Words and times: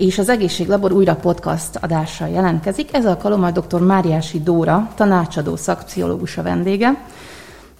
és 0.00 0.18
az 0.18 0.28
Egészséglabor 0.28 0.92
újra 0.92 1.14
podcast 1.14 1.76
adással 1.76 2.28
jelentkezik. 2.28 2.94
Ez 2.94 3.06
alkalommal 3.06 3.50
dr. 3.50 3.80
Máriási 3.80 4.40
Dóra, 4.42 4.90
tanácsadó 4.94 5.56
szakpszichológus 5.56 6.38
a 6.38 6.42
vendége. 6.42 7.04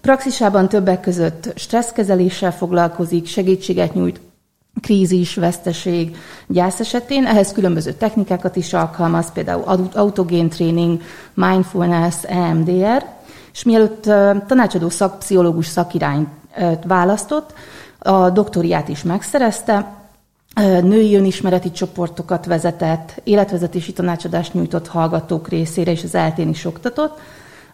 Praxisában 0.01 0.69
többek 0.69 1.01
között 1.01 1.53
stresszkezeléssel 1.55 2.53
foglalkozik, 2.53 3.27
segítséget 3.27 3.95
nyújt 3.95 4.21
krízis, 4.81 5.35
veszteség, 5.35 6.17
gyász 6.47 6.81
esetén. 6.81 7.27
Ehhez 7.27 7.53
különböző 7.53 7.93
technikákat 7.93 8.57
is 8.57 8.73
alkalmaz, 8.73 9.33
például 9.33 9.91
autogén 9.95 10.49
tréning, 10.49 11.01
mindfulness, 11.35 12.15
EMDR. 12.23 13.05
És 13.53 13.63
mielőtt 13.63 14.03
tanácsadó 14.47 14.89
szakpszichológus 14.89 15.67
szakirányt 15.67 16.29
választott, 16.87 17.55
a 17.99 18.31
doktoriát 18.31 18.89
is 18.89 19.03
megszerezte, 19.03 20.00
női 20.83 21.17
önismereti 21.17 21.71
csoportokat 21.71 22.47
vezetett, 22.47 23.21
életvezetési 23.25 23.93
tanácsadást 23.93 24.55
nyújtott 24.55 24.89
hallgatók 24.89 25.49
részére, 25.49 25.91
és 25.91 26.03
az 26.05 26.15
eltén 26.15 26.49
is 26.49 26.65
oktatott. 26.65 27.19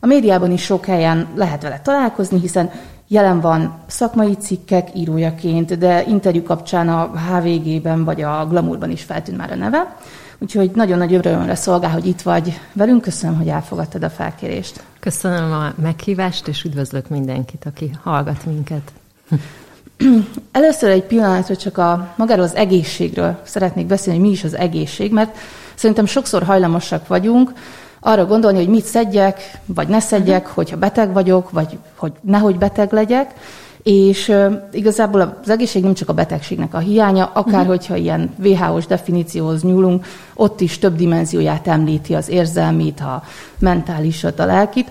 A 0.00 0.06
médiában 0.06 0.50
is 0.50 0.62
sok 0.62 0.84
helyen 0.84 1.28
lehet 1.34 1.62
vele 1.62 1.80
találkozni, 1.80 2.40
hiszen 2.40 2.70
jelen 3.08 3.40
van 3.40 3.78
szakmai 3.86 4.34
cikkek 4.34 4.88
írójaként, 4.94 5.78
de 5.78 6.04
interjú 6.06 6.42
kapcsán 6.42 6.88
a 6.88 7.10
HVG-ben 7.16 8.04
vagy 8.04 8.22
a 8.22 8.46
Glamourban 8.46 8.90
is 8.90 9.02
feltűnt 9.02 9.38
már 9.38 9.52
a 9.52 9.54
neve. 9.54 9.96
Úgyhogy 10.38 10.70
nagyon 10.74 10.98
nagy 10.98 11.14
örömre 11.14 11.54
szolgál, 11.54 11.90
hogy 11.90 12.06
itt 12.06 12.22
vagy 12.22 12.60
velünk. 12.72 13.02
Köszönöm, 13.02 13.36
hogy 13.36 13.48
elfogadtad 13.48 14.02
a 14.02 14.10
felkérést. 14.10 14.82
Köszönöm 15.00 15.52
a 15.52 15.72
meghívást, 15.82 16.48
és 16.48 16.64
üdvözlök 16.64 17.08
mindenkit, 17.08 17.64
aki 17.66 17.90
hallgat 18.02 18.46
minket. 18.46 18.92
Először 20.52 20.90
egy 20.90 21.02
pillanatra 21.02 21.56
csak 21.56 21.78
a 21.78 22.14
magáról 22.16 22.44
az 22.44 22.54
egészségről 22.54 23.40
szeretnék 23.42 23.86
beszélni, 23.86 24.18
hogy 24.18 24.28
mi 24.28 24.34
is 24.34 24.44
az 24.44 24.56
egészség, 24.56 25.12
mert 25.12 25.36
szerintem 25.74 26.06
sokszor 26.06 26.42
hajlamosak 26.42 27.06
vagyunk 27.06 27.52
arra 28.00 28.26
gondolni, 28.26 28.58
hogy 28.58 28.68
mit 28.68 28.84
szedjek, 28.84 29.58
vagy 29.64 29.88
ne 29.88 30.00
szedjek, 30.00 30.40
uh-huh. 30.40 30.54
hogyha 30.54 30.76
beteg 30.76 31.12
vagyok, 31.12 31.50
vagy 31.50 31.78
hogy 31.94 32.12
nehogy 32.20 32.58
beteg 32.58 32.92
legyek, 32.92 33.34
és 33.82 34.28
uh, 34.28 34.52
igazából 34.72 35.38
az 35.42 35.50
egészség 35.50 35.82
nem 35.82 35.94
csak 35.94 36.08
a 36.08 36.12
betegségnek 36.12 36.74
a 36.74 36.78
hiánya, 36.78 37.24
akár 37.24 37.54
uh-huh. 37.54 37.66
hogyha 37.66 37.96
ilyen 37.96 38.34
WHO-s 38.38 38.86
definícióhoz 38.86 39.62
nyúlunk, 39.62 40.06
ott 40.34 40.60
is 40.60 40.78
több 40.78 40.96
dimenzióját 40.96 41.66
említi 41.66 42.14
az 42.14 42.28
érzelmit, 42.28 43.00
a 43.00 43.22
mentálisat, 43.58 44.38
a 44.38 44.46
lelkit, 44.46 44.90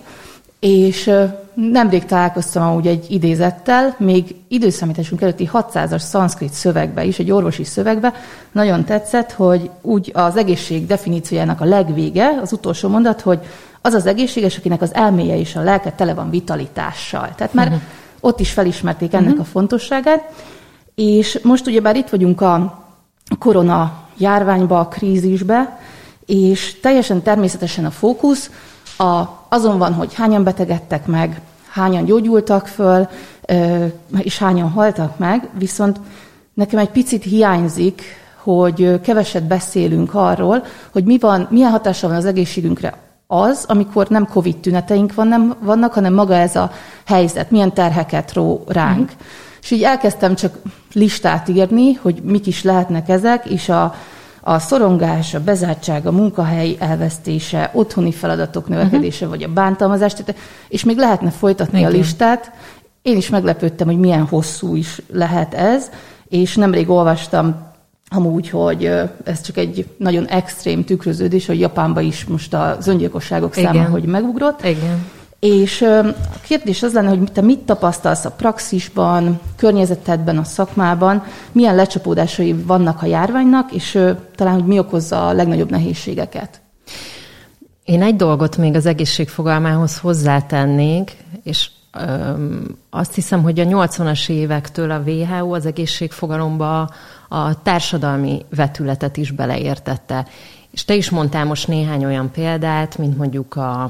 és 0.59 1.11
Nemrég 1.55 2.05
találkoztam 2.05 2.75
úgy 2.75 2.87
egy 2.87 3.05
idézettel, 3.09 3.95
még 3.97 4.35
időszámításunk 4.47 5.21
előtti 5.21 5.49
600-as 5.53 5.99
szanszkrit 5.99 6.53
szövegbe 6.53 7.03
is, 7.03 7.19
egy 7.19 7.31
orvosi 7.31 7.63
szövegbe, 7.63 8.13
nagyon 8.51 8.83
tetszett, 8.83 9.31
hogy 9.31 9.69
úgy 9.81 10.11
az 10.13 10.35
egészség 10.35 10.85
definíciójának 10.85 11.61
a 11.61 11.65
legvége, 11.65 12.39
az 12.41 12.53
utolsó 12.53 12.89
mondat, 12.89 13.21
hogy 13.21 13.39
az 13.81 13.93
az 13.93 14.05
egészséges, 14.05 14.57
akinek 14.57 14.81
az 14.81 14.93
elméje 14.93 15.37
és 15.37 15.55
a 15.55 15.61
lelke 15.61 15.91
tele 15.91 16.13
van 16.13 16.29
vitalitással. 16.29 17.33
Tehát 17.35 17.53
már 17.53 17.67
uh-huh. 17.67 17.81
ott 18.19 18.39
is 18.39 18.51
felismerték 18.51 19.13
ennek 19.13 19.27
uh-huh. 19.27 19.45
a 19.45 19.49
fontosságát, 19.49 20.33
és 20.95 21.39
most 21.43 21.67
ugyebár 21.67 21.95
itt 21.95 22.09
vagyunk 22.09 22.41
a 22.41 22.83
korona 23.39 24.03
járványba, 24.17 24.79
a 24.79 24.87
krízisbe, 24.87 25.79
és 26.25 26.79
teljesen 26.79 27.21
természetesen 27.21 27.85
a 27.85 27.91
fókusz 27.91 28.49
a, 28.97 29.23
azon 29.49 29.77
van, 29.77 29.93
hogy 29.93 30.13
hányan 30.13 30.43
betegedtek 30.43 31.05
meg, 31.05 31.41
hányan 31.69 32.05
gyógyultak 32.05 32.67
föl, 32.67 33.07
és 34.17 34.37
hányan 34.37 34.69
haltak 34.69 35.17
meg, 35.17 35.49
viszont 35.57 35.99
nekem 36.53 36.79
egy 36.79 36.89
picit 36.89 37.23
hiányzik, 37.23 38.01
hogy 38.35 39.01
keveset 39.01 39.43
beszélünk 39.43 40.13
arról, 40.13 40.63
hogy 40.91 41.03
mi 41.03 41.17
van, 41.17 41.47
milyen 41.49 41.71
hatása 41.71 42.07
van 42.07 42.15
az 42.15 42.25
egészségünkre 42.25 42.93
az, 43.27 43.65
amikor 43.67 44.07
nem 44.07 44.27
COVID 44.27 44.57
tüneteink 44.57 45.13
van, 45.13 45.27
nem, 45.27 45.55
vannak, 45.59 45.93
hanem 45.93 46.13
maga 46.13 46.33
ez 46.33 46.55
a 46.55 46.71
helyzet, 47.05 47.51
milyen 47.51 47.73
terheket 47.73 48.33
ró 48.33 48.63
ránk. 48.67 49.11
Mm. 49.11 49.25
És 49.61 49.71
így 49.71 49.83
elkezdtem 49.83 50.35
csak 50.35 50.55
listát 50.93 51.47
írni, 51.47 51.93
hogy 51.93 52.21
mik 52.23 52.47
is 52.47 52.63
lehetnek 52.63 53.09
ezek, 53.09 53.45
és 53.45 53.69
a, 53.69 53.95
a 54.47 54.59
szorongás, 54.59 55.33
a 55.33 55.39
bezártság, 55.39 56.05
a 56.05 56.11
munkahely 56.11 56.75
elvesztése, 56.79 57.69
otthoni 57.73 58.11
feladatok 58.11 58.67
növekedése, 58.67 59.25
uh-huh. 59.25 59.39
vagy 59.39 59.49
a 59.49 59.53
bántalmazás, 59.53 60.13
és 60.67 60.83
még 60.83 60.97
lehetne 60.97 61.29
folytatni 61.29 61.77
Igen. 61.77 61.91
a 61.91 61.93
listát. 61.93 62.51
Én 63.01 63.17
is 63.17 63.29
meglepődtem, 63.29 63.87
hogy 63.87 63.97
milyen 63.99 64.25
hosszú 64.25 64.75
is 64.75 65.01
lehet 65.11 65.53
ez, 65.53 65.89
és 66.27 66.55
nemrég 66.55 66.89
olvastam 66.89 67.55
amúgy, 68.09 68.49
hogy 68.49 68.85
ez 69.23 69.41
csak 69.41 69.57
egy 69.57 69.87
nagyon 69.97 70.25
extrém 70.25 70.83
tükröződés, 70.83 71.45
hogy 71.45 71.59
Japánban 71.59 72.03
is 72.03 72.25
most 72.25 72.53
az 72.53 72.87
öngyilkosságok 72.87 73.53
száma, 73.53 73.83
hogy 73.83 74.03
megugrott. 74.03 74.65
Igen. 74.65 75.05
És 75.45 75.81
a 75.81 76.39
kérdés 76.41 76.83
az 76.83 76.93
lenne, 76.93 77.09
hogy 77.09 77.31
te 77.31 77.41
mit 77.41 77.59
tapasztalsz 77.59 78.25
a 78.25 78.31
praxisban, 78.31 79.39
környezetedben, 79.55 80.37
a 80.37 80.43
szakmában, 80.43 81.23
milyen 81.51 81.75
lecsapódásai 81.75 82.53
vannak 82.53 83.01
a 83.01 83.05
járványnak, 83.05 83.71
és 83.71 83.99
talán, 84.35 84.53
hogy 84.53 84.65
mi 84.65 84.79
okozza 84.79 85.27
a 85.27 85.33
legnagyobb 85.33 85.69
nehézségeket? 85.69 86.61
Én 87.83 88.01
egy 88.01 88.15
dolgot 88.15 88.57
még 88.57 88.75
az 88.75 88.85
egészség 88.85 89.29
fogalmához 89.29 89.97
hozzátennék, 89.97 91.17
és 91.43 91.69
öm, 91.91 92.77
azt 92.89 93.13
hiszem, 93.13 93.43
hogy 93.43 93.59
a 93.59 93.63
80-as 93.63 94.29
évektől 94.29 94.91
a 94.91 95.01
WHO 95.05 95.53
az 95.53 95.65
egészségfogalomba 95.65 96.89
a 97.29 97.61
társadalmi 97.61 98.45
vetületet 98.55 99.17
is 99.17 99.31
beleértette. 99.31 100.25
És 100.71 100.85
te 100.85 100.95
is 100.95 101.09
mondtál 101.09 101.45
most 101.45 101.67
néhány 101.67 102.05
olyan 102.05 102.31
példát, 102.31 102.97
mint 102.97 103.17
mondjuk 103.17 103.55
a 103.55 103.89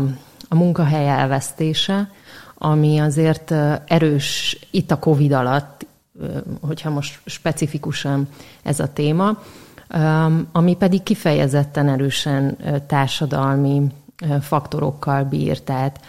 a 0.56 0.58
munkahely 0.58 1.10
elvesztése, 1.10 2.12
ami 2.58 3.00
azért 3.00 3.54
erős 3.86 4.60
itt 4.72 4.92
a 4.92 5.00
COVID 5.00 5.32
alatt, 5.32 5.86
hogyha 6.62 6.90
most 6.90 7.20
specifikusan 7.26 8.28
ez 8.64 8.80
a 8.80 8.94
téma, 8.94 9.38
ami 10.52 10.76
pedig 10.76 11.04
kifejezetten 11.04 11.90
erősen 11.90 12.58
társadalmi 12.88 13.82
faktorokkal 14.42 15.24
bír. 15.24 15.62
Tehát 15.62 16.00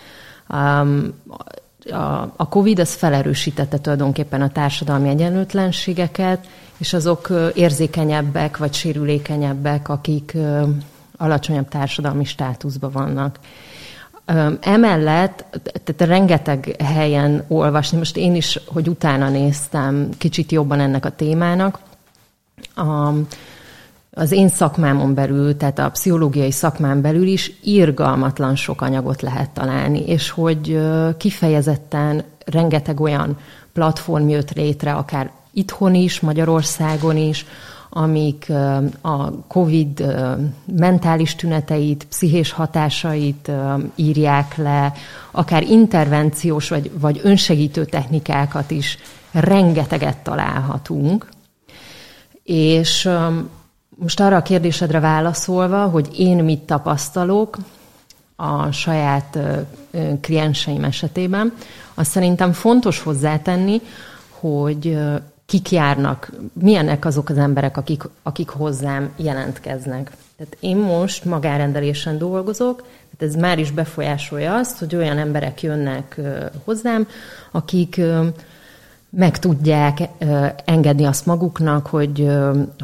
a 2.37 2.49
COVID 2.49 2.79
az 2.79 2.95
felerősítette 2.95 3.79
tulajdonképpen 3.79 4.43
a 4.43 4.51
társadalmi 4.51 5.09
egyenlőtlenségeket, 5.09 6.47
és 6.77 6.93
azok 6.93 7.33
érzékenyebbek 7.55 8.57
vagy 8.57 8.75
sérülékenyebbek, 8.75 9.89
akik 9.89 10.37
alacsonyabb 11.17 11.69
társadalmi 11.69 12.25
státuszban 12.25 12.91
vannak. 12.91 13.39
Emellett, 14.61 15.45
tehát 15.85 16.13
rengeteg 16.13 16.77
helyen 16.85 17.45
olvasni, 17.49 17.99
most 17.99 18.17
én 18.17 18.35
is, 18.35 18.61
hogy 18.67 18.89
utána 18.89 19.29
néztem 19.29 20.09
kicsit 20.19 20.53
jobban 20.53 20.81
ennek 20.81 21.05
a 21.05 21.11
témának, 21.11 21.79
a, 22.75 23.13
az 24.11 24.33
én 24.33 24.49
szakmámon 24.49 25.15
belül, 25.15 25.57
tehát 25.57 25.79
a 25.79 25.91
pszichológiai 25.91 26.51
szakmán 26.51 27.01
belül 27.01 27.27
is 27.27 27.53
irgalmatlan 27.63 28.57
sok 28.57 28.83
anyagot 28.83 29.23
lehet 29.23 29.51
találni, 29.51 30.07
és 30.07 30.31
hogy 30.31 30.81
kifejezetten 31.17 32.25
rengeteg 32.45 33.01
olyan 33.01 33.39
platform 33.73 34.29
jött 34.29 34.53
létre, 34.53 34.93
akár 34.93 35.31
itthon 35.53 35.95
is, 35.95 36.21
Magyarországon 36.21 37.17
is, 37.17 37.47
amik 37.97 38.53
a 39.01 39.47
COVID 39.47 40.15
mentális 40.65 41.35
tüneteit, 41.35 42.07
pszichés 42.09 42.53
hatásait 42.53 43.51
írják 43.95 44.57
le, 44.57 44.93
akár 45.31 45.63
intervenciós 45.63 46.69
vagy, 46.69 46.91
vagy 47.01 47.21
önsegítő 47.23 47.85
technikákat 47.85 48.71
is 48.71 48.99
rengeteget 49.33 50.17
találhatunk. 50.17 51.29
És 52.43 53.09
most 53.89 54.21
arra 54.21 54.37
a 54.37 54.43
kérdésedre 54.43 55.01
válaszolva, 55.01 55.87
hogy 55.87 56.09
én 56.19 56.45
mit 56.45 56.61
tapasztalok 56.61 57.57
a 58.37 58.71
saját 58.71 59.39
klienseim 60.21 60.85
esetében, 60.85 61.53
azt 61.95 62.11
szerintem 62.11 62.53
fontos 62.53 63.01
hozzátenni, 63.01 63.81
hogy 64.29 64.99
kik 65.47 65.71
járnak, 65.71 66.33
milyenek 66.53 67.05
azok 67.05 67.29
az 67.29 67.39
emberek, 67.39 67.77
akik, 67.77 68.03
akik 68.23 68.49
hozzám 68.49 69.13
jelentkeznek. 69.17 70.11
Tehát 70.37 70.57
én 70.61 70.77
most 70.77 71.25
magárendelésen 71.25 72.19
dolgozok, 72.19 72.77
tehát 73.17 73.35
ez 73.35 73.41
már 73.41 73.59
is 73.59 73.71
befolyásolja 73.71 74.55
azt, 74.55 74.79
hogy 74.79 74.97
olyan 74.97 75.19
emberek 75.19 75.63
jönnek 75.63 76.21
hozzám, 76.65 77.09
akik 77.51 78.01
meg 79.11 79.39
tudják 79.39 79.99
engedni 80.65 81.05
azt 81.05 81.27
maguknak, 81.27 81.87
hogy, 81.87 82.29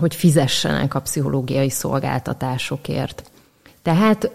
hogy 0.01 0.15
fizessenek 0.15 0.95
a 0.95 1.01
pszichológiai 1.01 1.71
szolgáltatásokért. 1.71 3.31
Tehát 3.83 4.31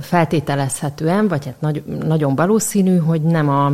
feltételezhetően, 0.00 1.28
vagy 1.28 1.44
hát 1.44 1.60
nagy, 1.60 1.82
nagyon 1.84 2.34
valószínű, 2.34 2.96
hogy 2.96 3.22
nem 3.22 3.48
a, 3.48 3.66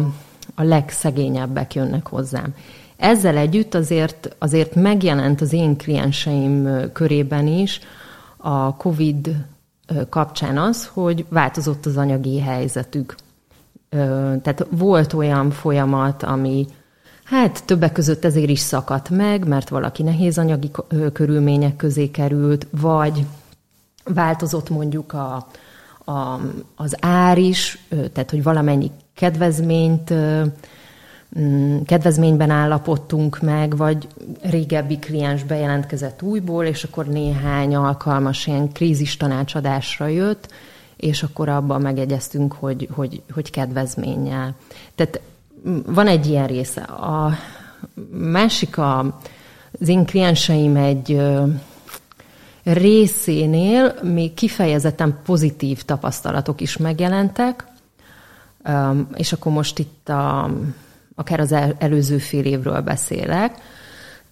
a 0.54 0.62
legszegényebbek 0.62 1.74
jönnek 1.74 2.06
hozzám. 2.06 2.54
Ezzel 2.96 3.36
együtt 3.36 3.74
azért, 3.74 4.36
azért 4.38 4.74
megjelent 4.74 5.40
az 5.40 5.52
én 5.52 5.76
klienseim 5.76 6.68
körében 6.92 7.46
is 7.46 7.80
a 8.36 8.76
COVID 8.76 9.36
kapcsán 10.08 10.58
az, 10.58 10.86
hogy 10.92 11.24
változott 11.28 11.86
az 11.86 11.96
anyagi 11.96 12.40
helyzetük. 12.40 13.14
Tehát 14.42 14.66
volt 14.70 15.12
olyan 15.12 15.50
folyamat, 15.50 16.22
ami 16.22 16.66
hát 17.24 17.64
többek 17.64 17.92
között 17.92 18.24
ezért 18.24 18.48
is 18.48 18.58
szakadt 18.58 19.10
meg, 19.10 19.48
mert 19.48 19.68
valaki 19.68 20.02
nehéz 20.02 20.38
anyagi 20.38 20.70
körülmények 21.12 21.76
közé 21.76 22.10
került, 22.10 22.66
vagy 22.70 23.26
változott 24.04 24.70
mondjuk 24.70 25.12
a, 25.12 25.46
a, 26.04 26.40
az 26.76 26.96
ár 27.00 27.38
is, 27.38 27.86
tehát 27.88 28.30
hogy 28.30 28.42
valamennyi 28.42 28.90
kedvezményt 29.14 30.14
kedvezményben 31.86 32.50
állapodtunk 32.50 33.40
meg, 33.40 33.76
vagy 33.76 34.08
régebbi 34.42 34.98
kliens 34.98 35.42
bejelentkezett 35.42 36.22
újból, 36.22 36.64
és 36.64 36.84
akkor 36.84 37.06
néhány 37.06 37.74
alkalmas 37.74 38.46
ilyen 38.46 38.72
krízis 38.72 39.16
tanácsadásra 39.16 40.06
jött, 40.06 40.52
és 40.96 41.22
akkor 41.22 41.48
abban 41.48 41.80
megegyeztünk, 41.80 42.52
hogy, 42.52 42.88
hogy, 42.90 43.22
hogy 43.32 43.50
kedvezménnyel. 43.50 44.54
Tehát 44.94 45.20
mm, 45.68 45.78
van 45.86 46.06
egy 46.06 46.26
ilyen 46.26 46.46
része. 46.46 46.80
A 46.82 47.32
másik 48.10 48.78
a, 48.78 48.98
az 49.80 49.88
én 49.88 50.04
klienseim 50.04 50.76
egy 50.76 51.20
részénél 52.64 53.94
még 54.02 54.34
kifejezetten 54.34 55.18
pozitív 55.24 55.82
tapasztalatok 55.82 56.60
is 56.60 56.76
megjelentek, 56.76 57.66
és 59.14 59.32
akkor 59.32 59.52
most 59.52 59.78
itt 59.78 60.08
a, 60.08 60.50
akár 61.14 61.40
az 61.40 61.54
előző 61.78 62.18
fél 62.18 62.44
évről 62.44 62.80
beszélek, 62.80 63.58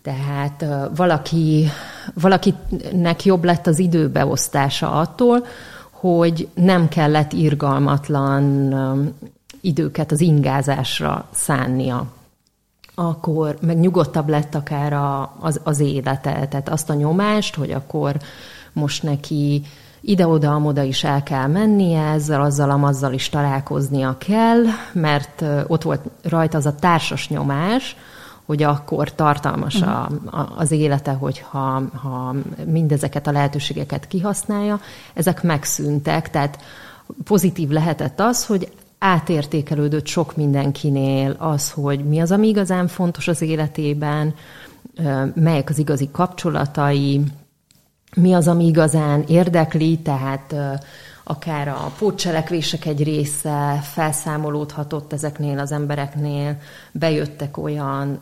tehát 0.02 0.64
valaki, 0.96 1.66
valakinek 2.14 3.24
jobb 3.24 3.44
lett 3.44 3.66
az 3.66 3.78
időbeosztása 3.78 4.92
attól, 4.92 5.46
hogy 5.90 6.48
nem 6.54 6.88
kellett 6.88 7.32
irgalmatlan 7.32 8.74
időket 9.60 10.12
az 10.12 10.20
ingázásra 10.20 11.28
szánnia. 11.32 12.06
Akkor 12.94 13.56
meg 13.60 13.78
nyugodtabb 13.78 14.28
lett 14.28 14.54
akár 14.54 14.92
a, 14.92 15.36
az, 15.40 15.60
az 15.62 15.80
élete, 15.80 16.46
tehát 16.48 16.68
azt 16.68 16.90
a 16.90 16.94
nyomást, 16.94 17.54
hogy 17.54 17.70
akkor 17.70 18.16
most 18.72 19.02
neki 19.02 19.62
ide-oda, 20.02 20.54
amoda 20.54 20.82
is 20.82 21.04
el 21.04 21.22
kell 21.22 21.46
mennie, 21.46 22.02
ezzel, 22.02 22.42
azzal, 22.42 22.70
amazzal 22.70 23.12
is 23.12 23.28
találkoznia 23.28 24.16
kell, 24.18 24.62
mert 24.92 25.44
ott 25.66 25.82
volt 25.82 26.00
rajta 26.22 26.56
az 26.56 26.66
a 26.66 26.74
társas 26.74 27.28
nyomás, 27.28 27.96
hogy 28.46 28.62
akkor 28.62 29.14
tartalmas 29.14 29.82
a, 29.82 30.10
a, 30.30 30.52
az 30.56 30.70
élete, 30.70 31.12
hogyha 31.12 31.82
ha 31.94 32.34
mindezeket 32.66 33.26
a 33.26 33.32
lehetőségeket 33.32 34.06
kihasználja. 34.06 34.80
Ezek 35.14 35.42
megszűntek, 35.42 36.30
tehát 36.30 36.58
pozitív 37.24 37.68
lehetett 37.68 38.20
az, 38.20 38.46
hogy 38.46 38.72
átértékelődött 38.98 40.06
sok 40.06 40.36
mindenkinél 40.36 41.36
az, 41.38 41.70
hogy 41.70 42.04
mi 42.04 42.20
az, 42.20 42.30
ami 42.30 42.48
igazán 42.48 42.88
fontos 42.88 43.28
az 43.28 43.42
életében, 43.42 44.34
melyek 45.34 45.68
az 45.68 45.78
igazi 45.78 46.08
kapcsolatai, 46.12 47.22
mi 48.16 48.32
az, 48.32 48.48
ami 48.48 48.66
igazán 48.66 49.24
érdekli, 49.28 49.98
tehát 49.98 50.54
akár 51.24 51.68
a 51.68 51.92
pótcselekvések 51.98 52.86
egy 52.86 53.02
része 53.02 53.80
felszámolódhatott 53.82 55.12
ezeknél 55.12 55.58
az 55.58 55.72
embereknél, 55.72 56.56
bejöttek 56.92 57.56
olyan 57.56 58.20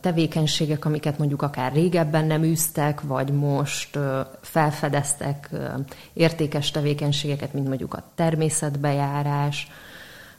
tevékenységek, 0.00 0.84
amiket 0.84 1.18
mondjuk 1.18 1.42
akár 1.42 1.72
régebben 1.72 2.24
nem 2.24 2.42
űztek, 2.42 3.00
vagy 3.00 3.30
most 3.30 3.98
felfedeztek 4.40 5.50
értékes 6.12 6.70
tevékenységeket, 6.70 7.52
mint 7.52 7.68
mondjuk 7.68 7.94
a 7.94 8.02
természetbejárás, 8.14 9.70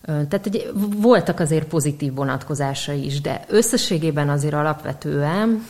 tehát 0.02 0.46
egy, 0.46 0.72
voltak 0.98 1.40
azért 1.40 1.68
pozitív 1.68 2.14
vonatkozásai 2.14 3.06
is, 3.06 3.22
de 3.22 3.44
összességében 3.48 4.30
azért 4.30 4.54
alapvetően 4.54 5.68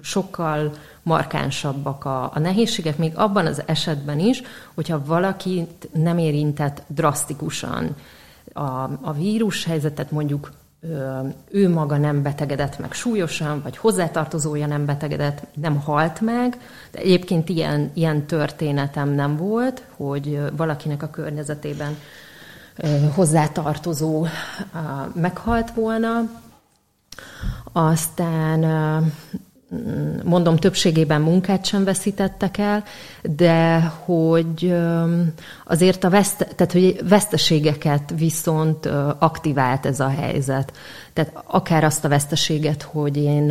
sokkal 0.00 0.72
markánsabbak 1.04 2.04
a, 2.04 2.30
a 2.34 2.38
nehézségek, 2.38 2.98
még 2.98 3.12
abban 3.16 3.46
az 3.46 3.62
esetben 3.66 4.18
is, 4.18 4.42
hogyha 4.74 5.04
valakit 5.04 5.88
nem 5.92 6.18
érintett 6.18 6.82
drasztikusan 6.86 7.96
a, 8.52 8.90
a 9.00 9.12
vírus 9.12 9.64
helyzetet, 9.64 10.10
mondjuk 10.10 10.50
ő 11.50 11.68
maga 11.68 11.96
nem 11.96 12.22
betegedett 12.22 12.78
meg 12.78 12.92
súlyosan, 12.92 13.60
vagy 13.62 13.76
hozzátartozója 13.76 14.66
nem 14.66 14.84
betegedett, 14.84 15.46
nem 15.54 15.80
halt 15.80 16.20
meg. 16.20 16.58
De 16.90 16.98
egyébként 16.98 17.48
ilyen, 17.48 17.90
ilyen 17.94 18.26
történetem 18.26 19.08
nem 19.08 19.36
volt, 19.36 19.82
hogy 19.96 20.40
valakinek 20.56 21.02
a 21.02 21.10
környezetében 21.10 21.96
hozzátartozó 23.14 24.26
meghalt 25.14 25.70
volna. 25.70 26.20
Aztán 27.72 28.60
mondom, 30.24 30.56
többségében 30.56 31.20
munkát 31.20 31.64
sem 31.64 31.84
veszítettek 31.84 32.58
el, 32.58 32.84
de 33.22 33.80
hogy 33.80 34.76
azért 35.64 36.04
a 36.04 36.10
veszt, 36.10 36.36
tehát, 36.36 36.72
hogy 36.72 37.08
veszteségeket 37.08 38.12
viszont 38.16 38.86
aktivált 39.18 39.86
ez 39.86 40.00
a 40.00 40.08
helyzet. 40.08 40.72
Tehát 41.12 41.42
akár 41.44 41.84
azt 41.84 42.04
a 42.04 42.08
veszteséget, 42.08 42.82
hogy 42.82 43.16
én, 43.16 43.48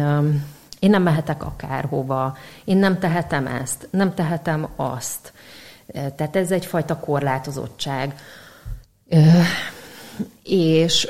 én 0.79 0.89
nem 0.89 1.03
mehetek 1.03 1.45
akárhova, 1.45 2.37
én 2.63 2.77
nem 2.77 2.99
tehetem 2.99 3.47
ezt, 3.47 3.87
nem 3.91 4.13
tehetem 4.13 4.67
azt. 4.75 5.33
Tehát 6.15 6.35
ez 6.35 6.51
egyfajta 6.51 6.99
korlátozottság 6.99 8.15
és, 10.43 11.07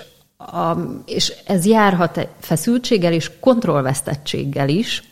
a, 0.51 0.77
és 1.05 1.33
ez 1.45 1.65
járhat 1.65 2.27
feszültséggel 2.39 3.13
és 3.13 3.31
kontrollvesztettséggel 3.39 4.69
is. 4.69 5.03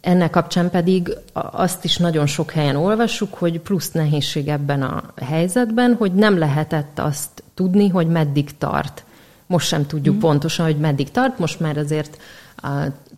Ennek 0.00 0.30
kapcsán 0.30 0.70
pedig 0.70 1.16
azt 1.32 1.84
is 1.84 1.96
nagyon 1.96 2.26
sok 2.26 2.50
helyen 2.50 2.76
olvassuk, 2.76 3.34
hogy 3.34 3.60
plusz 3.60 3.90
nehézség 3.90 4.48
ebben 4.48 4.82
a 4.82 5.02
helyzetben, 5.24 5.94
hogy 5.94 6.12
nem 6.12 6.38
lehetett 6.38 6.98
azt 6.98 7.42
tudni, 7.54 7.88
hogy 7.88 8.06
meddig 8.06 8.58
tart. 8.58 9.04
Most 9.46 9.66
sem 9.66 9.86
tudjuk 9.86 10.16
mm. 10.16 10.18
pontosan, 10.18 10.66
hogy 10.66 10.78
meddig 10.78 11.10
tart, 11.10 11.38
most 11.38 11.60
már 11.60 11.76
azért 11.76 12.16
a, 12.56 12.68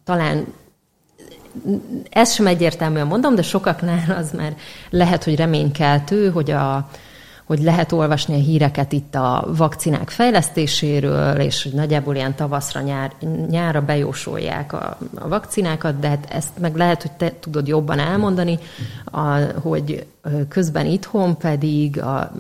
talán 0.04 0.47
ezt 2.11 2.35
sem 2.35 2.47
egyértelműen 2.47 3.06
mondom, 3.06 3.35
de 3.35 3.42
sokaknál 3.42 4.16
az 4.18 4.30
már 4.30 4.56
lehet, 4.90 5.25
hogy 5.25 5.37
reménykeltő, 5.37 6.30
hogy 6.30 6.50
a, 6.50 6.88
hogy 7.50 7.62
lehet 7.62 7.92
olvasni 7.92 8.35
a 8.35 8.38
híreket 8.38 8.92
itt 8.92 9.14
a 9.14 9.49
vakcinák 9.57 10.11
fejlesztéséről, 10.11 11.37
és 11.37 11.62
hogy 11.62 11.73
nagyjából 11.73 12.14
ilyen 12.14 12.35
tavaszra, 12.35 12.80
nyár, 12.80 13.12
nyára 13.49 13.83
bejósolják 13.83 14.73
a, 14.73 14.99
a 15.14 15.28
vakcinákat, 15.28 15.99
de 15.99 16.09
hát 16.09 16.26
ezt 16.30 16.59
meg 16.61 16.76
lehet, 16.76 17.02
hogy 17.02 17.12
te 17.12 17.33
tudod 17.40 17.66
jobban 17.66 17.99
elmondani, 17.99 18.59
a, 19.04 19.21
hogy 19.61 20.07
közben 20.49 20.87
itthon 20.87 21.37
pedig 21.37 22.00
a, 22.00 22.33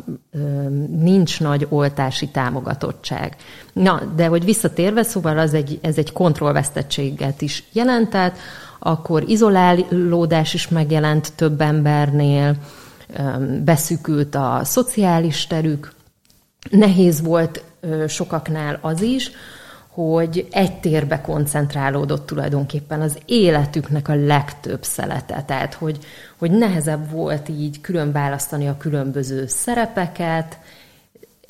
nincs 0.98 1.40
nagy 1.40 1.66
oltási 1.68 2.28
támogatottság. 2.28 3.36
Na, 3.72 4.02
de 4.16 4.26
hogy 4.26 4.44
visszatérve, 4.44 5.02
szóval 5.02 5.38
az 5.38 5.54
egy, 5.54 5.78
ez 5.82 5.98
egy 5.98 6.12
kontrollvesztettséget 6.12 7.42
is 7.42 7.64
jelentett, 7.72 8.36
akkor 8.78 9.22
izolálódás 9.26 10.54
is 10.54 10.68
megjelent 10.68 11.32
több 11.36 11.60
embernél, 11.60 12.56
beszűkült 13.64 14.34
a 14.34 14.60
szociális 14.64 15.46
terük. 15.46 15.92
Nehéz 16.70 17.20
volt 17.22 17.64
sokaknál 18.08 18.78
az 18.82 19.00
is, 19.00 19.30
hogy 19.90 20.48
egy 20.50 20.80
térbe 20.80 21.20
koncentrálódott 21.20 22.26
tulajdonképpen 22.26 23.00
az 23.00 23.18
életüknek 23.24 24.08
a 24.08 24.14
legtöbb 24.14 24.82
szelete. 24.84 25.42
Tehát, 25.46 25.74
hogy, 25.74 25.98
hogy 26.38 26.50
nehezebb 26.50 27.10
volt 27.10 27.48
így 27.48 27.80
külön 27.80 28.12
választani 28.12 28.68
a 28.68 28.76
különböző 28.76 29.46
szerepeket. 29.46 30.58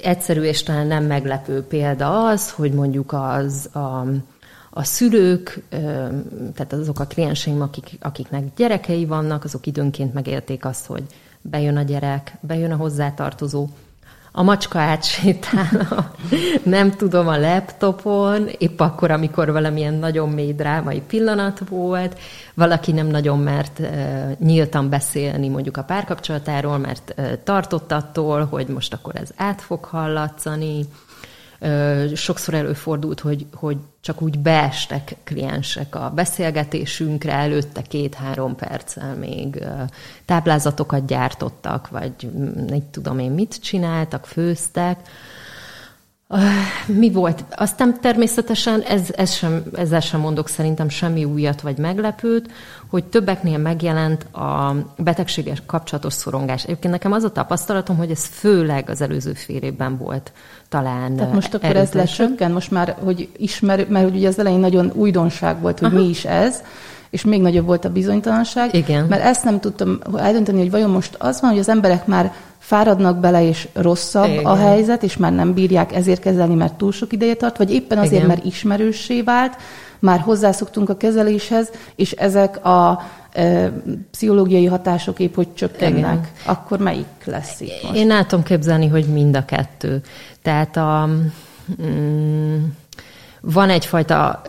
Egyszerű 0.02 0.42
és 0.42 0.62
talán 0.62 0.86
nem 0.86 1.04
meglepő 1.04 1.62
példa 1.62 2.26
az, 2.26 2.50
hogy 2.50 2.72
mondjuk 2.72 3.12
az 3.12 3.68
a, 3.72 4.06
a 4.70 4.84
szülők, 4.84 5.62
tehát 6.54 6.72
azok 6.72 7.00
a 7.00 7.06
klienseim, 7.06 7.60
akik, 7.60 7.98
akiknek 8.00 8.44
gyerekei 8.56 9.06
vannak, 9.06 9.44
azok 9.44 9.66
időnként 9.66 10.14
megélték 10.14 10.64
azt, 10.64 10.86
hogy 10.86 11.02
bejön 11.42 11.76
a 11.76 11.82
gyerek, 11.82 12.36
bejön 12.40 12.72
a 12.72 12.76
hozzátartozó, 12.76 13.68
a 14.32 14.42
macska 14.42 14.78
átsétál, 14.78 15.86
a, 15.90 16.10
nem 16.62 16.90
tudom, 16.90 17.28
a 17.28 17.38
laptopon, 17.38 18.48
épp 18.58 18.80
akkor, 18.80 19.10
amikor 19.10 19.52
valamilyen 19.52 19.94
nagyon 19.94 20.28
mély 20.28 20.52
drámai 20.52 21.00
pillanat 21.00 21.62
volt, 21.68 22.18
valaki 22.54 22.92
nem 22.92 23.06
nagyon 23.06 23.38
mert 23.38 23.78
uh, 23.78 23.88
nyíltan 24.38 24.88
beszélni 24.88 25.48
mondjuk 25.48 25.76
a 25.76 25.82
párkapcsolatáról, 25.82 26.78
mert 26.78 27.14
uh, 27.16 27.32
tartott 27.44 27.92
attól, 27.92 28.44
hogy 28.44 28.66
most 28.66 28.92
akkor 28.92 29.16
ez 29.16 29.30
át 29.36 29.60
fog 29.60 29.84
hallatszani, 29.84 30.84
Sokszor 32.14 32.54
előfordult, 32.54 33.20
hogy, 33.20 33.46
hogy 33.52 33.76
csak 34.00 34.22
úgy 34.22 34.38
beestek 34.38 35.16
kliensek 35.24 35.94
a 35.94 36.12
beszélgetésünkre, 36.14 37.32
előtte 37.32 37.82
két-három 37.82 38.56
perccel 38.56 39.14
még 39.14 39.64
táblázatokat 40.24 41.06
gyártottak, 41.06 41.88
vagy 41.88 42.12
nem 42.66 42.90
tudom 42.90 43.18
én 43.18 43.30
mit 43.30 43.60
csináltak, 43.62 44.26
főztek. 44.26 44.98
Mi 46.86 47.10
volt? 47.10 47.44
Aztán 47.50 48.00
természetesen 48.00 48.80
ez, 48.80 49.08
ez 49.16 49.32
sem, 49.32 49.62
ezzel 49.74 50.00
sem 50.00 50.20
mondok 50.20 50.48
szerintem 50.48 50.88
semmi 50.88 51.24
újat 51.24 51.60
vagy 51.60 51.78
meglepőt, 51.78 52.50
hogy 52.86 53.04
többeknél 53.04 53.58
megjelent 53.58 54.22
a 54.22 54.74
betegséges 54.96 55.62
kapcsolatos 55.66 56.12
szorongás. 56.12 56.64
Egyébként 56.64 56.92
nekem 56.92 57.12
az 57.12 57.24
a 57.24 57.32
tapasztalatom, 57.32 57.96
hogy 57.96 58.10
ez 58.10 58.24
főleg 58.24 58.90
az 58.90 59.00
előző 59.00 59.32
fél 59.32 59.62
évben 59.62 59.96
volt 59.96 60.32
talán 60.68 61.16
Tehát 61.16 61.32
most 61.32 61.54
akkor 61.54 61.76
ez 61.76 61.92
lecsökken, 61.92 62.52
most 62.52 62.70
már, 62.70 62.96
hogy 63.04 63.28
ismer, 63.36 63.86
mert 63.88 64.14
ugye 64.14 64.28
az 64.28 64.38
elején 64.38 64.60
nagyon 64.60 64.90
újdonság 64.94 65.60
volt, 65.60 65.78
hogy 65.78 65.88
Aha. 65.88 66.00
mi 66.02 66.08
is 66.08 66.24
ez, 66.24 66.62
és 67.10 67.24
még 67.24 67.40
nagyobb 67.40 67.66
volt 67.66 67.84
a 67.84 67.90
bizonytalanság. 67.90 68.74
Igen. 68.74 69.04
Mert 69.04 69.22
ezt 69.22 69.44
nem 69.44 69.60
tudtam 69.60 69.98
eldönteni, 70.16 70.58
hogy 70.58 70.70
vajon 70.70 70.90
most 70.90 71.16
az 71.18 71.40
van, 71.40 71.50
hogy 71.50 71.58
az 71.58 71.68
emberek 71.68 72.06
már 72.06 72.32
fáradnak 72.58 73.18
bele, 73.18 73.42
és 73.42 73.68
rosszabb 73.72 74.28
Igen. 74.28 74.44
a 74.44 74.56
helyzet, 74.56 75.02
és 75.02 75.16
már 75.16 75.32
nem 75.32 75.54
bírják 75.54 75.94
ezért 75.94 76.20
kezelni, 76.20 76.54
mert 76.54 76.74
túl 76.74 76.92
sok 76.92 77.12
ideje 77.12 77.34
tart, 77.34 77.56
vagy 77.56 77.72
éppen 77.72 77.98
azért, 77.98 78.12
Igen. 78.12 78.26
mert 78.26 78.44
ismerőssé 78.44 79.22
vált, 79.22 79.56
már 79.98 80.20
hozzászoktunk 80.20 80.88
a 80.88 80.96
kezeléshez, 80.96 81.70
és 81.94 82.12
ezek 82.12 82.64
a 82.64 83.02
e, 83.32 83.72
pszichológiai 84.10 84.66
hatások 84.66 85.18
épp 85.18 85.34
hogy 85.34 85.54
csökkennek, 85.54 85.94
Igen. 85.94 86.28
akkor 86.44 86.78
melyik 86.78 87.24
lesz 87.24 87.60
itt 87.60 87.82
most? 87.82 87.94
Én 87.94 88.10
el 88.10 88.26
tudom 88.26 88.44
képzelni, 88.44 88.86
hogy 88.86 89.04
mind 89.04 89.36
a 89.36 89.44
kettő. 89.44 90.02
Tehát 90.42 90.76
a, 90.76 91.08
mm, 91.82 92.56
van 93.40 93.70
egyfajta 93.70 94.42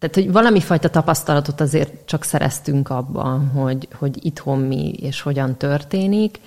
tehát, 0.00 0.14
hogy 0.14 0.32
valami 0.32 0.60
fajta 0.60 0.90
tapasztalatot 0.90 1.60
azért 1.60 1.92
csak 2.04 2.24
szereztünk 2.24 2.90
abban, 2.90 3.48
hogy, 3.48 3.88
hogy 3.92 4.24
itthon 4.26 4.58
mi 4.58 4.92
és 4.92 5.20
hogyan 5.20 5.56
történik, 5.56 6.40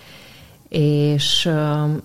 és, 0.69 1.50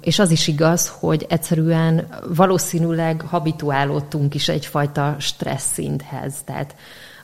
és 0.01 0.19
az 0.19 0.31
is 0.31 0.49
igaz, 0.49 0.89
hogy 0.89 1.27
egyszerűen 1.29 2.07
valószínűleg 2.35 3.21
habituálódtunk 3.21 4.35
is 4.35 4.49
egyfajta 4.49 5.17
stressz 5.19 5.73
szinthez. 5.73 6.35
Tehát 6.45 6.75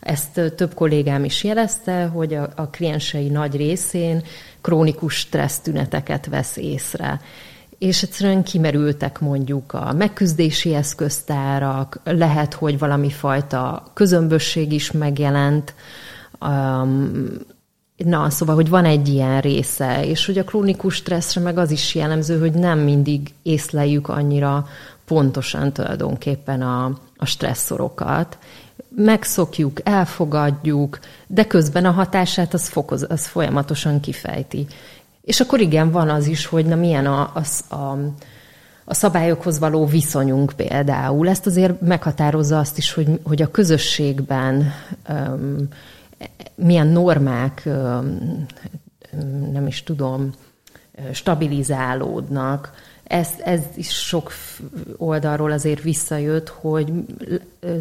ezt 0.01 0.55
több 0.57 0.75
kollégám 0.75 1.25
is 1.25 1.45
jelezte, 1.45 2.05
hogy 2.05 2.35
a, 2.35 2.49
a 2.57 2.69
kliensei 2.69 3.29
nagy 3.29 3.57
részén 3.57 4.23
krónikus 4.61 5.15
stressz 5.15 5.59
tüneteket 5.59 6.27
vesz 6.27 6.57
észre 6.57 7.21
és 7.85 8.03
egyszerűen 8.03 8.43
kimerültek 8.43 9.21
mondjuk 9.21 9.73
a 9.73 9.93
megküzdési 9.93 10.75
eszköztárak, 10.75 12.01
lehet, 12.05 12.55
hogy 12.55 12.79
valami 12.79 13.11
fajta 13.11 13.91
közömbösség 13.95 14.73
is 14.73 14.91
megjelent, 14.91 15.75
um, 16.41 17.23
Na, 17.97 18.31
szóval, 18.31 18.55
hogy 18.55 18.69
van 18.69 18.85
egy 18.85 19.09
ilyen 19.09 19.41
része, 19.41 20.07
és 20.07 20.27
hogy 20.27 20.39
a 20.39 20.45
krónikus 20.45 20.95
stresszre 20.95 21.41
meg 21.41 21.59
az 21.59 21.71
is 21.71 21.95
jellemző, 21.95 22.39
hogy 22.39 22.53
nem 22.53 22.79
mindig 22.79 23.35
észleljük 23.43 24.09
annyira 24.09 24.67
pontosan 25.05 25.73
tulajdonképpen 25.73 26.63
a, 26.63 26.85
a 27.17 27.27
stresszorokat. 27.27 28.39
Megszokjuk, 28.97 29.81
elfogadjuk, 29.89 30.99
de 31.27 31.47
közben 31.47 31.85
a 31.85 31.91
hatását 31.91 32.55
az, 32.55 32.69
fokoz, 32.69 33.07
az 33.09 33.27
folyamatosan 33.27 34.01
kifejti. 34.01 34.67
És 35.25 35.41
akkor 35.41 35.61
igen, 35.61 35.91
van 35.91 36.09
az 36.09 36.27
is, 36.27 36.47
hogy 36.47 36.67
na 36.67 36.75
milyen 36.75 37.07
a, 37.07 37.33
a, 37.35 37.75
a, 37.75 37.99
a 38.85 38.95
szabályokhoz 38.95 39.59
való 39.59 39.87
viszonyunk 39.87 40.53
például. 40.57 41.29
Ezt 41.29 41.47
azért 41.47 41.81
meghatározza 41.81 42.59
azt 42.59 42.79
is, 42.79 42.93
hogy, 42.93 43.21
hogy 43.23 43.43
a 43.43 43.51
közösségben 43.51 44.73
um, 45.09 45.69
milyen 46.55 46.87
normák, 46.87 47.63
um, 47.67 48.47
nem 49.53 49.67
is 49.67 49.83
tudom, 49.83 50.31
stabilizálódnak. 51.13 52.73
Ez, 53.05 53.29
ez 53.45 53.61
is 53.75 53.89
sok 53.89 54.33
oldalról 54.97 55.53
azért 55.53 55.83
visszajött, 55.83 56.49
hogy 56.49 56.93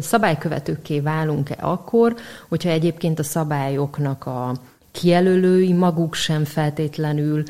szabálykövetőkké 0.00 1.00
válunk-e 1.00 1.56
akkor, 1.60 2.14
hogyha 2.48 2.70
egyébként 2.70 3.18
a 3.18 3.22
szabályoknak 3.22 4.26
a 4.26 4.54
kijelölői 4.94 5.72
maguk 5.72 6.14
sem 6.14 6.44
feltétlenül 6.44 7.42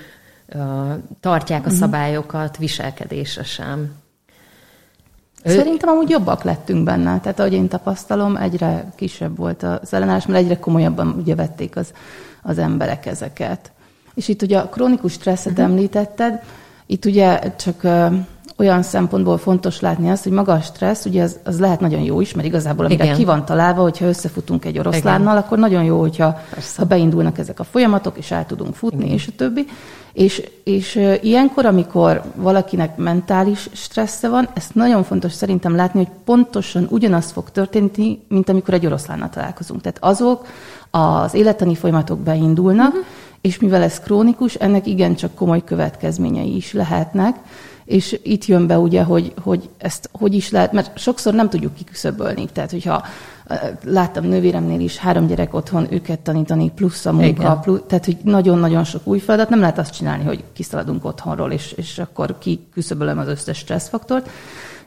tartják 1.21 1.67
a 1.67 1.69
mhm. 1.69 1.79
szabályokat 1.79 2.57
viselkedésre 2.57 3.43
sem. 3.43 3.93
Szerintem 5.45 5.89
amúgy 5.89 6.11
jobbak 6.11 6.43
lettünk 6.43 6.85
benne. 6.85 7.21
Tehát 7.21 7.41
ahogy 7.41 7.53
én 7.53 7.69
tapasztalom, 7.69 8.37
egyre 8.37 8.93
kisebb 8.97 9.37
volt 9.37 9.63
az 9.63 9.93
ellenállás, 9.93 10.27
mert 10.27 10.43
egyre 10.43 10.59
komolyabban 10.59 11.09
ugye 11.09 11.35
vették 11.35 11.77
az, 11.77 11.93
az 12.43 12.59
emberek 12.59 13.07
ezeket. 13.07 13.73
És 14.15 14.29
itt 14.29 14.43
ugye 14.43 14.59
a 14.59 14.69
krónikus 14.69 15.13
stresszet 15.13 15.53
uh-huh. 15.53 15.67
említetted, 15.67 16.43
itt 16.87 17.05
ugye 17.05 17.39
csak 17.57 17.83
olyan 18.57 18.83
szempontból 18.83 19.39
fontos 19.39 19.81
látni 19.81 20.11
azt, 20.11 20.23
hogy 20.23 20.33
maga 20.33 20.53
a 20.53 20.61
stressz, 20.61 21.05
ugye 21.05 21.23
az, 21.23 21.39
az 21.45 21.61
lehet 21.61 21.81
nagyon 21.81 22.01
jó 22.01 22.21
is, 22.21 22.35
mert 22.35 22.47
igazából 22.47 22.85
amire 22.85 23.05
Igen. 23.05 23.17
ki 23.17 23.25
van 23.25 23.45
találva, 23.45 23.83
hogyha 23.83 24.07
összefutunk 24.07 24.65
egy 24.65 24.79
oroszlánnal, 24.79 25.33
Igen. 25.33 25.45
akkor 25.45 25.59
nagyon 25.59 25.85
jó, 25.85 26.01
hogyha 26.01 26.41
ha 26.77 26.85
beindulnak 26.85 27.39
ezek 27.39 27.61
a 27.61 27.65
folyamatok, 27.65 28.19
és 28.19 28.31
el 28.31 28.47
tudunk 28.47 28.75
futni, 28.75 29.05
Igen. 29.05 29.15
és 29.15 29.27
a 29.27 29.33
többi. 29.37 29.67
És, 30.13 30.51
és 30.65 31.01
ilyenkor, 31.23 31.67
amikor 31.67 32.23
valakinek 32.35 32.97
mentális 32.97 33.69
stressze 33.73 34.29
van, 34.29 34.49
ezt 34.55 34.75
nagyon 34.75 35.03
fontos 35.03 35.33
szerintem 35.33 35.77
látni, 35.77 35.99
hogy 35.99 36.13
pontosan 36.25 36.87
ugyanaz 36.91 37.31
fog 37.31 37.51
történni, 37.51 38.19
mint 38.29 38.49
amikor 38.49 38.75
egy 38.75 38.87
oroszlánnal 38.87 39.29
találkozunk. 39.29 39.81
Tehát 39.81 39.99
azok 40.01 40.47
az 40.91 41.35
élettani 41.35 41.75
folyamatok 41.75 42.19
beindulnak, 42.19 42.89
uh-huh. 42.89 43.05
és 43.41 43.59
mivel 43.59 43.83
ez 43.83 44.01
krónikus, 44.01 44.55
ennek 44.55 44.87
igencsak 44.87 45.35
komoly 45.35 45.65
következményei 45.65 46.57
is 46.57 46.73
lehetnek, 46.73 47.37
és 47.85 48.21
itt 48.23 48.45
jön 48.45 48.67
be 48.67 48.79
ugye, 48.79 49.03
hogy, 49.03 49.33
hogy 49.43 49.69
ezt 49.79 50.09
hogy 50.13 50.35
is 50.35 50.51
lehet, 50.51 50.73
mert 50.73 50.99
sokszor 50.99 51.35
nem 51.35 51.49
tudjuk 51.49 51.75
kiküszöbölni. 51.75 52.49
Tehát, 52.53 52.71
hogyha 52.71 53.05
láttam 53.85 54.25
nővéremnél 54.25 54.81
is 54.81 54.97
három 54.97 55.27
gyerek 55.27 55.55
otthon, 55.55 55.87
őket 55.91 56.21
tanítani, 56.21 56.71
plusz 56.71 57.07
a 57.07 57.13
munka, 57.13 57.57
plusz, 57.57 57.81
tehát, 57.87 58.05
hogy 58.05 58.17
nagyon-nagyon 58.23 58.85
sok 58.85 59.07
új 59.07 59.19
feladat, 59.19 59.49
nem 59.49 59.61
lehet 59.61 59.79
azt 59.79 59.95
csinálni, 59.95 60.25
hogy 60.25 60.45
kiszaladunk 60.53 61.05
otthonról, 61.05 61.53
és, 61.53 61.73
és 61.73 61.99
akkor 61.99 62.39
kiküszöbölöm 62.39 63.19
az 63.19 63.29
összes 63.29 63.59
stresszfaktort. 63.59 64.31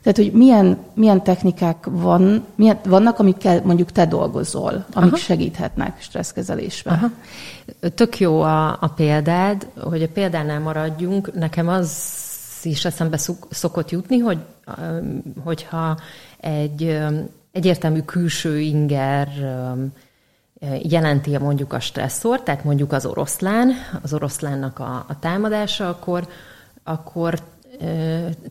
Tehát, 0.01 0.17
hogy 0.17 0.31
milyen, 0.31 0.77
milyen 0.93 1.23
technikák 1.23 1.87
van, 1.89 2.45
milyen, 2.55 2.79
vannak, 2.85 3.19
amikkel 3.19 3.61
mondjuk 3.63 3.91
te 3.91 4.05
dolgozol, 4.05 4.85
amik 4.93 5.11
Aha. 5.11 5.21
segíthetnek 5.21 6.01
stresszkezelésben. 6.01 6.93
Aha. 6.93 7.09
Tök 7.95 8.19
jó 8.19 8.41
a, 8.41 8.67
a 8.69 8.87
példád, 8.95 9.67
hogy 9.79 10.03
a 10.03 10.07
példánál 10.13 10.59
maradjunk. 10.59 11.33
Nekem 11.33 11.67
az 11.67 11.91
is 12.65 12.85
eszembe 12.85 13.17
szokott 13.49 13.91
jutni, 13.91 14.17
hogy 14.17 14.39
hogyha 15.43 15.97
egy 16.37 16.99
egyértelmű 17.51 18.01
külső 18.01 18.59
inger 18.59 19.27
jelenti 20.83 21.37
mondjuk 21.37 21.73
a 21.73 21.79
stresszor, 21.79 22.41
tehát 22.41 22.63
mondjuk 22.63 22.91
az 22.93 23.05
oroszlán, 23.05 23.71
az 24.01 24.13
oroszlánnak 24.13 24.79
a, 24.79 25.05
a 25.07 25.19
támadása, 25.19 25.89
akkor, 25.89 26.27
akkor 26.83 27.39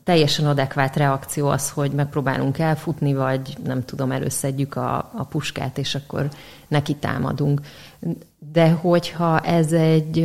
teljesen 0.04 0.46
adekvát 0.46 0.96
reakció 0.96 1.48
az, 1.48 1.70
hogy 1.70 1.90
megpróbálunk 1.90 2.58
elfutni, 2.58 3.14
vagy 3.14 3.56
nem 3.64 3.84
tudom, 3.84 4.12
előszedjük 4.12 4.76
a, 4.76 4.96
a 4.96 5.24
puskát, 5.24 5.78
és 5.78 5.94
akkor 5.94 6.28
neki 6.68 6.94
támadunk. 6.94 7.60
De 8.52 8.70
hogyha 8.70 9.40
ez 9.40 9.72
egy, 9.72 10.18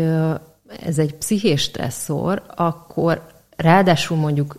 ez 0.86 0.98
egy 0.98 1.16
pszichés 1.16 1.62
stresszor, 1.62 2.44
akkor 2.56 3.31
ráadásul 3.62 4.18
mondjuk 4.18 4.56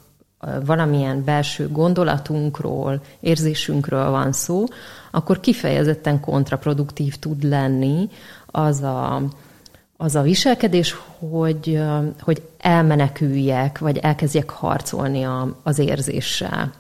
valamilyen 0.65 1.25
belső 1.25 1.69
gondolatunkról, 1.69 3.01
érzésünkről 3.21 4.11
van 4.11 4.33
szó, 4.33 4.65
akkor 5.11 5.41
kifejezetten 5.41 6.21
kontraproduktív 6.21 7.17
tud 7.17 7.43
lenni 7.43 8.09
az 8.47 8.83
a, 8.83 9.23
az 9.97 10.15
a 10.15 10.23
viselkedés, 10.23 10.97
hogy, 11.19 11.83
hogy 12.21 12.43
elmeneküljek, 12.59 13.79
vagy 13.79 13.99
elkezdjek 13.99 14.51
harcolni 14.51 15.23
a, 15.23 15.57
az 15.63 15.79
érzéssel. 15.79 16.73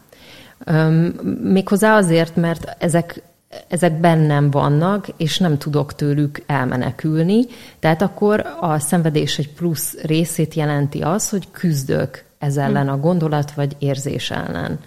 Méghozzá 1.42 1.96
azért, 1.96 2.36
mert 2.36 2.76
ezek 2.78 3.22
ezek 3.68 4.00
bennem 4.00 4.50
vannak, 4.50 5.08
és 5.16 5.38
nem 5.38 5.58
tudok 5.58 5.94
tőlük 5.94 6.42
elmenekülni. 6.46 7.44
Tehát 7.78 8.02
akkor 8.02 8.46
a 8.60 8.78
szenvedés 8.78 9.38
egy 9.38 9.52
plusz 9.52 9.94
részét 10.02 10.54
jelenti 10.54 11.00
az, 11.00 11.28
hogy 11.28 11.50
küzdök 11.50 12.24
ez 12.38 12.56
ellen 12.56 12.88
a 12.88 12.98
gondolat 12.98 13.52
vagy 13.52 13.76
érzés 13.78 14.30
ellen. 14.30 14.78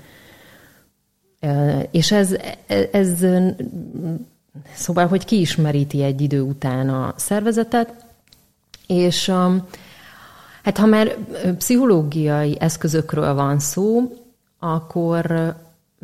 És 1.92 2.12
ez, 2.12 2.36
ez 2.92 3.26
szóval, 4.74 5.08
hogy 5.08 5.26
kiismeríti 5.26 6.04
egy 6.04 6.22
idő 6.22 6.42
után 6.42 6.90
a 6.90 7.14
szervezetet, 7.18 8.06
és 8.88 9.30
hát 10.64 10.78
ha 10.78 10.86
már 10.86 11.18
pszichológiai 11.58 12.58
eszközökről 12.60 13.34
van 13.34 13.60
szó, 13.60 14.16
akkor 14.60 15.56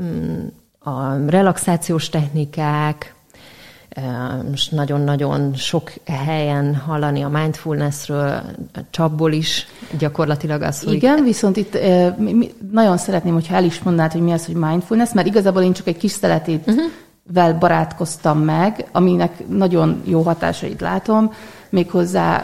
mm, 0.01 0.47
a 0.83 1.15
relaxációs 1.27 2.09
technikák, 2.09 3.13
most 4.49 4.71
nagyon-nagyon 4.71 5.53
sok 5.53 5.91
helyen 6.05 6.75
hallani 6.75 7.21
a 7.21 7.29
mindfulnessről, 7.29 8.41
csapból 8.89 9.31
is 9.31 9.67
gyakorlatilag 9.97 10.61
az, 10.61 10.83
hogy... 10.83 10.93
Igen, 10.93 11.23
viszont 11.23 11.57
itt 11.57 11.77
nagyon 12.71 12.97
szeretném, 12.97 13.33
hogyha 13.33 13.55
el 13.55 13.63
is 13.63 13.79
mondanád, 13.83 14.11
hogy 14.11 14.21
mi 14.21 14.31
az, 14.31 14.45
hogy 14.45 14.55
mindfulness, 14.55 15.13
mert 15.13 15.27
igazából 15.27 15.61
én 15.61 15.73
csak 15.73 15.87
egy 15.87 15.97
kis 15.97 16.11
szeletét 16.11 16.67
uh-huh. 16.67 16.83
vel 17.33 17.57
barátkoztam 17.57 18.39
meg, 18.39 18.85
aminek 18.91 19.47
nagyon 19.47 20.01
jó 20.05 20.21
hatásait 20.21 20.81
látom, 20.81 21.33
méghozzá 21.69 22.37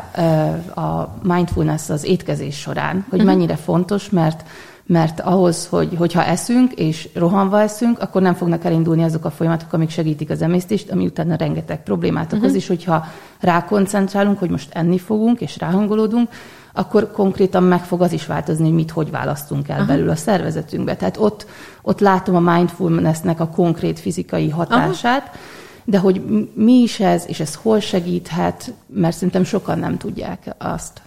a 0.76 1.18
mindfulness 1.22 1.90
az 1.90 2.06
étkezés 2.06 2.60
során, 2.60 3.06
hogy 3.10 3.20
uh-huh. 3.20 3.36
mennyire 3.36 3.56
fontos, 3.56 4.10
mert 4.10 4.44
mert 4.88 5.20
ahhoz, 5.20 5.68
hogy, 5.68 5.96
hogyha 5.98 6.24
eszünk 6.24 6.74
és 6.74 7.10
rohanva 7.14 7.62
eszünk, 7.62 8.00
akkor 8.00 8.22
nem 8.22 8.34
fognak 8.34 8.66
elindulni 8.66 9.04
azok 9.04 9.26
a 9.26 9.30
folyamatok, 9.30 9.74
amik 9.74 9.90
segítik 9.90 10.30
az 10.30 10.42
emésztést, 10.42 10.92
ami 10.92 11.06
utána 11.06 11.36
rengeteg 11.36 11.84
problémát 11.84 12.34
okoz, 12.34 12.42
uh-huh. 12.42 12.56
és 12.56 12.68
hogyha 12.68 13.06
rákoncentrálunk, 13.40 14.40
hogy 14.40 14.50
most 14.50 14.70
enni 14.74 14.98
fogunk, 14.98 15.42
és 15.42 15.58
ráhangolódunk, 15.58 16.30
akkor 16.74 17.12
konkrétan 17.12 17.64
meg 17.64 17.84
fog 17.84 18.02
az 18.02 18.12
is 18.12 18.26
változni, 18.26 18.64
hogy 18.64 18.74
mit, 18.74 18.92
hogy 18.92 19.12
választunk 19.12 19.70
el 19.70 19.78
Aha. 19.78 19.88
belül 19.88 20.10
a 20.10 20.16
szervezetünkbe. 20.16 20.96
Tehát 20.96 21.18
ott, 21.18 21.46
ott 21.82 22.00
látom 22.00 22.36
a 22.36 22.54
mindfulnessnek 22.54 23.40
a 23.40 23.48
konkrét 23.48 24.00
fizikai 24.00 24.50
hatását, 24.50 25.28
Aha. 25.28 25.38
de 25.86 25.98
hogy 25.98 26.22
mi 26.54 26.74
is 26.74 27.00
ez, 27.00 27.24
és 27.28 27.40
ez 27.40 27.56
hol 27.56 27.80
segíthet, 27.80 28.74
mert 28.86 29.16
szerintem 29.16 29.44
sokan 29.44 29.80
nem 29.80 29.98
tudják 29.98 30.56
azt. 30.58 31.02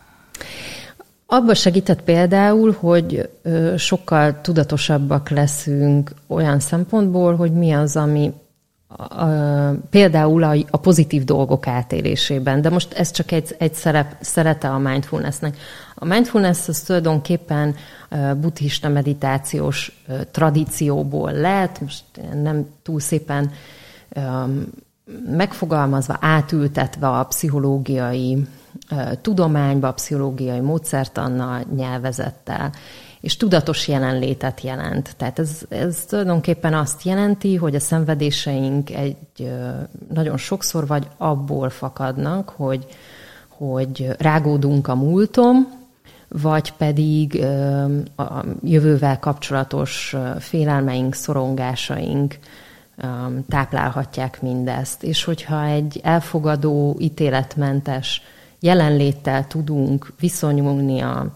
Abba 1.32 1.54
segített 1.54 2.02
például, 2.02 2.76
hogy 2.78 3.28
sokkal 3.76 4.40
tudatosabbak 4.40 5.28
leszünk 5.28 6.12
olyan 6.26 6.60
szempontból, 6.60 7.36
hogy 7.36 7.52
mi 7.52 7.72
az, 7.72 7.96
ami 7.96 8.32
a, 8.86 9.22
a, 9.22 9.74
például 9.90 10.42
a, 10.42 10.54
a 10.70 10.76
pozitív 10.76 11.24
dolgok 11.24 11.66
átélésében, 11.66 12.62
de 12.62 12.70
most 12.70 12.92
ez 12.92 13.10
csak 13.10 13.32
egy, 13.32 13.54
egy 13.58 13.74
szerep, 13.74 14.16
szerete 14.20 14.68
a 14.68 14.78
mindfulnessnek. 14.78 15.56
A 15.94 16.04
mindfulness 16.04 16.68
az 16.68 16.80
tulajdonképpen 16.80 17.74
buddhista 18.40 18.88
meditációs 18.88 20.02
tradícióból 20.30 21.32
lett, 21.32 21.80
most 21.80 22.04
nem 22.42 22.66
túl 22.82 23.00
szépen 23.00 23.50
megfogalmazva, 25.30 26.16
átültetve 26.20 27.08
a 27.08 27.24
pszichológiai 27.24 28.46
tudományba, 29.20 29.92
pszichológiai 29.92 30.60
módszertannal, 30.60 31.64
nyelvezettel, 31.76 32.72
és 33.20 33.36
tudatos 33.36 33.88
jelenlétet 33.88 34.60
jelent. 34.60 35.14
Tehát 35.16 35.38
ez, 35.38 35.60
ez 35.68 36.04
tulajdonképpen 36.08 36.74
azt 36.74 37.02
jelenti, 37.02 37.56
hogy 37.56 37.74
a 37.74 37.80
szenvedéseink 37.80 38.90
egy 38.90 39.52
nagyon 40.14 40.36
sokszor 40.36 40.86
vagy 40.86 41.08
abból 41.16 41.70
fakadnak, 41.70 42.48
hogy, 42.48 42.86
hogy 43.48 44.08
rágódunk 44.18 44.88
a 44.88 44.94
múltom, 44.94 45.78
vagy 46.28 46.72
pedig 46.72 47.44
a 48.16 48.44
jövővel 48.62 49.18
kapcsolatos 49.18 50.16
félelmeink, 50.38 51.14
szorongásaink 51.14 52.38
táplálhatják 53.48 54.42
mindezt. 54.42 55.02
És 55.02 55.24
hogyha 55.24 55.64
egy 55.64 56.00
elfogadó, 56.02 56.96
ítéletmentes 56.98 58.22
jelenléttel 58.60 59.46
tudunk 59.46 60.12
viszonyulni 60.20 61.00
a, 61.00 61.26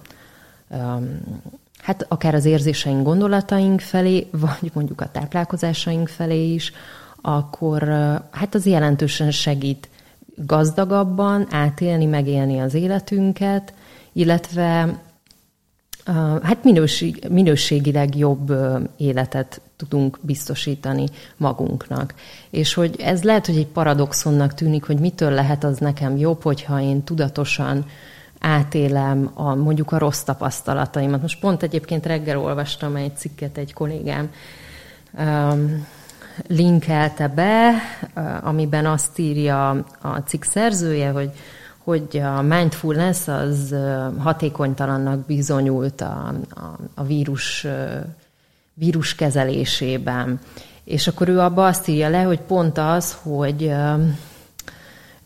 um, 0.68 1.20
hát 1.78 2.06
akár 2.08 2.34
az 2.34 2.44
érzéseink, 2.44 3.04
gondolataink 3.04 3.80
felé, 3.80 4.28
vagy 4.30 4.70
mondjuk 4.72 5.00
a 5.00 5.10
táplálkozásaink 5.10 6.08
felé 6.08 6.52
is, 6.52 6.72
akkor 7.20 7.82
uh, 7.82 8.14
hát 8.30 8.54
az 8.54 8.66
jelentősen 8.66 9.30
segít 9.30 9.88
gazdagabban 10.36 11.46
átélni, 11.50 12.06
megélni 12.06 12.60
az 12.60 12.74
életünket, 12.74 13.74
illetve 14.12 14.98
hát 16.42 16.64
minőség, 16.64 17.26
minőségileg 17.30 18.16
jobb 18.16 18.52
életet 18.96 19.60
tudunk 19.76 20.18
biztosítani 20.20 21.06
magunknak. 21.36 22.14
És 22.50 22.74
hogy 22.74 23.00
ez 23.00 23.22
lehet, 23.22 23.46
hogy 23.46 23.56
egy 23.56 23.66
paradoxonnak 23.66 24.54
tűnik, 24.54 24.84
hogy 24.84 24.98
mitől 24.98 25.30
lehet 25.30 25.64
az 25.64 25.78
nekem 25.78 26.16
jobb, 26.16 26.42
hogyha 26.42 26.80
én 26.80 27.02
tudatosan 27.02 27.84
átélem 28.38 29.30
a, 29.34 29.54
mondjuk 29.54 29.92
a 29.92 29.98
rossz 29.98 30.22
tapasztalataimat. 30.22 31.20
Most 31.20 31.40
pont 31.40 31.62
egyébként 31.62 32.06
reggel 32.06 32.38
olvastam 32.38 32.96
egy 32.96 33.16
cikket, 33.16 33.56
egy 33.56 33.72
kollégám 33.72 34.30
um, 35.18 35.86
linkelte 36.46 37.28
be, 37.28 37.72
amiben 38.42 38.86
azt 38.86 39.18
írja 39.18 39.68
a 40.00 40.18
cikk 40.26 40.42
szerzője, 40.42 41.10
hogy 41.10 41.30
hogy 41.84 42.22
a 42.36 42.42
mindfulness 42.42 43.28
az 43.28 43.74
hatékonytalannak 44.18 45.26
bizonyult 45.26 46.00
a, 46.00 46.34
a, 46.50 46.78
a 46.94 47.04
vírus, 47.04 47.66
vírus 48.74 49.14
kezelésében. 49.14 50.40
És 50.84 51.06
akkor 51.06 51.28
ő 51.28 51.40
abba 51.40 51.66
azt 51.66 51.88
írja 51.88 52.08
le, 52.08 52.22
hogy 52.22 52.40
pont 52.40 52.78
az, 52.78 53.16
hogy 53.22 53.72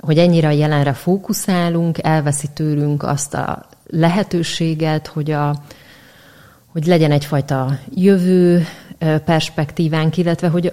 hogy 0.01 0.18
ennyire 0.18 0.49
a 0.49 0.51
jelenre 0.51 0.92
fókuszálunk, 0.92 1.99
elveszi 2.03 2.47
tőlünk 2.55 3.03
azt 3.03 3.35
a 3.35 3.66
lehetőséget, 3.87 5.07
hogy, 5.07 5.31
a, 5.31 5.55
hogy 6.66 6.87
legyen 6.87 7.11
egyfajta 7.11 7.79
jövő, 7.94 8.64
perspektívánk, 9.25 10.17
illetve 10.17 10.49
hogy 10.49 10.73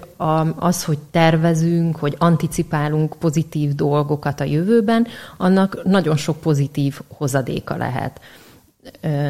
az, 0.56 0.84
hogy 0.84 0.98
tervezünk, 1.12 1.96
hogy 1.96 2.16
anticipálunk 2.18 3.16
pozitív 3.20 3.76
dolgokat 3.76 4.40
a 4.40 4.44
jövőben, 4.44 5.08
annak 5.38 5.84
nagyon 5.84 6.16
sok 6.18 6.38
pozitív 6.38 7.00
hozadéka 7.08 7.78
lehet. 7.78 8.22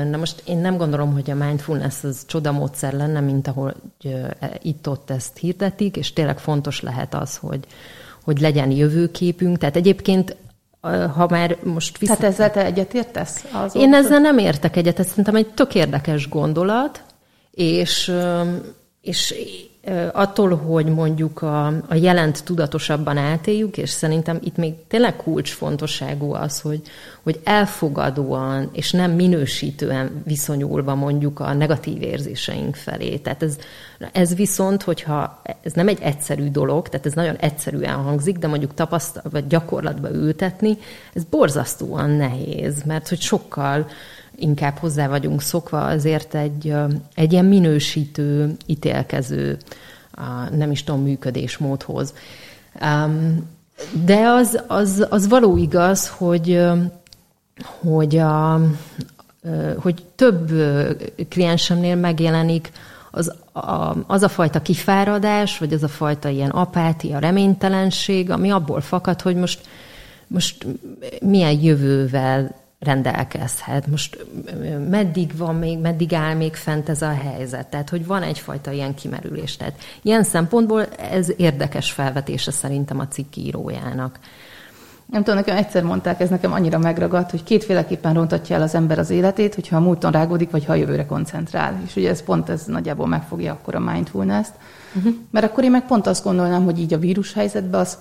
Na 0.09 0.17
most 0.17 0.43
én 0.45 0.57
nem 0.57 0.77
gondolom, 0.77 1.13
hogy 1.13 1.31
a 1.31 1.35
mindfulness 1.35 2.03
az 2.03 2.23
csodamódszer 2.25 2.93
lenne, 2.93 3.19
mint 3.19 3.47
ahol 3.47 3.73
itt-ott 4.61 5.09
ezt 5.09 5.37
hirdetik, 5.37 5.97
és 5.97 6.13
tényleg 6.13 6.39
fontos 6.39 6.81
lehet 6.81 7.13
az, 7.13 7.37
hogy, 7.37 7.65
hogy 8.23 8.39
legyen 8.39 8.71
jövőképünk. 8.71 9.57
Tehát 9.57 9.75
egyébként 9.75 10.35
ha 11.15 11.27
már 11.29 11.57
most 11.63 11.97
vissza... 11.97 12.15
Tehát 12.15 12.31
ezzel 12.31 12.51
te 12.51 12.65
egyetértesz? 12.65 13.45
Én 13.73 13.93
ezzel 13.93 14.19
nem 14.19 14.37
értek 14.37 14.75
egyet, 14.75 14.99
ez 14.99 15.07
szerintem 15.07 15.35
egy 15.35 15.47
tök 15.47 15.75
érdekes 15.75 16.29
gondolat, 16.29 17.03
és 17.51 18.13
és 19.05 19.33
attól, 20.11 20.55
hogy 20.55 20.85
mondjuk 20.85 21.41
a, 21.41 21.67
a 21.67 21.95
jelent 21.95 22.43
tudatosabban 22.43 23.17
átéljük, 23.17 23.77
és 23.77 23.89
szerintem 23.89 24.39
itt 24.43 24.55
még 24.55 24.73
tényleg 24.87 25.15
kulcsfontosságú 25.15 26.33
az, 26.33 26.61
hogy, 26.61 26.81
hogy 27.23 27.39
elfogadóan 27.43 28.69
és 28.73 28.91
nem 28.91 29.11
minősítően 29.11 30.21
viszonyulva 30.23 30.95
mondjuk 30.95 31.39
a 31.39 31.53
negatív 31.53 32.01
érzéseink 32.01 32.75
felé. 32.75 33.17
Tehát 33.17 33.43
ez, 33.43 33.57
ez 34.11 34.35
viszont, 34.35 34.83
hogyha 34.83 35.41
ez 35.61 35.73
nem 35.73 35.87
egy 35.87 35.99
egyszerű 36.01 36.49
dolog, 36.49 36.89
tehát 36.89 37.05
ez 37.05 37.13
nagyon 37.13 37.35
egyszerűen 37.35 37.95
hangzik, 37.95 38.37
de 38.37 38.47
mondjuk 38.47 38.73
tapasztal, 38.73 39.23
vagy 39.31 39.47
gyakorlatba 39.47 40.11
ültetni, 40.11 40.77
ez 41.13 41.23
borzasztóan 41.23 42.09
nehéz, 42.09 42.83
mert 42.83 43.09
hogy 43.09 43.21
sokkal 43.21 43.87
inkább 44.35 44.77
hozzá 44.77 45.07
vagyunk 45.07 45.41
szokva 45.41 45.85
azért 45.85 46.35
egy, 46.35 46.73
egy 47.15 47.31
ilyen 47.31 47.45
minősítő, 47.45 48.55
ítélkező, 48.65 49.57
nem 50.51 50.71
is 50.71 50.83
tudom, 50.83 51.01
működésmódhoz. 51.01 52.13
De 54.05 54.27
az, 54.27 54.63
az, 54.67 55.05
az 55.09 55.27
való 55.27 55.57
igaz, 55.57 56.09
hogy, 56.09 56.63
hogy, 57.81 58.17
a, 58.17 58.61
hogy 59.77 60.03
több 60.15 60.51
kliensemnél 61.29 61.95
megjelenik 61.95 62.71
az 63.11 63.33
a, 63.51 63.95
az 64.07 64.23
a 64.23 64.29
fajta 64.29 64.61
kifáradás, 64.61 65.57
vagy 65.57 65.73
az 65.73 65.83
a 65.83 65.87
fajta 65.87 66.29
ilyen 66.29 66.49
apátia, 66.49 67.19
reménytelenség, 67.19 68.29
ami 68.29 68.49
abból 68.49 68.81
fakad, 68.81 69.21
hogy 69.21 69.35
most, 69.35 69.67
most 70.27 70.65
milyen 71.21 71.61
jövővel 71.61 72.64
rendelkezhet. 72.79 73.87
Most 73.87 74.25
meddig 74.89 75.37
van 75.37 75.55
még, 75.55 75.79
meddig 75.79 76.13
áll 76.13 76.33
még 76.33 76.55
fent 76.55 76.89
ez 76.89 77.01
a 77.01 77.13
helyzet? 77.13 77.67
Tehát, 77.67 77.89
hogy 77.89 78.05
van 78.05 78.23
egyfajta 78.23 78.71
ilyen 78.71 78.95
kimerülés. 78.95 79.57
Tehát 79.57 79.73
ilyen 80.01 80.23
szempontból 80.23 80.85
ez 80.85 81.33
érdekes 81.37 81.91
felvetése 81.91 82.51
szerintem 82.51 82.99
a 82.99 83.07
cikk 83.07 83.35
írójának. 83.35 84.19
Nem 85.11 85.23
tudom, 85.23 85.39
nekem 85.39 85.57
egyszer 85.57 85.83
mondták, 85.83 86.19
ez 86.19 86.29
nekem 86.29 86.51
annyira 86.51 86.77
megragadt, 86.77 87.31
hogy 87.31 87.43
kétféleképpen 87.43 88.13
rontatja 88.13 88.55
el 88.55 88.61
az 88.61 88.75
ember 88.75 88.99
az 88.99 89.09
életét, 89.09 89.55
hogyha 89.55 89.75
a 89.75 89.79
múlton 89.79 90.11
rágódik, 90.11 90.51
vagy 90.51 90.65
ha 90.65 90.71
a 90.71 90.75
jövőre 90.75 91.05
koncentrál. 91.05 91.81
És 91.85 91.95
ugye 91.95 92.09
ez 92.09 92.23
pont 92.23 92.49
ez 92.49 92.65
nagyjából 92.65 93.07
megfogja 93.07 93.51
akkor 93.51 93.75
a 93.75 93.79
mindfulness-t. 93.79 94.53
Uh-huh. 94.95 95.13
Mert 95.31 95.45
akkor 95.45 95.63
én 95.63 95.71
meg 95.71 95.85
pont 95.85 96.07
azt 96.07 96.23
gondolnám, 96.23 96.63
hogy 96.63 96.79
így 96.79 96.93
a 96.93 96.97
vírus 96.97 97.33
helyzetben 97.33 97.79
az, 97.79 97.97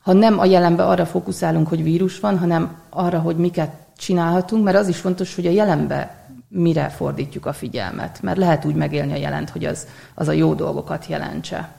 ha 0.00 0.12
nem 0.12 0.38
a 0.38 0.44
jelenbe 0.44 0.84
arra 0.84 1.06
fókuszálunk, 1.06 1.68
hogy 1.68 1.82
vírus 1.82 2.20
van, 2.20 2.38
hanem 2.38 2.76
arra, 2.90 3.18
hogy 3.18 3.36
miket 3.36 3.70
csinálhatunk, 3.98 4.64
mert 4.64 4.76
az 4.76 4.88
is 4.88 4.96
fontos, 4.96 5.34
hogy 5.34 5.46
a 5.46 5.50
jelenbe 5.50 6.26
mire 6.48 6.88
fordítjuk 6.88 7.46
a 7.46 7.52
figyelmet. 7.52 8.22
Mert 8.22 8.38
lehet 8.38 8.64
úgy 8.64 8.74
megélni 8.74 9.12
a 9.12 9.16
jelent, 9.16 9.50
hogy 9.50 9.64
az, 9.64 9.86
az 10.14 10.28
a 10.28 10.32
jó 10.32 10.54
dolgokat 10.54 11.06
jelentse, 11.06 11.72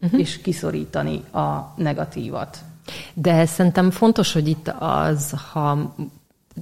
uh-huh. 0.00 0.20
és 0.20 0.40
kiszorítani 0.40 1.24
a 1.32 1.72
negatívat. 1.76 2.58
De 3.14 3.46
szerintem 3.46 3.90
fontos, 3.90 4.32
hogy 4.32 4.48
itt 4.48 4.72
az, 4.78 5.34
ha 5.52 5.94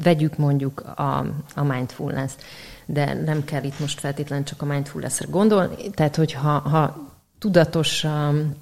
vegyük 0.02 0.36
mondjuk 0.36 0.80
a, 0.96 1.26
a 1.54 1.62
mindfulness-t, 1.62 2.42
de 2.86 3.14
nem 3.14 3.44
kell 3.44 3.64
itt 3.64 3.80
most 3.80 4.00
feltétlenül 4.00 4.44
csak 4.44 4.62
a 4.62 4.64
mindfulness-re 4.64 5.26
gondolni, 5.30 5.90
tehát 5.90 6.16
hogyha 6.16 6.58
ha 6.58 7.12
tudatosan, 7.38 8.56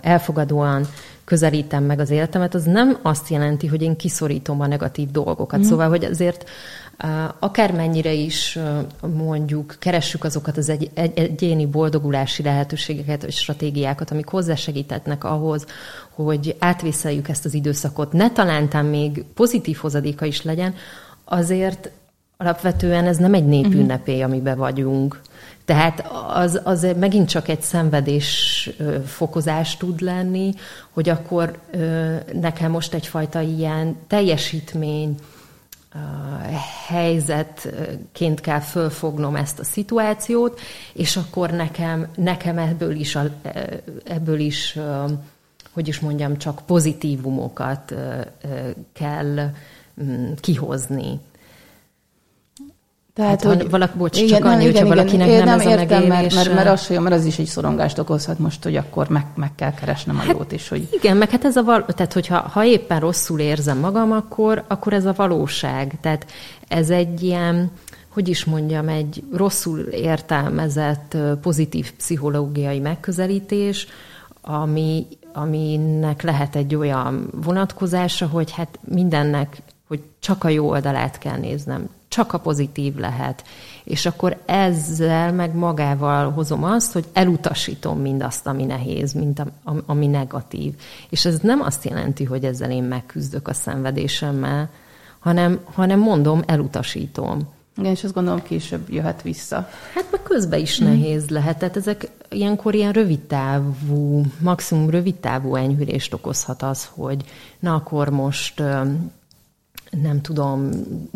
elfogadóan 0.00 0.86
közelítem 1.24 1.84
meg 1.84 2.00
az 2.00 2.10
életemet, 2.10 2.54
az 2.54 2.64
nem 2.64 2.98
azt 3.02 3.28
jelenti, 3.28 3.66
hogy 3.66 3.82
én 3.82 3.96
kiszorítom 3.96 4.60
a 4.60 4.66
negatív 4.66 5.10
dolgokat. 5.10 5.58
Mm. 5.58 5.62
Szóval, 5.62 5.88
hogy 5.88 6.04
azért 6.04 6.50
akármennyire 7.38 8.12
is 8.12 8.58
mondjuk 9.14 9.76
keressük 9.78 10.24
azokat 10.24 10.56
az 10.56 10.68
egy, 10.68 10.90
egy, 10.94 11.18
egyéni 11.18 11.66
boldogulási 11.66 12.42
lehetőségeket 12.42 13.22
vagy 13.22 13.32
stratégiákat, 13.32 14.10
amik 14.10 14.26
hozzásegítetnek 14.26 15.24
ahhoz, 15.24 15.66
hogy 16.10 16.56
átvészeljük 16.58 17.28
ezt 17.28 17.44
az 17.44 17.54
időszakot, 17.54 18.12
ne 18.12 18.30
talántán 18.30 18.84
még 18.84 19.24
pozitív 19.34 19.76
hozadéka 19.76 20.24
is 20.24 20.42
legyen, 20.42 20.74
azért 21.24 21.90
alapvetően 22.36 23.06
ez 23.06 23.16
nem 23.16 23.34
egy 23.34 23.46
népünnepé, 23.46 24.14
mhm. 24.14 24.24
amiben 24.24 24.58
vagyunk. 24.58 25.20
Tehát 25.64 26.06
az, 26.34 26.60
az 26.64 26.86
megint 26.98 27.28
csak 27.28 27.48
egy 27.48 27.62
szenvedés 27.62 28.70
fokozás 29.06 29.76
tud 29.76 30.00
lenni, 30.00 30.54
hogy 30.90 31.08
akkor 31.08 31.58
nekem 32.32 32.70
most 32.70 32.94
egyfajta 32.94 33.40
ilyen 33.40 33.96
teljesítmény, 34.06 35.16
helyzetként 36.86 38.40
kell 38.40 38.60
fölfognom 38.60 39.36
ezt 39.36 39.58
a 39.58 39.64
szituációt, 39.64 40.60
és 40.92 41.16
akkor 41.16 41.50
nekem, 41.50 42.08
nekem 42.16 42.58
ebből 42.58 42.94
is, 42.94 43.16
a, 43.16 43.30
ebből 44.04 44.38
is, 44.38 44.78
hogy 45.72 45.88
is 45.88 46.00
mondjam, 46.00 46.38
csak 46.38 46.60
pozitívumokat 46.66 47.94
kell 48.92 49.50
mm, 50.02 50.32
kihozni. 50.40 51.20
Tehát, 53.14 53.42
hát, 53.42 53.54
hogy 53.54 53.70
valaki, 53.70 53.98
bocs, 53.98 54.20
igen, 54.20 54.28
csak 54.28 54.44
annyi, 54.44 54.64
hogyha 54.64 54.86
valakinek 54.86 55.26
igen, 55.26 55.44
nem, 55.44 55.56
nem 55.56 55.60
ez 55.60 55.78
értem, 55.78 56.02
a 56.02 56.06
mert, 56.06 56.34
mert, 56.34 56.54
mert, 56.54 56.68
az, 56.68 56.88
mert 56.88 57.14
az 57.14 57.24
is 57.24 57.38
egy 57.38 57.46
szorongást 57.46 57.98
okozhat 57.98 58.38
most, 58.38 58.62
hogy 58.62 58.76
akkor 58.76 59.08
meg, 59.08 59.26
meg 59.34 59.54
kell 59.54 59.74
keresnem 59.74 60.16
a 60.16 60.20
hát, 60.20 60.36
jót 60.36 60.52
is. 60.52 60.68
Hogy... 60.68 60.88
Igen, 60.90 61.16
meg 61.16 61.30
hát 61.30 61.44
ez 61.44 61.56
a 61.56 61.62
val- 61.62 61.94
tehát 61.94 62.12
hogyha 62.12 62.38
ha 62.38 62.64
éppen 62.64 63.00
rosszul 63.00 63.40
érzem 63.40 63.78
magam, 63.78 64.12
akkor, 64.12 64.64
akkor 64.68 64.92
ez 64.92 65.04
a 65.04 65.12
valóság. 65.16 65.92
Tehát 66.00 66.26
ez 66.68 66.90
egy 66.90 67.22
ilyen, 67.22 67.70
hogy 68.08 68.28
is 68.28 68.44
mondjam, 68.44 68.88
egy 68.88 69.22
rosszul 69.32 69.78
értelmezett 69.80 71.16
pozitív 71.42 71.92
pszichológiai 71.92 72.78
megközelítés, 72.78 73.86
ami, 74.40 75.06
aminek 75.32 76.22
lehet 76.22 76.56
egy 76.56 76.74
olyan 76.74 77.28
vonatkozása, 77.44 78.26
hogy 78.26 78.50
hát 78.50 78.78
mindennek, 78.80 79.62
hogy 79.88 80.00
csak 80.20 80.44
a 80.44 80.48
jó 80.48 80.68
oldalát 80.68 81.18
kell 81.18 81.38
néznem, 81.38 81.88
csak 82.14 82.32
a 82.32 82.38
pozitív 82.38 82.96
lehet. 82.96 83.44
És 83.84 84.06
akkor 84.06 84.36
ezzel 84.44 85.32
meg 85.32 85.54
magával 85.54 86.30
hozom 86.30 86.64
azt, 86.64 86.92
hogy 86.92 87.04
elutasítom 87.12 88.00
mindazt, 88.00 88.46
ami 88.46 88.64
nehéz, 88.64 89.12
mint 89.12 89.38
a, 89.38 89.46
ami 89.86 90.06
negatív. 90.06 90.74
És 91.10 91.24
ez 91.24 91.38
nem 91.38 91.60
azt 91.60 91.84
jelenti, 91.84 92.24
hogy 92.24 92.44
ezzel 92.44 92.70
én 92.70 92.82
megküzdök 92.82 93.48
a 93.48 93.52
szenvedésemmel, 93.52 94.70
hanem, 95.18 95.60
hanem 95.64 95.98
mondom, 95.98 96.42
elutasítom. 96.46 97.48
Igen, 97.76 97.90
és 97.90 98.04
azt 98.04 98.14
gondolom 98.14 98.42
később 98.42 98.90
jöhet 98.90 99.22
vissza. 99.22 99.68
Hát 99.94 100.06
meg 100.10 100.22
közben 100.22 100.60
is 100.60 100.78
nehéz 100.78 101.28
lehet. 101.28 101.58
Tehát 101.58 101.76
ezek 101.76 102.08
ilyenkor 102.28 102.74
ilyen 102.74 102.92
rövidtávú, 102.92 104.22
maximum 104.40 104.90
rövidtávú 104.90 105.54
enyhülést 105.54 106.14
okozhat 106.14 106.62
az, 106.62 106.88
hogy 106.94 107.24
na 107.58 107.74
akkor 107.74 108.08
most 108.08 108.62
nem 110.02 110.20
tudom, 110.20 110.70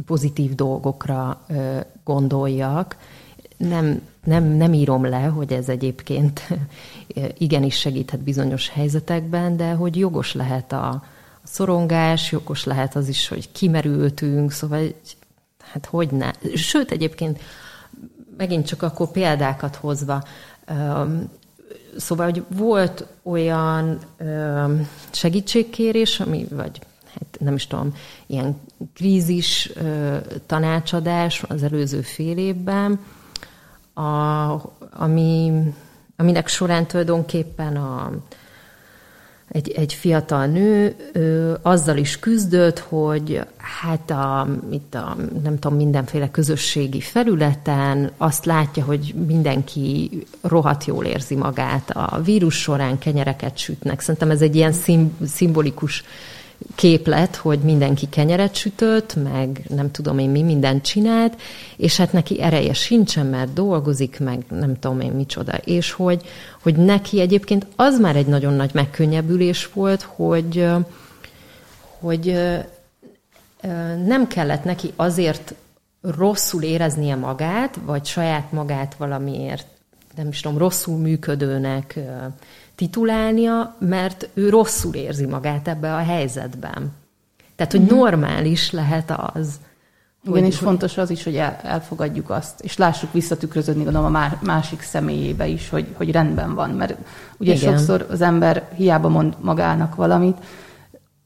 pozitív 0.06 0.54
dolgokra 0.54 1.46
gondoljak. 2.04 2.96
Nem, 3.56 4.02
nem, 4.24 4.44
nem 4.44 4.72
írom 4.72 5.04
le, 5.04 5.22
hogy 5.22 5.52
ez 5.52 5.68
egyébként 5.68 6.48
igenis 7.38 7.78
segíthet 7.78 8.20
bizonyos 8.20 8.68
helyzetekben, 8.68 9.56
de 9.56 9.72
hogy 9.72 9.96
jogos 9.96 10.34
lehet 10.34 10.72
a, 10.72 11.02
szorongás, 11.52 12.32
jogos 12.32 12.64
lehet 12.64 12.96
az 12.96 13.08
is, 13.08 13.28
hogy 13.28 13.52
kimerültünk, 13.52 14.52
szóval 14.52 14.94
hát 15.72 15.86
hogy 15.86 16.10
ne. 16.10 16.30
Sőt, 16.54 16.90
egyébként 16.90 17.40
megint 18.36 18.66
csak 18.66 18.82
akkor 18.82 19.10
példákat 19.10 19.76
hozva, 19.76 20.24
szóval, 21.96 22.24
hogy 22.30 22.42
volt 22.48 23.06
olyan 23.22 23.98
segítségkérés, 25.10 26.20
ami, 26.20 26.46
vagy 26.50 26.80
hát 27.20 27.36
nem 27.40 27.54
is 27.54 27.66
tudom, 27.66 27.94
ilyen 28.26 28.60
krízis 28.94 29.72
tanácsadás 30.46 31.42
az 31.48 31.62
előző 31.62 32.00
fél 32.00 32.38
évben, 32.38 33.00
a, 33.94 34.52
ami, 34.90 35.52
aminek 36.16 36.48
során 36.48 36.86
tulajdonképpen 36.86 37.76
a, 37.76 38.12
egy, 39.48 39.70
egy 39.70 39.92
fiatal 39.92 40.46
nő 40.46 40.96
ö, 41.12 41.54
azzal 41.62 41.96
is 41.96 42.18
küzdött, 42.18 42.78
hogy 42.78 43.40
hát 43.56 44.10
a, 44.10 44.48
itt 44.70 44.94
a, 44.94 45.16
nem 45.42 45.58
tudom, 45.58 45.76
mindenféle 45.76 46.30
közösségi 46.30 47.00
felületen 47.00 48.10
azt 48.16 48.44
látja, 48.44 48.84
hogy 48.84 49.14
mindenki 49.26 50.10
rohadt 50.40 50.84
jól 50.84 51.04
érzi 51.04 51.34
magát. 51.34 51.90
A 51.90 52.20
vírus 52.24 52.60
során 52.60 52.98
kenyereket 52.98 53.58
sütnek. 53.58 54.00
Szerintem 54.00 54.30
ez 54.30 54.42
egy 54.42 54.56
ilyen 54.56 54.72
szim, 54.72 55.16
szimbolikus 55.26 56.04
képlet, 56.78 57.36
hogy 57.36 57.58
mindenki 57.58 58.08
kenyeret 58.08 58.54
sütött, 58.54 59.14
meg 59.14 59.60
nem 59.68 59.90
tudom 59.90 60.18
én 60.18 60.30
mi 60.30 60.42
mindent 60.42 60.84
csinált, 60.84 61.40
és 61.76 61.96
hát 61.96 62.12
neki 62.12 62.42
ereje 62.42 62.72
sincsen, 62.72 63.26
mert 63.26 63.52
dolgozik, 63.52 64.20
meg 64.20 64.44
nem 64.50 64.78
tudom 64.78 65.00
én 65.00 65.12
micsoda. 65.12 65.52
És 65.56 65.92
hogy, 65.92 66.22
hogy 66.62 66.76
neki 66.76 67.20
egyébként 67.20 67.66
az 67.76 67.98
már 67.98 68.16
egy 68.16 68.26
nagyon 68.26 68.52
nagy 68.52 68.70
megkönnyebbülés 68.74 69.72
volt, 69.72 70.02
hogy, 70.02 70.66
hogy 71.98 72.38
nem 74.06 74.26
kellett 74.26 74.64
neki 74.64 74.92
azért 74.96 75.54
rosszul 76.00 76.62
éreznie 76.62 77.16
magát, 77.16 77.78
vagy 77.84 78.04
saját 78.04 78.52
magát 78.52 78.94
valamiért, 78.94 79.66
nem 80.16 80.28
is 80.28 80.40
tudom, 80.40 80.58
rosszul 80.58 80.98
működőnek 80.98 81.98
titulálnia, 82.78 83.74
mert 83.78 84.28
ő 84.34 84.48
rosszul 84.48 84.94
érzi 84.94 85.26
magát 85.26 85.68
ebbe 85.68 85.94
a 85.94 85.98
helyzetben. 85.98 86.92
Tehát, 87.56 87.72
hogy 87.72 87.80
uh-huh. 87.80 87.98
normális 87.98 88.70
lehet 88.70 89.12
az. 89.16 89.54
Igen, 90.24 90.44
és 90.44 90.58
fontos 90.58 90.98
az 90.98 91.10
is, 91.10 91.24
hogy 91.24 91.36
el, 91.36 91.60
elfogadjuk 91.62 92.30
azt, 92.30 92.60
és 92.60 92.76
lássuk 92.76 93.12
visszatükröződni 93.12 93.82
gondolom 93.82 94.14
a 94.14 94.36
másik 94.40 94.80
személyébe 94.80 95.46
is, 95.46 95.68
hogy, 95.68 95.86
hogy 95.94 96.10
rendben 96.10 96.54
van. 96.54 96.70
Mert 96.70 96.94
ugye 97.38 97.54
Igen. 97.54 97.72
sokszor 97.72 98.06
az 98.10 98.20
ember 98.20 98.68
hiába 98.74 99.08
mond 99.08 99.36
magának 99.40 99.94
valamit, 99.94 100.36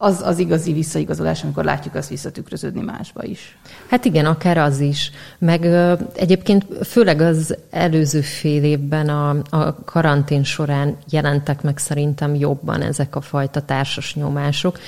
az 0.04 0.22
az 0.24 0.38
igazi 0.38 0.72
visszaigazolás, 0.72 1.42
amikor 1.42 1.64
látjuk 1.64 1.94
azt 1.94 2.08
visszatükröződni 2.08 2.80
másba 2.80 3.24
is. 3.24 3.58
Hát 3.88 4.04
igen, 4.04 4.26
akár 4.26 4.58
az 4.58 4.80
is. 4.80 5.10
Meg 5.38 5.64
ö, 5.64 5.94
egyébként 6.14 6.66
főleg 6.86 7.20
az 7.20 7.56
előző 7.70 8.20
fél 8.20 8.64
évben 8.64 9.08
a, 9.08 9.36
a 9.50 9.74
karantén 9.84 10.44
során 10.44 10.96
jelentek 11.10 11.62
meg 11.62 11.78
szerintem 11.78 12.34
jobban 12.34 12.82
ezek 12.82 13.16
a 13.16 13.20
fajta 13.20 13.60
társas 13.60 14.14
nyomások. 14.14 14.78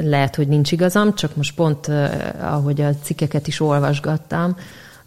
Lehet, 0.00 0.36
hogy 0.36 0.48
nincs 0.48 0.72
igazam, 0.72 1.14
csak 1.14 1.36
most 1.36 1.54
pont 1.54 1.88
ö, 1.88 2.06
ahogy 2.40 2.80
a 2.80 2.94
cikkeket 3.02 3.46
is 3.46 3.60
olvasgattam, 3.60 4.56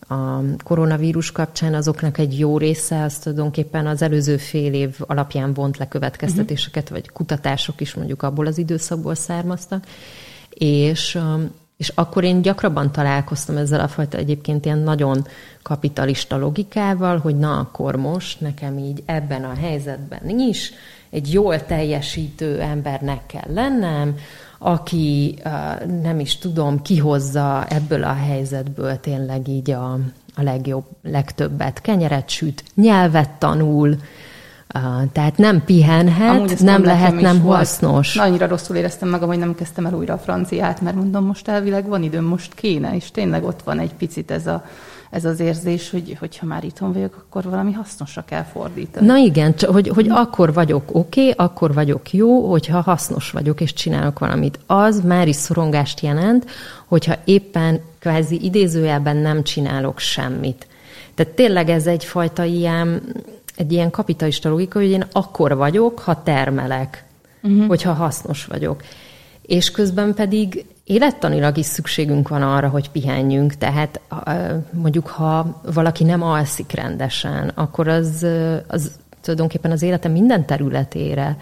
a 0.10 0.42
koronavírus 0.64 1.32
kapcsán 1.32 1.74
azoknak 1.74 2.18
egy 2.18 2.40
jó 2.40 2.58
része 2.58 3.04
az 3.04 3.18
tulajdonképpen 3.18 3.88
az 3.88 4.02
előző 4.02 4.38
fél 4.38 4.74
év 4.74 4.96
alapján 5.00 5.54
vont 5.54 5.78
le 5.78 5.88
következtetéseket, 5.88 6.84
uh-huh. 6.84 6.98
vagy 6.98 7.10
kutatások 7.10 7.82
is 7.82 7.94
mondjuk 7.94 8.24
abból 8.24 8.46
az 8.46 8.58
időszakból 8.58 9.16
származtak, 9.16 9.86
és, 10.50 11.20
És 11.78 11.92
akkor 11.96 12.24
én 12.24 12.42
gyakrabban 12.42 12.92
találkoztam 12.92 13.58
ezzel 13.58 13.80
a 13.80 13.88
fajta 13.88 14.18
egyébként 14.18 14.66
ilyen 14.66 14.78
nagyon 14.80 15.28
kapitalista 15.62 16.38
logikával, 16.38 17.18
hogy 17.18 17.38
na 17.38 17.60
akkor 17.60 17.96
most 17.96 18.42
nekem 18.42 18.78
így 18.78 19.04
ebben 19.06 19.44
a 19.44 19.54
helyzetben 19.54 20.40
is 20.40 20.74
egy 21.10 21.34
jól 21.34 21.66
teljesítő 21.66 22.60
embernek 22.60 23.26
kell 23.26 23.54
lennem, 23.54 24.16
aki 24.60 25.40
nem 26.02 26.20
is 26.20 26.38
tudom, 26.38 26.82
kihozza 26.82 27.66
ebből 27.70 28.04
a 28.04 28.14
helyzetből 28.14 29.00
tényleg 29.00 29.48
így 29.48 29.72
a, 29.72 29.94
a 30.36 30.44
legjobb, 30.44 30.86
legtöbbet. 31.04 31.82
Kenyeret 31.82 32.30
süt, 32.30 32.64
nyelvet 32.76 33.30
tanul, 33.30 33.96
tehát 35.12 35.38
nem 35.38 35.64
pihenhet, 35.64 36.60
nem 36.60 36.84
lehet 36.84 37.22
nem 37.22 37.42
hasznos. 37.42 38.16
Na, 38.16 38.24
annyira 38.24 38.48
rosszul 38.48 38.76
éreztem 38.76 39.10
magam, 39.10 39.28
hogy 39.28 39.38
nem 39.38 39.56
kezdtem 39.56 39.86
el 39.86 39.94
újra 39.94 40.14
a 40.14 40.18
franciát, 40.18 40.82
mert 40.82 40.96
mondom, 40.96 41.26
most 41.26 41.48
elvileg 41.48 41.88
van 41.88 42.04
időm, 42.04 42.24
most 42.24 42.54
kéne, 42.54 42.96
és 42.96 43.12
tényleg 43.12 43.44
ott 43.44 43.62
van 43.62 43.80
egy 43.80 43.94
picit 43.94 44.32
ez 44.32 44.48
a 44.48 44.64
ez 45.10 45.26
az 45.26 45.40
érzés, 45.40 45.90
hogy 45.90 46.18
hogyha 46.20 46.46
már 46.46 46.64
itthon 46.64 46.94
vagyok, 46.94 47.26
akkor 47.28 47.44
valami 47.44 47.72
hasznosra 47.72 48.24
kell 48.26 48.44
fordítani. 48.44 49.06
Na 49.06 49.18
igen, 49.18 49.54
hogy, 49.68 49.88
hogy 49.88 50.08
akkor 50.10 50.54
vagyok 50.54 50.84
oké, 50.92 51.22
okay, 51.30 51.46
akkor 51.46 51.74
vagyok 51.74 52.14
jó, 52.14 52.50
hogyha 52.50 52.82
hasznos 52.82 53.32
vagyok, 53.32 53.62
és 53.62 53.74
csinálok 53.74 54.20
valamit. 54.20 54.60
Az 54.66 55.02
már 55.02 55.28
is 55.28 55.36
szorongást 55.36 56.00
jelent, 56.00 56.46
hogyha 56.86 57.16
éppen 57.26 57.80
kvázi 58.00 58.44
idézőjelben 58.44 59.18
nem 59.18 59.44
csinálok 59.44 60.00
semmit. 60.00 60.68
Tehát 61.16 61.34
tényleg 61.34 61.70
ez 61.70 61.88
egyfajta 61.88 62.44
ilyen, 62.44 63.02
egy 63.56 63.72
ilyen 63.72 63.90
kapitalista 63.90 64.50
logika, 64.50 64.80
hogy 64.80 64.90
én 64.90 65.06
akkor 65.12 65.56
vagyok, 65.56 66.00
ha 66.00 66.24
termelek, 66.24 67.04
uh-huh. 67.42 67.68
hogyha 67.68 67.94
hasznos 67.94 68.46
vagyok. 68.46 68.84
És 69.50 69.72
közben 69.72 70.14
pedig 70.14 70.66
élettanilag 70.84 71.58
is 71.58 71.66
szükségünk 71.66 72.28
van 72.28 72.42
arra, 72.42 72.70
hogy 72.70 72.90
pihenjünk, 72.90 73.54
tehát 73.54 74.00
mondjuk 74.72 75.08
ha 75.08 75.62
valaki 75.74 76.04
nem 76.04 76.24
alszik 76.24 76.72
rendesen, 76.72 77.52
akkor 77.56 77.88
az, 77.88 78.26
az 78.68 78.92
tulajdonképpen 79.22 79.72
az 79.72 79.82
élete 79.82 80.08
minden 80.08 80.46
területére 80.46 81.38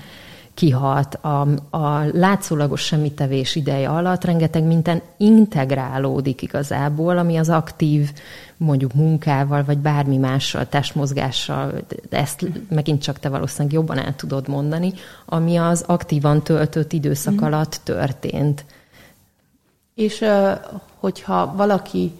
kihat. 0.57 1.15
A, 1.15 1.47
a 1.69 2.03
látszólagos 2.13 2.81
semmitevés 2.81 3.55
ideje 3.55 3.89
alatt 3.89 4.23
rengeteg 4.23 4.63
minden 4.63 5.01
integrálódik 5.17 6.41
igazából, 6.41 7.17
ami 7.17 7.37
az 7.37 7.49
aktív 7.49 8.11
mondjuk 8.57 8.93
munkával, 8.93 9.63
vagy 9.63 9.77
bármi 9.77 10.17
mással, 10.17 10.67
testmozgással, 10.69 11.73
ezt 12.09 12.45
megint 12.69 13.01
csak 13.01 13.19
te 13.19 13.29
valószínűleg 13.29 13.73
jobban 13.73 13.97
el 13.97 14.15
tudod 14.15 14.47
mondani, 14.47 14.93
ami 15.25 15.55
az 15.55 15.83
aktívan 15.87 16.43
töltött 16.43 16.93
időszak 16.93 17.33
mm. 17.33 17.43
alatt 17.43 17.81
történt. 17.83 18.65
És 19.95 20.25
hogyha 20.99 21.53
valaki 21.55 22.11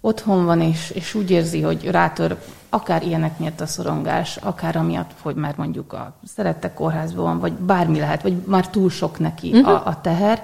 otthon 0.00 0.44
van, 0.44 0.60
és, 0.60 0.90
és 0.90 1.14
úgy 1.14 1.30
érzi, 1.30 1.60
hogy 1.60 1.84
rátör 1.84 2.36
akár 2.74 3.02
ilyenek 3.02 3.38
miatt 3.38 3.60
a 3.60 3.66
szorongás, 3.66 4.36
akár 4.36 4.76
amiatt, 4.76 5.10
hogy 5.22 5.34
már 5.34 5.54
mondjuk 5.56 5.92
a 5.92 6.14
szerettek 6.24 6.74
kórházban 6.74 7.24
van, 7.24 7.38
vagy 7.38 7.52
bármi 7.52 7.98
lehet, 7.98 8.22
vagy 8.22 8.36
már 8.46 8.70
túl 8.70 8.90
sok 8.90 9.18
neki 9.18 9.50
uh-huh. 9.50 9.68
a, 9.68 9.82
a 9.86 10.00
teher, 10.00 10.42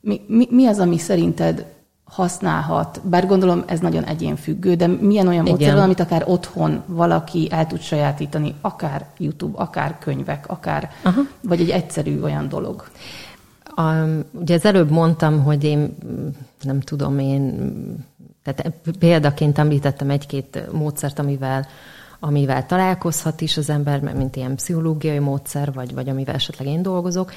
mi, 0.00 0.20
mi, 0.26 0.48
mi 0.50 0.66
az, 0.66 0.78
ami 0.78 0.98
szerinted 0.98 1.66
használhat, 2.04 3.00
bár 3.04 3.26
gondolom 3.26 3.62
ez 3.66 3.80
nagyon 3.80 4.04
egyénfüggő, 4.04 4.74
de 4.74 4.86
milyen 4.86 5.28
olyan 5.28 5.44
módszer 5.44 5.74
van, 5.74 5.82
amit 5.82 6.00
akár 6.00 6.24
otthon 6.26 6.82
valaki 6.86 7.48
el 7.50 7.66
tud 7.66 7.80
sajátítani, 7.80 8.54
akár 8.60 9.06
YouTube, 9.18 9.58
akár 9.58 9.98
könyvek, 9.98 10.44
akár, 10.48 10.90
Aha. 11.02 11.20
vagy 11.40 11.60
egy 11.60 11.70
egyszerű 11.70 12.20
olyan 12.20 12.48
dolog. 12.48 12.88
A, 13.64 13.82
ugye 14.30 14.54
az 14.54 14.64
előbb 14.64 14.90
mondtam, 14.90 15.42
hogy 15.42 15.64
én 15.64 15.96
nem 16.62 16.80
tudom, 16.80 17.18
én 17.18 17.54
tehát 18.54 18.72
példaként 18.98 19.58
említettem 19.58 20.10
egy-két 20.10 20.72
módszert, 20.72 21.18
amivel, 21.18 21.66
amivel 22.20 22.66
találkozhat 22.66 23.40
is 23.40 23.56
az 23.56 23.70
ember, 23.70 24.00
mint 24.00 24.36
ilyen 24.36 24.54
pszichológiai 24.54 25.18
módszer, 25.18 25.72
vagy, 25.72 25.94
vagy 25.94 26.08
amivel 26.08 26.34
esetleg 26.34 26.68
én 26.68 26.82
dolgozok, 26.82 27.32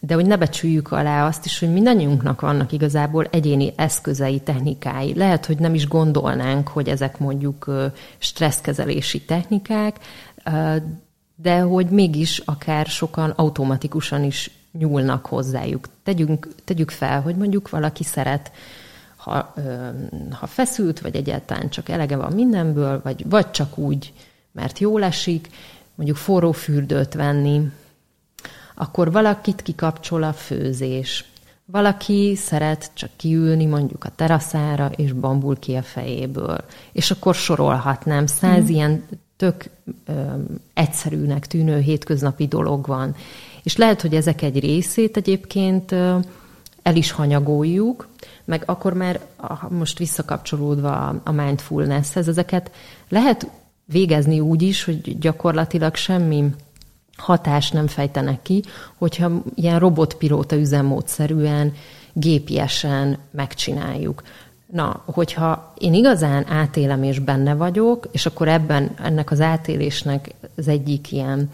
de 0.00 0.14
hogy 0.14 0.26
ne 0.26 0.36
becsüljük 0.36 0.92
alá 0.92 1.26
azt 1.26 1.44
is, 1.44 1.58
hogy 1.58 1.72
mindannyiunknak 1.72 2.40
vannak 2.40 2.72
igazából 2.72 3.26
egyéni 3.30 3.72
eszközei, 3.76 4.40
technikái. 4.40 5.14
Lehet, 5.14 5.46
hogy 5.46 5.58
nem 5.58 5.74
is 5.74 5.88
gondolnánk, 5.88 6.68
hogy 6.68 6.88
ezek 6.88 7.18
mondjuk 7.18 7.70
stresszkezelési 8.18 9.20
technikák, 9.20 9.96
de 11.34 11.60
hogy 11.60 11.86
mégis 11.86 12.42
akár 12.44 12.86
sokan 12.86 13.30
automatikusan 13.30 14.24
is 14.24 14.50
nyúlnak 14.72 15.26
hozzájuk. 15.26 15.88
Tegyünk, 16.02 16.48
tegyük 16.64 16.90
fel, 16.90 17.20
hogy 17.20 17.36
mondjuk 17.36 17.70
valaki 17.70 18.04
szeret, 18.04 18.50
ha, 19.28 19.54
ha 20.30 20.46
feszült, 20.46 21.00
vagy 21.00 21.16
egyáltalán 21.16 21.68
csak 21.68 21.88
elege 21.88 22.16
van 22.16 22.32
mindenből, 22.32 23.00
vagy, 23.04 23.28
vagy 23.28 23.50
csak 23.50 23.78
úgy, 23.78 24.12
mert 24.52 24.78
jól 24.78 25.02
esik, 25.02 25.48
mondjuk 25.94 26.18
forró 26.18 26.52
fürdőt 26.52 27.14
venni, 27.14 27.70
akkor 28.74 29.12
valakit 29.12 29.62
kikapcsol 29.62 30.22
a 30.22 30.32
főzés. 30.32 31.24
Valaki 31.64 32.34
szeret 32.36 32.90
csak 32.94 33.10
kiülni 33.16 33.66
mondjuk 33.66 34.04
a 34.04 34.12
teraszára, 34.16 34.90
és 34.96 35.12
bambul 35.12 35.58
ki 35.58 35.74
a 35.74 35.82
fejéből. 35.82 36.64
És 36.92 37.10
akkor 37.10 37.34
sorolhatnám, 37.34 38.26
száz 38.26 38.62
mm. 38.62 38.68
ilyen 38.68 39.04
tök 39.36 39.70
ö, 40.06 40.12
egyszerűnek 40.74 41.46
tűnő 41.46 41.80
hétköznapi 41.80 42.46
dolog 42.46 42.86
van. 42.86 43.14
És 43.62 43.76
lehet, 43.76 44.00
hogy 44.00 44.14
ezek 44.14 44.42
egy 44.42 44.60
részét 44.60 45.16
egyébként 45.16 45.92
el 46.82 46.96
is 46.96 47.10
hanyagoljuk, 47.10 48.08
meg 48.48 48.62
akkor 48.66 48.92
már 48.92 49.20
most 49.68 49.98
visszakapcsolódva 49.98 51.14
a 51.24 51.32
mindfulnesshez, 51.32 52.28
ezeket 52.28 52.70
lehet 53.08 53.50
végezni 53.84 54.40
úgy 54.40 54.62
is, 54.62 54.84
hogy 54.84 55.18
gyakorlatilag 55.18 55.94
semmi 55.94 56.44
hatást 57.16 57.72
nem 57.72 57.86
fejtenek 57.86 58.42
ki, 58.42 58.62
hogyha 58.98 59.30
ilyen 59.54 59.78
robotpilóta 59.78 60.56
üzemmódszerűen, 60.56 61.72
gépiesen 62.12 63.18
megcsináljuk. 63.30 64.22
Na, 64.66 65.02
hogyha 65.04 65.72
én 65.78 65.94
igazán 65.94 66.46
átélem 66.48 67.02
és 67.02 67.18
benne 67.18 67.54
vagyok, 67.54 68.08
és 68.10 68.26
akkor 68.26 68.48
ebben 68.48 68.90
ennek 69.02 69.30
az 69.30 69.40
átélésnek 69.40 70.34
az 70.56 70.68
egyik 70.68 71.12
ilyen 71.12 71.50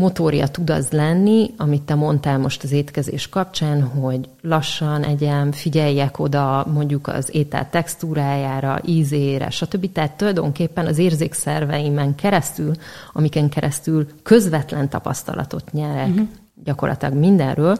motorja 0.00 0.48
tud 0.48 0.70
az 0.70 0.90
lenni, 0.90 1.50
amit 1.56 1.82
te 1.82 1.94
mondtál 1.94 2.38
most 2.38 2.62
az 2.62 2.72
étkezés 2.72 3.28
kapcsán, 3.28 3.82
hogy 3.82 4.28
lassan 4.42 5.04
egyem, 5.04 5.52
figyeljek 5.52 6.18
oda 6.18 6.66
mondjuk 6.72 7.06
az 7.06 7.34
étel 7.34 7.70
textúrájára, 7.70 8.80
ízére, 8.84 9.50
stb. 9.50 9.92
Tehát 9.92 10.16
tulajdonképpen 10.16 10.86
az 10.86 10.98
érzékszerveimen 10.98 12.14
keresztül, 12.14 12.72
amiken 13.12 13.48
keresztül 13.48 14.06
közvetlen 14.22 14.88
tapasztalatot 14.88 15.72
nyerek 15.72 16.08
uh-huh. 16.08 16.28
gyakorlatilag 16.64 17.14
mindenről, 17.14 17.76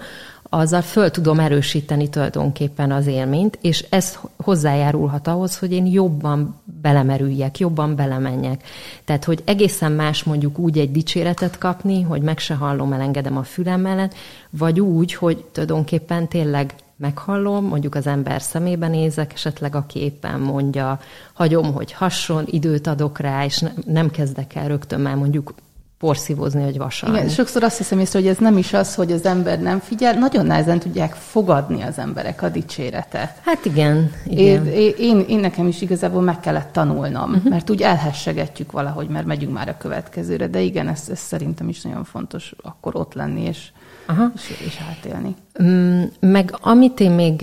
azzal 0.51 0.83
föl 0.83 1.11
tudom 1.11 1.39
erősíteni 1.39 2.09
tulajdonképpen 2.09 2.93
az 2.93 3.07
élményt, 3.07 3.59
és 3.61 3.85
ez 3.89 4.19
hozzájárulhat 4.37 5.29
ahhoz, 5.29 5.59
hogy 5.59 5.73
én 5.73 5.87
jobban 5.87 6.61
belemerüljek, 6.83 7.59
jobban 7.59 7.97
belemenjek. 7.97 8.63
Tehát, 9.05 9.25
hogy 9.25 9.43
egészen 9.45 9.93
más 9.93 10.25
mondjuk 10.25 10.59
úgy 10.59 10.79
egy 10.79 10.93
dicséretet 10.93 11.59
kapni, 11.59 12.03
hogy 12.03 12.23
meg 12.23 12.39
se 12.39 12.55
hallom, 12.55 12.93
elengedem 12.93 13.37
a 13.37 13.43
fülem 13.43 13.81
mellett, 13.81 14.15
vagy 14.51 14.81
úgy, 14.81 15.15
hogy 15.15 15.45
tulajdonképpen 15.53 16.29
tényleg 16.29 16.75
meghallom, 16.97 17.65
mondjuk 17.65 17.95
az 17.95 18.07
ember 18.07 18.43
szemébe 18.43 18.89
nézek, 18.89 19.33
esetleg 19.33 19.75
aki 19.75 20.01
éppen 20.01 20.41
mondja, 20.41 21.01
hagyom, 21.33 21.73
hogy 21.73 21.93
hasson, 21.93 22.45
időt 22.47 22.87
adok 22.87 23.19
rá, 23.19 23.45
és 23.45 23.65
nem 23.87 24.11
kezdek 24.11 24.55
el 24.55 24.69
rögtön 24.69 25.01
már 25.01 25.17
mondjuk 25.17 25.55
porszívózni, 26.01 26.65
vagy 26.65 26.79
vasalni. 26.79 27.17
Igen, 27.17 27.29
sokszor 27.29 27.63
azt 27.63 27.77
hiszem 27.77 27.99
észre, 27.99 28.19
hogy 28.19 28.29
ez 28.29 28.37
nem 28.37 28.59
is 28.59 28.73
az, 28.73 28.95
hogy 28.95 29.13
az 29.13 29.25
ember 29.25 29.61
nem 29.61 29.79
figyel, 29.79 30.15
nagyon 30.15 30.47
nehezen 30.47 30.79
tudják 30.79 31.13
fogadni 31.13 31.83
az 31.83 31.99
emberek 31.99 32.43
a 32.43 32.49
dicséretet. 32.49 33.41
Hát 33.45 33.65
igen. 33.65 34.13
igen. 34.27 34.67
Én, 34.67 34.95
én, 34.99 35.25
én 35.29 35.39
nekem 35.39 35.67
is 35.67 35.81
igazából 35.81 36.23
meg 36.23 36.41
kellett 36.41 36.73
tanulnom, 36.73 37.31
uh-huh. 37.31 37.51
mert 37.51 37.71
úgy 37.71 37.83
elhessegetjük 37.83 38.73
valahogy, 38.73 39.09
mert 39.09 39.27
megyünk 39.27 39.53
már 39.53 39.69
a 39.69 39.77
következőre, 39.77 40.47
de 40.47 40.61
igen, 40.61 40.89
ez, 40.89 41.09
ez 41.11 41.19
szerintem 41.19 41.69
is 41.69 41.83
nagyon 41.83 42.05
fontos 42.05 42.55
akkor 42.63 42.97
ott 42.97 43.15
lenni, 43.15 43.43
és, 43.43 43.69
Aha. 44.07 44.33
és, 44.35 44.55
és 44.67 44.79
átélni. 44.91 45.35
Mm, 45.63 46.03
meg 46.21 46.55
amit 46.61 47.01
én 47.01 47.11
még 47.11 47.43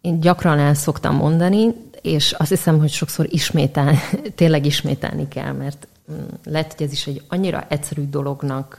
én 0.00 0.20
gyakran 0.20 0.58
el 0.58 0.74
szoktam 0.74 1.16
mondani, 1.16 1.74
és 2.02 2.32
azt 2.32 2.50
hiszem, 2.50 2.78
hogy 2.78 2.90
sokszor 2.90 3.26
ismétel, 3.28 3.94
tényleg 4.34 4.66
ismételni 4.66 5.28
kell, 5.28 5.52
mert 5.52 5.88
lehet, 6.44 6.74
hogy 6.76 6.86
ez 6.86 6.92
is 6.92 7.06
egy 7.06 7.22
annyira 7.28 7.66
egyszerű 7.68 8.08
dolognak 8.08 8.78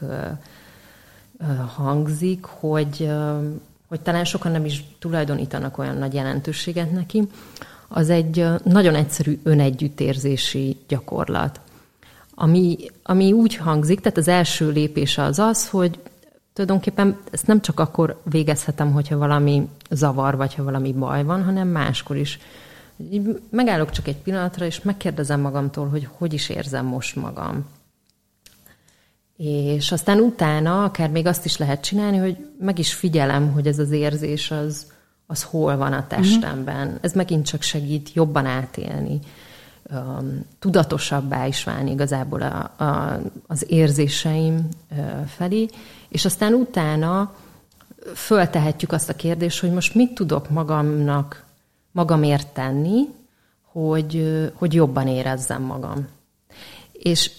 hangzik, 1.76 2.44
hogy, 2.44 3.10
hogy 3.88 4.00
talán 4.00 4.24
sokan 4.24 4.52
nem 4.52 4.64
is 4.64 4.84
tulajdonítanak 4.98 5.78
olyan 5.78 5.96
nagy 5.96 6.14
jelentőséget 6.14 6.92
neki. 6.92 7.28
Az 7.88 8.10
egy 8.10 8.46
nagyon 8.64 8.94
egyszerű 8.94 9.40
önegyüttérzési 9.42 10.76
gyakorlat, 10.88 11.60
ami, 12.34 12.76
ami 13.02 13.32
úgy 13.32 13.56
hangzik, 13.56 14.00
tehát 14.00 14.18
az 14.18 14.28
első 14.28 14.70
lépés 14.70 15.18
az 15.18 15.38
az, 15.38 15.68
hogy 15.68 15.98
tulajdonképpen 16.52 17.18
ezt 17.30 17.46
nem 17.46 17.60
csak 17.60 17.80
akkor 17.80 18.20
végezhetem, 18.24 18.92
hogyha 18.92 19.16
valami 19.16 19.68
zavar, 19.90 20.36
vagy 20.36 20.54
ha 20.54 20.62
valami 20.62 20.92
baj 20.92 21.24
van, 21.24 21.44
hanem 21.44 21.68
máskor 21.68 22.16
is. 22.16 22.38
Így 22.96 23.42
megállok 23.50 23.90
csak 23.90 24.06
egy 24.08 24.16
pillanatra, 24.16 24.64
és 24.64 24.82
megkérdezem 24.82 25.40
magamtól, 25.40 25.88
hogy 25.88 26.08
hogy 26.12 26.32
is 26.32 26.48
érzem 26.48 26.86
most 26.86 27.16
magam. 27.16 27.66
És 29.36 29.92
aztán 29.92 30.18
utána 30.18 30.84
akár 30.84 31.10
még 31.10 31.26
azt 31.26 31.44
is 31.44 31.56
lehet 31.56 31.82
csinálni, 31.82 32.16
hogy 32.16 32.36
meg 32.58 32.78
is 32.78 32.94
figyelem, 32.94 33.52
hogy 33.52 33.66
ez 33.66 33.78
az 33.78 33.90
érzés 33.90 34.50
az, 34.50 34.86
az 35.26 35.42
hol 35.42 35.76
van 35.76 35.92
a 35.92 36.06
testemben. 36.06 36.86
Uh-huh. 36.86 36.98
Ez 37.00 37.12
megint 37.12 37.46
csak 37.46 37.62
segít 37.62 38.12
jobban 38.12 38.46
átélni, 38.46 39.18
um, 39.90 40.46
tudatosabbá 40.58 41.46
is 41.46 41.64
válni 41.64 41.90
igazából 41.90 42.42
a, 42.42 42.84
a, 42.84 43.20
az 43.46 43.64
érzéseim 43.68 44.68
uh, 44.90 45.24
felé, 45.26 45.68
és 46.08 46.24
aztán 46.24 46.52
utána 46.52 47.34
föltehetjük 48.14 48.92
azt 48.92 49.08
a 49.08 49.16
kérdést, 49.16 49.60
hogy 49.60 49.72
most 49.72 49.94
mit 49.94 50.14
tudok 50.14 50.50
magamnak, 50.50 51.44
magamért 51.92 52.48
tenni, 52.48 53.08
hogy, 53.62 54.50
hogy 54.54 54.74
jobban 54.74 55.08
érezzem 55.08 55.62
magam. 55.62 56.08
És 56.92 57.30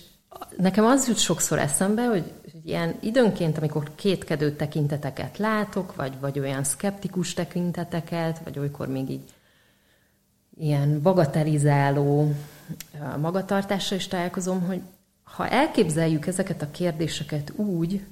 nekem 0.58 0.86
az 0.86 1.08
jut 1.08 1.18
sokszor 1.18 1.60
eszembe, 1.60 2.06
hogy 2.06 2.32
ilyen 2.66 2.96
időnként, 3.00 3.58
amikor 3.58 3.92
kétkedő 3.96 4.56
tekinteteket 4.56 5.38
látok, 5.38 5.96
vagy, 5.96 6.20
vagy 6.20 6.40
olyan 6.40 6.64
szkeptikus 6.64 7.34
tekinteteket, 7.34 8.42
vagy 8.44 8.60
olykor 8.60 8.88
még 8.88 9.10
így 9.10 9.34
ilyen 10.58 11.02
bagatelizáló 11.02 12.36
magatartással 13.20 13.98
is 13.98 14.08
találkozom, 14.08 14.62
hogy 14.62 14.82
ha 15.24 15.48
elképzeljük 15.48 16.28
ezeket 16.28 16.62
a 16.62 16.72
kérdéseket 16.72 17.54
úgy, 17.56 18.06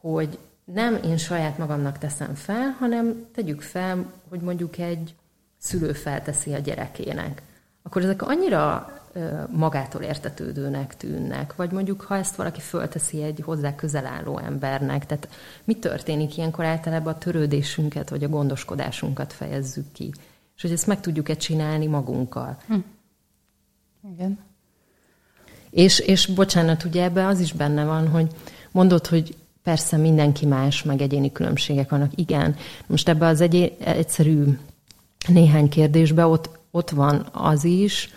hogy 0.00 0.38
nem 0.64 0.98
én 1.04 1.16
saját 1.16 1.58
magamnak 1.58 1.98
teszem 1.98 2.34
fel, 2.34 2.76
hanem 2.78 3.26
tegyük 3.34 3.60
fel, 3.60 4.12
hogy 4.28 4.40
mondjuk 4.40 4.78
egy 4.78 5.14
szülő 5.58 5.92
felteszi 5.92 6.54
a 6.54 6.58
gyerekének, 6.58 7.42
akkor 7.82 8.02
ezek 8.02 8.22
annyira 8.22 8.92
magától 9.50 10.02
értetődőnek 10.02 10.96
tűnnek, 10.96 11.56
vagy 11.56 11.70
mondjuk, 11.70 12.00
ha 12.00 12.16
ezt 12.16 12.36
valaki 12.36 12.60
fölteszi 12.60 13.22
egy 13.22 13.40
hozzá 13.44 13.74
közel 13.74 14.06
álló 14.06 14.38
embernek, 14.38 15.06
tehát 15.06 15.28
mi 15.64 15.74
történik 15.74 16.36
ilyenkor 16.36 16.64
általában 16.64 17.12
a 17.12 17.18
törődésünket, 17.18 18.08
vagy 18.08 18.24
a 18.24 18.28
gondoskodásunkat 18.28 19.32
fejezzük 19.32 19.92
ki, 19.92 20.12
és 20.56 20.62
hogy 20.62 20.72
ezt 20.72 20.86
meg 20.86 21.00
tudjuk-e 21.00 21.36
csinálni 21.36 21.86
magunkkal. 21.86 22.58
Hm. 22.66 22.74
Igen. 24.12 24.38
És, 25.70 25.98
és 25.98 26.26
bocsánat, 26.26 26.84
ugye 26.84 27.02
ebben 27.02 27.26
az 27.26 27.40
is 27.40 27.52
benne 27.52 27.84
van, 27.84 28.08
hogy 28.08 28.34
mondod, 28.70 29.06
hogy 29.06 29.36
persze 29.62 29.96
mindenki 29.96 30.46
más, 30.46 30.82
meg 30.82 31.00
egyéni 31.00 31.32
különbségek 31.32 31.90
vannak. 31.90 32.12
Igen, 32.14 32.56
most 32.86 33.08
ebbe 33.08 33.26
az 33.26 33.40
egy, 33.40 33.76
egyszerű 33.78 34.58
néhány 35.26 35.68
kérdésbe 35.68 36.26
ott, 36.26 36.50
ott 36.70 36.90
van 36.90 37.26
az 37.32 37.64
is, 37.64 38.10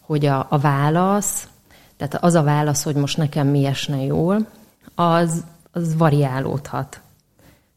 hogy 0.00 0.26
a, 0.26 0.46
a 0.50 0.58
válasz, 0.58 1.48
tehát 1.96 2.24
az 2.24 2.34
a 2.34 2.42
válasz, 2.42 2.82
hogy 2.82 2.94
most 2.94 3.16
nekem 3.16 3.46
mi 3.46 3.64
esne 3.64 4.02
jól, 4.02 4.46
az, 4.94 5.44
az 5.72 5.96
variálódhat. 5.96 7.00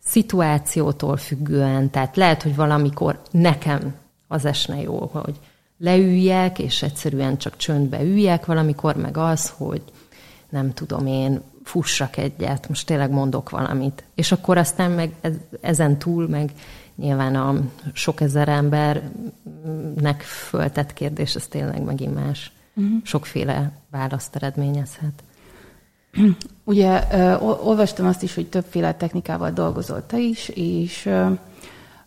Szituációtól 0.03 1.17
függően, 1.17 1.89
tehát 1.89 2.15
lehet, 2.15 2.43
hogy 2.43 2.55
valamikor 2.55 3.21
nekem 3.31 3.95
az 4.27 4.45
esne 4.45 4.81
jól, 4.81 5.09
hogy 5.13 5.39
leüljek, 5.77 6.59
és 6.59 6.83
egyszerűen 6.83 7.37
csak 7.37 7.57
csöndbe 7.57 8.03
üljek, 8.03 8.45
valamikor 8.45 8.95
meg 8.95 9.17
az, 9.17 9.53
hogy 9.57 9.81
nem 10.49 10.73
tudom 10.73 11.05
én, 11.07 11.41
fussak 11.63 12.17
egyet, 12.17 12.69
most 12.69 12.85
tényleg 12.85 13.11
mondok 13.11 13.49
valamit. 13.49 14.03
És 14.15 14.31
akkor 14.31 14.57
aztán 14.57 14.91
meg 14.91 15.15
ezen 15.61 15.97
túl 15.97 16.27
meg 16.27 16.51
nyilván 16.95 17.35
a 17.35 17.55
sok 17.93 18.21
ezer 18.21 18.49
embernek 18.49 20.21
föltett 20.21 20.93
kérdés, 20.93 21.35
ez 21.35 21.47
tényleg 21.47 21.81
megint 21.81 22.15
más. 22.15 22.51
Uh-huh. 22.73 22.93
Sokféle 23.03 23.71
választ 23.91 24.35
eredményezhet. 24.35 25.23
Ugye 26.63 27.03
olvastam 27.39 28.05
azt 28.05 28.23
is, 28.23 28.35
hogy 28.35 28.47
többféle 28.47 28.93
technikával 28.93 29.51
dolgozol 29.51 30.05
te 30.05 30.19
is, 30.19 30.49
és 30.49 31.09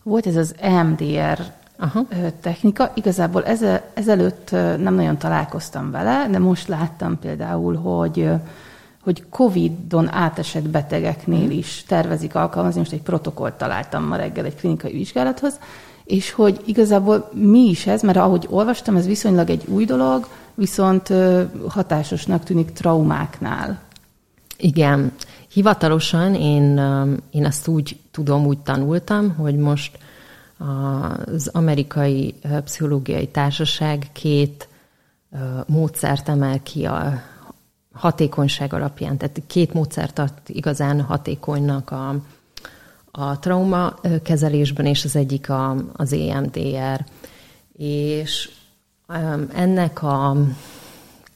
volt 0.02 0.26
ez 0.26 0.36
az 0.36 0.54
EMDR 0.58 1.38
Aha. 1.78 2.06
technika. 2.40 2.92
Igazából 2.94 3.44
eze, 3.44 3.90
ezelőtt 3.94 4.50
nem 4.50 4.94
nagyon 4.94 5.18
találkoztam 5.18 5.90
vele, 5.90 6.28
de 6.30 6.38
most 6.38 6.68
láttam 6.68 7.18
például, 7.18 7.76
hogy 7.76 8.30
hogy 9.08 9.24
Covid-on 9.30 10.08
átesett 10.12 10.68
betegeknél 10.68 11.50
is 11.50 11.84
tervezik 11.86 12.34
alkalmazni, 12.34 12.78
most 12.78 12.92
egy 12.92 13.02
protokollt 13.02 13.54
találtam 13.54 14.04
ma 14.04 14.16
reggel 14.16 14.44
egy 14.44 14.56
klinikai 14.56 14.92
vizsgálathoz, 14.92 15.58
és 16.04 16.32
hogy 16.32 16.60
igazából 16.66 17.30
mi 17.32 17.68
is 17.68 17.86
ez, 17.86 18.02
mert 18.02 18.18
ahogy 18.18 18.46
olvastam, 18.50 18.96
ez 18.96 19.06
viszonylag 19.06 19.50
egy 19.50 19.64
új 19.66 19.84
dolog, 19.84 20.28
viszont 20.54 21.12
hatásosnak 21.68 22.44
tűnik 22.44 22.72
traumáknál. 22.72 23.80
Igen. 24.58 25.12
Hivatalosan 25.52 26.34
én, 26.34 26.80
én 27.30 27.44
azt 27.44 27.68
úgy 27.68 28.00
tudom, 28.10 28.46
úgy 28.46 28.58
tanultam, 28.58 29.34
hogy 29.34 29.56
most 29.56 29.98
az 30.58 31.50
amerikai 31.52 32.34
pszichológiai 32.64 33.26
társaság 33.26 34.06
két 34.12 34.68
módszert 35.66 36.28
emel 36.28 36.62
ki 36.62 36.84
a, 36.84 37.12
hatékonyság 37.98 38.72
alapján. 38.72 39.16
Tehát 39.16 39.42
két 39.46 39.72
módszer 39.72 40.12
tart 40.12 40.48
igazán 40.48 41.00
hatékonynak 41.00 41.90
a, 41.90 42.14
a 43.10 43.38
trauma 43.38 43.94
kezelésben, 44.22 44.86
és 44.86 45.04
az 45.04 45.16
egyik 45.16 45.50
a, 45.50 45.76
az 45.92 46.12
EMDR. 46.12 47.04
És 47.76 48.50
ennek 49.54 50.02
a 50.02 50.36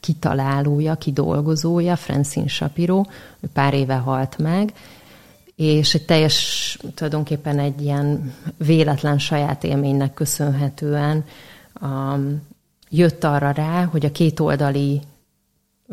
kitalálója, 0.00 0.94
kidolgozója, 0.94 1.96
Francine 1.96 2.48
Shapiro, 2.48 3.02
ő 3.40 3.48
pár 3.52 3.74
éve 3.74 3.94
halt 3.94 4.38
meg, 4.38 4.72
és 5.56 5.94
egy 5.94 6.04
teljes, 6.04 6.78
tulajdonképpen 6.94 7.58
egy 7.58 7.82
ilyen 7.82 8.34
véletlen 8.56 9.18
saját 9.18 9.64
élménynek 9.64 10.14
köszönhetően 10.14 11.24
um, 11.80 12.42
jött 12.88 13.24
arra 13.24 13.50
rá, 13.50 13.84
hogy 13.84 14.04
a 14.04 14.12
kétoldali 14.12 15.00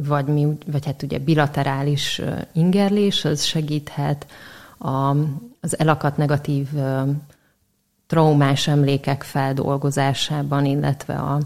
vagy, 0.08 0.26
mi, 0.26 0.48
vagy 0.66 0.86
hát 0.86 1.04
ugye 1.04 1.20
bilaterális 1.20 2.22
ingerlés, 2.54 3.26
az 3.26 3.44
segíthet 3.44 4.26
a, 4.78 5.10
az 5.62 5.80
elakadt 5.80 6.18
negatív 6.18 6.68
traumás 8.08 8.68
emlékek 8.68 9.24
feldolgozásában, 9.24 10.66
illetve 10.66 11.14
a, 11.14 11.40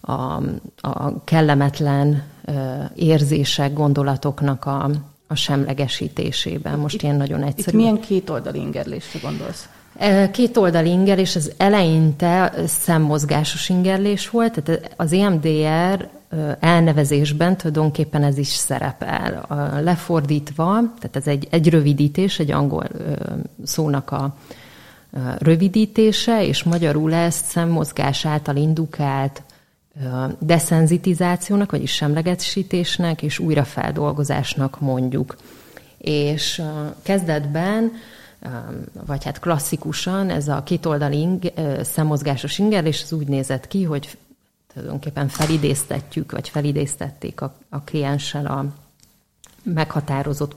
a, 0.00 0.42
a 0.80 1.24
kellemetlen 1.24 2.22
érzések, 2.94 3.72
gondolatoknak 3.72 4.64
a, 4.64 4.90
a 5.26 5.34
semlegesítésében. 5.34 6.78
Most 6.78 6.94
itt, 6.94 7.02
ilyen 7.02 7.16
nagyon 7.16 7.42
egyszerű. 7.42 7.76
Itt 7.76 7.84
milyen 7.84 8.00
kétoldali 8.00 8.58
ingerlésre 8.58 9.18
gondolsz? 9.22 9.68
Két 10.32 10.56
oldali 10.56 10.90
ingerlés, 10.90 11.36
az 11.36 11.52
eleinte 11.56 12.52
szemmozgásos 12.66 13.68
ingerlés 13.68 14.30
volt, 14.30 14.62
tehát 14.62 14.94
az 14.96 15.12
EMDR 15.12 16.08
elnevezésben 16.60 17.56
tulajdonképpen 17.56 18.22
ez 18.22 18.38
is 18.38 18.48
szerepel. 18.48 19.46
Lefordítva, 19.82 20.80
tehát 20.98 21.16
ez 21.16 21.26
egy, 21.26 21.46
egy 21.50 21.68
rövidítés, 21.68 22.38
egy 22.38 22.50
angol 22.50 22.88
szónak 23.64 24.10
a 24.10 24.36
rövidítése, 25.38 26.46
és 26.46 26.62
magyarul 26.62 27.14
ezt 27.14 27.44
szemmozgás 27.44 28.26
által 28.26 28.56
indukált 28.56 29.42
deszenzitizációnak, 30.38 31.70
vagyis 31.70 31.92
semlegesítésnek 31.92 33.22
és 33.22 33.38
újrafeldolgozásnak 33.38 34.80
mondjuk. 34.80 35.36
És 35.98 36.62
kezdetben 37.02 37.92
vagy 39.06 39.24
hát 39.24 39.40
klasszikusan 39.40 40.30
ez 40.30 40.48
a 40.48 40.62
kétoldali 40.62 41.18
ing, 41.18 41.52
szemmozgásos 41.82 42.58
ingerlés 42.58 43.02
az 43.02 43.12
úgy 43.12 43.26
nézett 43.26 43.68
ki, 43.68 43.82
hogy 43.82 44.18
tulajdonképpen 44.72 45.28
felidéztetjük, 45.28 46.32
vagy 46.32 46.48
felidéztették 46.48 47.40
a, 47.40 47.54
a 47.68 47.80
klienssel 47.80 48.46
a 48.46 48.64
meghatározott, 49.62 50.56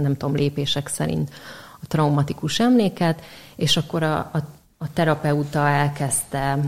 nem 0.00 0.16
tudom, 0.16 0.34
lépések 0.34 0.88
szerint 0.88 1.30
a 1.82 1.86
traumatikus 1.86 2.60
emléket, 2.60 3.22
és 3.56 3.76
akkor 3.76 4.02
a, 4.02 4.16
a, 4.16 4.38
a 4.78 4.92
terapeuta 4.92 5.68
elkezdte 5.68 6.58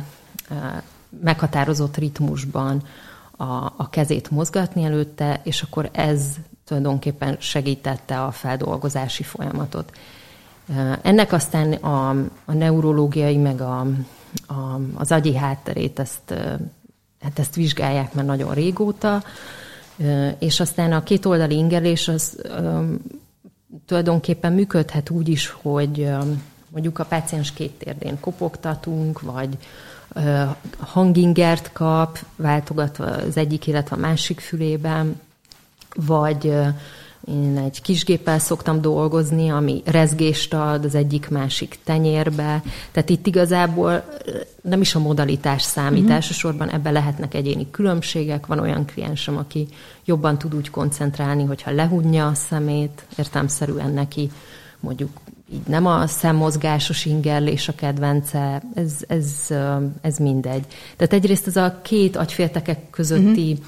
meghatározott 1.22 1.96
ritmusban 1.96 2.82
a, 3.36 3.44
a 3.76 3.88
kezét 3.90 4.30
mozgatni 4.30 4.84
előtte, 4.84 5.40
és 5.44 5.62
akkor 5.62 5.88
ez 5.92 6.34
tulajdonképpen 6.64 7.36
segítette 7.40 8.22
a 8.22 8.30
feldolgozási 8.30 9.22
folyamatot. 9.22 9.92
Ennek 11.02 11.32
aztán 11.32 11.72
a, 11.72 12.08
a 12.44 12.52
neurológiai, 12.52 13.36
meg 13.36 13.60
a, 13.60 13.86
a, 14.46 14.80
az 14.94 15.12
agyi 15.12 15.34
hátterét, 15.34 15.98
ezt, 15.98 16.34
hát 17.20 17.38
ezt 17.38 17.54
vizsgálják 17.54 18.14
már 18.14 18.24
nagyon 18.24 18.54
régóta, 18.54 19.22
és 20.38 20.60
aztán 20.60 20.92
a 20.92 21.02
két 21.02 21.24
oldali 21.24 21.56
ingerlés 21.56 22.08
az 22.08 22.42
tulajdonképpen 23.86 24.52
működhet 24.52 25.10
úgy 25.10 25.28
is, 25.28 25.48
hogy 25.62 26.10
mondjuk 26.68 26.98
a 26.98 27.04
páciens 27.04 27.52
két 27.52 27.72
térdén 27.78 28.20
kopogtatunk, 28.20 29.20
vagy 29.20 29.58
hangingert 30.78 31.72
kap, 31.72 32.18
váltogatva 32.36 33.04
az 33.04 33.36
egyik, 33.36 33.66
illetve 33.66 33.96
a 33.96 33.98
másik 33.98 34.40
fülében, 34.40 35.20
vagy 35.94 36.54
én 37.28 37.58
egy 37.64 37.82
kisgéppel 37.82 38.38
szoktam 38.38 38.80
dolgozni, 38.80 39.48
ami 39.48 39.82
rezgést 39.84 40.54
ad 40.54 40.84
az 40.84 40.94
egyik-másik 40.94 41.78
tenyérbe. 41.84 42.62
Tehát 42.92 43.10
itt 43.10 43.26
igazából 43.26 44.04
nem 44.62 44.80
is 44.80 44.94
a 44.94 44.98
modalitás 44.98 45.62
számít. 45.62 46.00
Uh-huh. 46.00 46.14
Elsősorban 46.14 46.70
ebben 46.70 46.92
lehetnek 46.92 47.34
egyéni 47.34 47.70
különbségek. 47.70 48.46
Van 48.46 48.58
olyan 48.58 48.84
kliensem, 48.86 49.36
aki 49.36 49.66
jobban 50.04 50.38
tud 50.38 50.54
úgy 50.54 50.70
koncentrálni, 50.70 51.44
hogyha 51.44 51.70
lehunja 51.70 52.26
a 52.26 52.34
szemét, 52.34 53.06
értelmszerűen 53.16 53.90
neki 53.90 54.30
mondjuk 54.80 55.10
így 55.52 55.66
nem 55.66 55.86
a 55.86 56.06
szemmozgásos 56.06 57.04
ingerlés 57.04 57.68
a 57.68 57.74
kedvence, 57.74 58.62
ez, 58.74 58.92
ez, 59.06 59.46
ez 60.00 60.16
mindegy. 60.16 60.64
Tehát 60.96 61.12
egyrészt 61.12 61.46
ez 61.46 61.56
a 61.56 61.78
két 61.82 62.16
agyféltekek 62.16 62.90
közötti 62.90 63.52
uh-huh. 63.52 63.66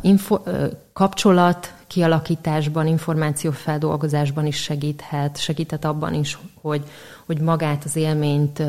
Info, 0.00 0.38
kapcsolat 0.92 1.74
kialakításban, 1.86 2.86
információfeldolgozásban 2.86 4.46
is 4.46 4.62
segíthet, 4.62 5.40
segíthet 5.40 5.84
abban 5.84 6.14
is, 6.14 6.38
hogy, 6.60 6.84
hogy 7.26 7.40
magát 7.40 7.84
az 7.84 7.96
élményt 7.96 8.62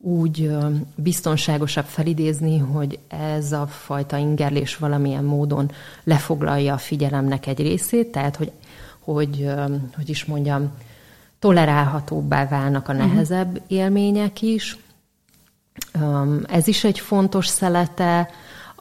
úgy 0.00 0.50
biztonságosabb 0.94 1.84
felidézni, 1.84 2.58
hogy 2.58 2.98
ez 3.08 3.52
a 3.52 3.66
fajta 3.66 4.16
ingerlés 4.16 4.76
valamilyen 4.76 5.24
módon 5.24 5.70
lefoglalja 6.04 6.74
a 6.74 6.78
figyelemnek 6.78 7.46
egy 7.46 7.58
részét, 7.58 8.12
tehát 8.12 8.36
hogy, 8.36 8.52
hogy, 8.98 9.50
hogy 9.96 10.08
is 10.08 10.24
mondjam, 10.24 10.70
tolerálhatóbbá 11.38 12.48
válnak 12.48 12.88
a 12.88 12.92
mhm. 12.92 13.02
nehezebb 13.02 13.48
uh-huh. 13.48 13.64
élmények 13.66 14.42
is. 14.42 14.78
Ez 16.48 16.66
is 16.66 16.84
egy 16.84 16.98
fontos 16.98 17.46
szelete. 17.46 18.30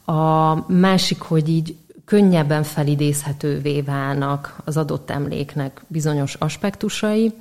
A 0.10 0.55
másik, 0.72 1.22
hogy 1.22 1.49
így 1.49 1.76
könnyebben 2.05 2.64
felidézhetővé 2.64 3.82
válnak 3.82 4.55
az 4.66 4.78
adott 4.78 5.10
emléknek 5.10 5.82
bizonyos 5.88 6.34
aspektusai, 6.34 7.34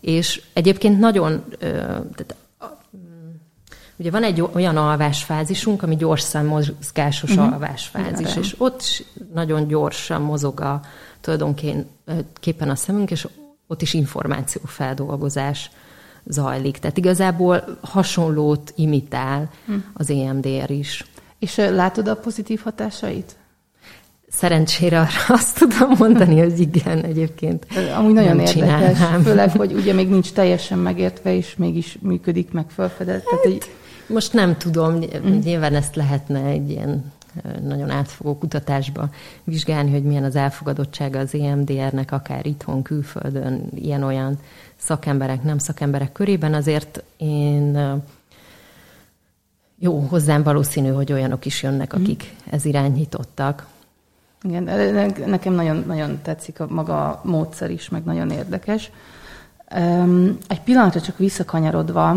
és 0.00 0.42
egyébként 0.52 0.98
nagyon, 0.98 1.44
tehát, 1.58 2.36
ugye 3.96 4.10
van 4.10 4.22
egy 4.22 4.40
olyan 4.52 4.76
alvásfázisunk, 4.76 5.82
ami 5.82 5.96
gyors 5.96 6.22
szemmozgásos 6.22 7.30
uh-huh. 7.30 7.52
alvásfázis, 7.52 8.30
Igen. 8.30 8.42
és 8.42 8.54
ott 8.58 9.04
nagyon 9.32 9.66
gyorsan 9.66 10.22
mozog 10.22 10.60
a 10.60 10.80
tulajdonképpen 11.20 12.70
a 12.70 12.74
szemünk, 12.74 13.10
és 13.10 13.28
ott 13.66 13.82
is 13.82 13.94
információfeldolgozás 13.94 15.70
zajlik. 16.24 16.78
Tehát 16.78 16.96
igazából 16.96 17.78
hasonlót 17.80 18.72
imitál 18.76 19.50
hm. 19.66 19.74
az 19.92 20.10
EMDR 20.10 20.70
is. 20.70 21.04
És 21.44 21.56
látod 21.56 22.08
a 22.08 22.16
pozitív 22.16 22.60
hatásait? 22.60 23.36
Szerencsére 24.28 24.98
arra 24.98 25.34
azt 25.38 25.58
tudom 25.58 25.90
mondani, 25.98 26.38
hogy 26.38 26.60
igen, 26.60 27.04
egyébként. 27.04 27.66
Amúgy 27.96 28.12
nagyon 28.12 28.30
érdekes, 28.30 28.52
csinálnám. 28.52 29.22
főleg, 29.22 29.50
hogy 29.50 29.72
ugye 29.72 29.92
még 29.92 30.08
nincs 30.08 30.32
teljesen 30.32 30.78
megértve, 30.78 31.36
és 31.36 31.56
mégis 31.56 31.98
működik 32.00 32.52
meg 32.52 32.64
felfedett. 32.68 33.24
Hát, 33.30 33.40
Tehát. 33.40 33.68
Most 34.06 34.32
nem 34.32 34.56
tudom, 34.56 34.94
mm. 34.94 35.38
nyilván 35.38 35.74
ezt 35.74 35.96
lehetne 35.96 36.44
egy 36.44 36.70
ilyen 36.70 37.12
nagyon 37.62 37.90
átfogó 37.90 38.38
kutatásba 38.38 39.08
vizsgálni, 39.44 39.90
hogy 39.90 40.02
milyen 40.02 40.24
az 40.24 40.36
elfogadottsága 40.36 41.18
az 41.18 41.34
EMDR-nek, 41.34 42.12
akár 42.12 42.46
itthon, 42.46 42.82
külföldön, 42.82 43.68
ilyen-olyan 43.74 44.38
szakemberek, 44.76 45.42
nem 45.42 45.58
szakemberek 45.58 46.12
körében. 46.12 46.54
Azért 46.54 47.02
én 47.16 47.78
jó, 49.78 49.98
hozzám 49.98 50.42
valószínű, 50.42 50.88
hogy 50.88 51.12
olyanok 51.12 51.46
is 51.46 51.62
jönnek, 51.62 51.92
mhm. 51.92 52.02
akik 52.02 52.34
ez 52.50 52.64
irányítottak. 52.64 53.66
Igen, 54.42 54.62
nekem 55.26 55.52
nagyon, 55.52 55.84
nagyon 55.86 56.18
tetszik 56.22 56.60
a 56.60 56.66
maga 56.68 57.08
a 57.08 57.20
módszer 57.24 57.70
is, 57.70 57.88
meg 57.88 58.04
nagyon 58.04 58.30
érdekes. 58.30 58.90
Egy 60.48 60.60
pillanatra 60.64 61.00
csak 61.00 61.18
visszakanyarodva, 61.18 62.08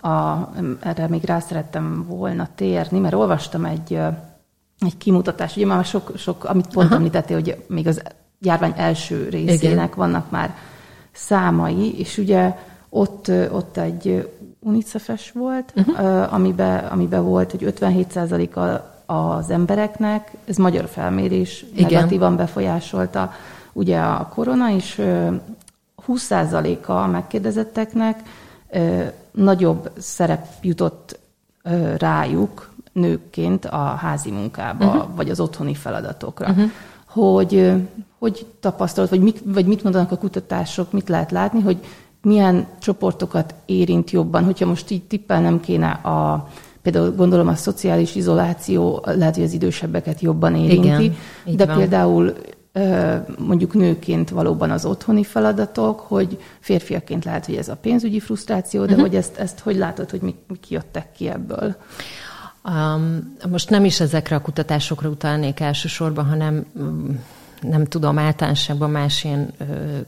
a, 0.00 0.48
erre 0.80 1.08
még 1.08 1.24
rá 1.24 1.38
szerettem 1.38 2.04
volna 2.08 2.48
térni, 2.54 2.98
mert 2.98 3.14
olvastam 3.14 3.64
egy, 3.64 3.98
egy 4.80 4.96
kimutatást, 4.96 5.56
ugye 5.56 5.66
már 5.66 5.84
sok, 5.84 6.12
sok 6.16 6.44
amit 6.44 6.68
pont 6.68 6.86
Aha. 6.86 6.96
említettél, 6.96 7.36
hogy 7.36 7.64
még 7.68 7.86
az 7.86 8.02
járvány 8.40 8.72
első 8.76 9.28
részének 9.28 9.62
Igen. 9.62 9.90
vannak 9.96 10.30
már 10.30 10.54
számai, 11.12 11.98
és 11.98 12.18
ugye 12.18 12.56
ott, 12.88 13.30
ott 13.50 13.76
egy 13.76 14.30
unicefes 14.66 15.30
volt, 15.32 15.72
uh-huh. 15.76 16.32
amiben, 16.34 16.84
amiben 16.84 17.24
volt, 17.24 17.50
hogy 17.50 17.74
57%-a 17.80 18.94
az 19.12 19.50
embereknek, 19.50 20.30
ez 20.44 20.56
magyar 20.56 20.86
felmérés, 20.88 21.64
Igen. 21.74 21.90
negatívan 21.90 22.36
befolyásolta 22.36 23.32
ugye 23.72 23.98
a 23.98 24.28
korona, 24.28 24.70
és 24.70 25.02
20%-a 26.06 26.92
a 26.92 27.06
megkérdezetteknek 27.06 28.22
nagyobb 29.30 29.90
szerep 29.98 30.46
jutott 30.60 31.18
rájuk 31.98 32.70
nőkként 32.92 33.64
a 33.64 33.76
házi 33.76 34.30
munkába, 34.30 34.86
uh-huh. 34.86 35.14
vagy 35.14 35.30
az 35.30 35.40
otthoni 35.40 35.74
feladatokra. 35.74 36.48
Uh-huh. 36.50 36.70
Hogy, 37.06 37.72
hogy 38.18 38.46
tapasztalat, 38.60 39.10
vagy 39.10 39.20
mit, 39.20 39.40
vagy 39.44 39.66
mit 39.66 39.82
mondanak 39.82 40.12
a 40.12 40.16
kutatások, 40.16 40.92
mit 40.92 41.08
lehet 41.08 41.30
látni, 41.30 41.60
hogy 41.60 41.78
milyen 42.26 42.66
csoportokat 42.78 43.54
érint 43.66 44.10
jobban, 44.10 44.44
hogyha 44.44 44.66
most 44.66 44.90
így 44.90 45.02
tippelnem 45.02 45.60
kéne 45.60 45.90
a 45.90 46.48
Például 46.82 47.10
gondolom 47.10 47.48
a 47.48 47.54
szociális 47.54 48.14
izoláció 48.14 49.02
lehet, 49.04 49.34
hogy 49.34 49.44
az 49.44 49.52
idősebbeket 49.52 50.20
jobban 50.20 50.54
érinti, 50.54 51.04
Igen, 51.44 51.56
de 51.56 51.66
van. 51.66 51.76
például 51.76 52.32
mondjuk 53.38 53.74
nőként 53.74 54.30
valóban 54.30 54.70
az 54.70 54.84
otthoni 54.84 55.24
feladatok, 55.24 56.00
hogy 56.00 56.38
férfiaként 56.60 57.24
lehet, 57.24 57.46
hogy 57.46 57.54
ez 57.54 57.68
a 57.68 57.76
pénzügyi 57.76 58.20
frusztráció, 58.20 58.80
de 58.80 58.86
uh-huh. 58.86 59.00
hogy 59.00 59.16
ezt, 59.16 59.36
ezt 59.36 59.58
hogy 59.58 59.76
látod, 59.76 60.10
hogy 60.10 60.20
mik, 60.20 60.36
mik 60.48 60.70
jöttek 60.70 61.12
ki 61.12 61.28
ebből? 61.28 61.76
Um, 62.64 63.36
most 63.50 63.70
nem 63.70 63.84
is 63.84 64.00
ezekre 64.00 64.36
a 64.36 64.40
kutatásokra 64.40 65.08
utalnék 65.08 65.60
elsősorban, 65.60 66.24
hanem 66.24 66.66
um, 66.74 67.20
nem 67.60 67.84
tudom, 67.84 68.18
általánosságban 68.18 68.90
más 68.90 69.24
ilyen 69.24 69.52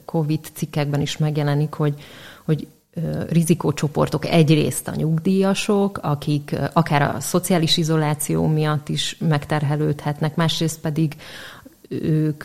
COVID 0.05 0.41
cikkekben 0.55 1.01
is 1.01 1.17
megjelenik, 1.17 1.73
hogy, 1.73 1.95
hogy 2.45 2.67
rizikócsoportok 3.29 4.27
egyrészt 4.27 4.89
a 4.89 4.95
nyugdíjasok, 4.95 5.99
akik 6.03 6.57
akár 6.73 7.03
a 7.03 7.21
szociális 7.21 7.77
izoláció 7.77 8.47
miatt 8.47 8.89
is 8.89 9.17
megterhelődhetnek, 9.29 10.37
másrészt 10.37 10.81
pedig 10.81 11.17
ők 11.89 12.45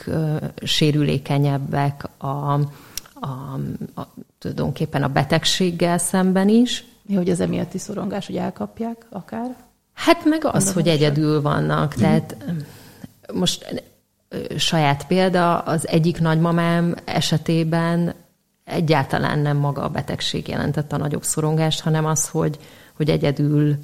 sérülékenyebbek 0.64 2.10
a, 2.18 2.28
a, 2.28 3.60
a, 3.96 4.08
tulajdonképpen 4.40 5.04
a 5.04 5.08
betegséggel 5.08 5.98
szemben 5.98 6.50
is. 6.50 6.86
Mi, 7.02 7.16
hogy 7.16 7.30
az 7.30 7.40
emiatti 7.40 7.78
szorongás, 7.78 8.26
hogy 8.26 8.36
elkapják 8.36 9.06
akár? 9.10 9.56
Hát 9.94 10.26
meg 10.26 10.46
az, 10.46 10.74
hogy 10.74 10.88
egyedül 10.88 11.42
vannak. 11.42 11.94
Tehát 11.94 12.36
most 13.34 13.84
saját 14.58 15.08
példa, 15.08 15.60
az 15.60 15.88
egyik 15.88 16.20
nagymamám 16.20 16.96
esetében 17.06 18.14
egyáltalán 18.64 19.40
nem 19.40 19.58
maga 19.58 19.84
a 19.84 19.90
betegség 19.90 20.48
jelentette 20.48 20.96
a 20.96 21.00
nagyobb 21.00 21.24
szorongást, 21.24 21.82
hanem 21.82 22.06
az, 22.06 22.30
hogy, 22.30 22.60
hogy 22.94 23.10
egyedül, 23.10 23.76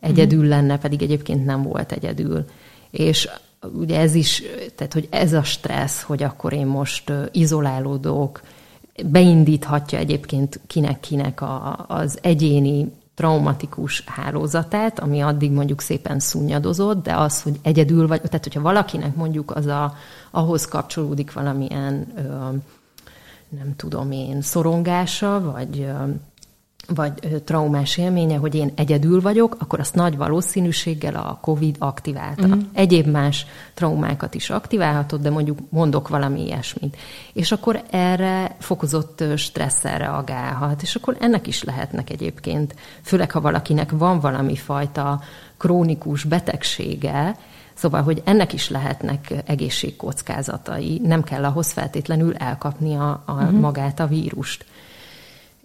egyedül 0.00 0.44
mm. 0.44 0.48
lenne, 0.48 0.78
pedig 0.78 1.02
egyébként 1.02 1.44
nem 1.44 1.62
volt 1.62 1.92
egyedül. 1.92 2.44
És 2.90 3.28
ugye 3.60 4.00
ez 4.00 4.14
is, 4.14 4.42
tehát 4.74 4.92
hogy 4.92 5.08
ez 5.10 5.32
a 5.32 5.42
stressz, 5.42 6.02
hogy 6.02 6.22
akkor 6.22 6.52
én 6.52 6.66
most 6.66 7.12
izolálódok, 7.32 8.42
beindíthatja 9.04 9.98
egyébként 9.98 10.60
kinek-kinek 10.66 11.40
a, 11.40 11.84
az 11.88 12.18
egyéni 12.22 12.92
traumatikus 13.18 14.04
hálózatát, 14.06 14.98
ami 14.98 15.20
addig 15.20 15.52
mondjuk 15.52 15.80
szépen 15.80 16.18
szunyadozott, 16.20 17.02
de 17.02 17.14
az, 17.16 17.42
hogy 17.42 17.58
egyedül 17.62 18.06
vagy, 18.06 18.20
tehát 18.20 18.42
hogyha 18.42 18.60
valakinek 18.60 19.16
mondjuk 19.16 19.50
az 19.50 19.66
a, 19.66 19.94
ahhoz 20.30 20.64
kapcsolódik 20.64 21.32
valamilyen 21.32 22.06
ö, 22.16 22.22
nem 23.48 23.76
tudom 23.76 24.10
én, 24.10 24.42
szorongása, 24.42 25.52
vagy 25.52 25.88
vagy 26.94 27.42
traumás 27.44 27.96
élménye, 27.96 28.36
hogy 28.36 28.54
én 28.54 28.72
egyedül 28.74 29.20
vagyok, 29.20 29.56
akkor 29.58 29.80
azt 29.80 29.94
nagy 29.94 30.16
valószínűséggel 30.16 31.14
a 31.14 31.38
COVID 31.40 31.76
aktiválta. 31.78 32.46
Uh-huh. 32.46 32.62
Egyéb 32.72 33.06
más 33.06 33.46
traumákat 33.74 34.34
is 34.34 34.50
aktiválhatott, 34.50 35.22
de 35.22 35.30
mondjuk 35.30 35.58
mondok 35.68 36.08
valami 36.08 36.44
ilyesmit. 36.44 36.96
És 37.32 37.52
akkor 37.52 37.82
erre 37.90 38.56
fokozott 38.58 39.24
stresszel 39.36 39.98
reagálhat. 39.98 40.82
És 40.82 40.94
akkor 40.94 41.16
ennek 41.20 41.46
is 41.46 41.62
lehetnek 41.62 42.10
egyébként, 42.10 42.74
főleg 43.02 43.30
ha 43.30 43.40
valakinek 43.40 43.90
van 43.90 44.20
valami 44.20 44.56
fajta 44.56 45.20
krónikus 45.56 46.24
betegsége, 46.24 47.36
Szóval, 47.74 48.02
hogy 48.02 48.22
ennek 48.24 48.52
is 48.52 48.70
lehetnek 48.70 49.34
egészségkockázatai, 49.46 51.00
nem 51.04 51.22
kell 51.22 51.44
ahhoz 51.44 51.72
feltétlenül 51.72 52.36
elkapni 52.36 52.94
a, 52.94 53.22
a 53.26 53.32
uh-huh. 53.32 53.60
magát 53.60 54.00
a 54.00 54.06
vírust. 54.06 54.64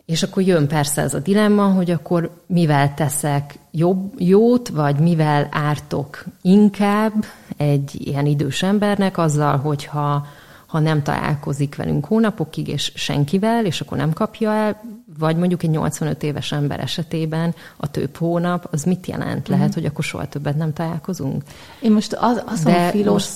És 0.05 0.23
akkor 0.23 0.43
jön 0.43 0.67
persze 0.67 1.01
ez 1.01 1.13
a 1.13 1.19
dilemma, 1.19 1.65
hogy 1.65 1.91
akkor 1.91 2.31
mivel 2.45 2.93
teszek 2.93 3.57
jobb, 3.71 4.13
jót, 4.17 4.69
vagy 4.69 4.95
mivel 4.95 5.47
ártok 5.51 6.23
inkább 6.41 7.13
egy 7.57 8.07
ilyen 8.07 8.25
idős 8.25 8.63
embernek 8.63 9.17
azzal, 9.17 9.57
hogyha 9.57 10.25
ha 10.73 10.79
nem 10.79 11.03
találkozik 11.03 11.75
velünk 11.75 12.05
hónapokig, 12.05 12.67
és 12.67 12.91
senkivel, 12.95 13.65
és 13.65 13.81
akkor 13.81 13.97
nem 13.97 14.13
kapja 14.13 14.53
el, 14.53 14.81
vagy 15.19 15.35
mondjuk 15.35 15.63
egy 15.63 15.69
85 15.69 16.23
éves 16.23 16.51
ember 16.51 16.79
esetében 16.79 17.55
a 17.77 17.91
több 17.91 18.15
hónap, 18.15 18.67
az 18.71 18.83
mit 18.83 19.07
jelent? 19.07 19.47
Lehet, 19.47 19.69
mm. 19.69 19.73
hogy 19.73 19.85
akkor 19.85 20.03
soha 20.03 20.27
többet 20.27 20.57
nem 20.57 20.73
találkozunk? 20.73 21.43
Én 21.79 21.91
most 21.91 22.13
az, 22.13 22.63
mondom, 22.63 22.89
Filos, 22.89 23.29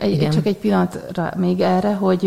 egy, 0.00 0.28
csak 0.32 0.46
egy 0.46 0.56
pillanatra 0.56 1.32
még 1.36 1.60
erre, 1.60 1.94
hogy 1.94 2.26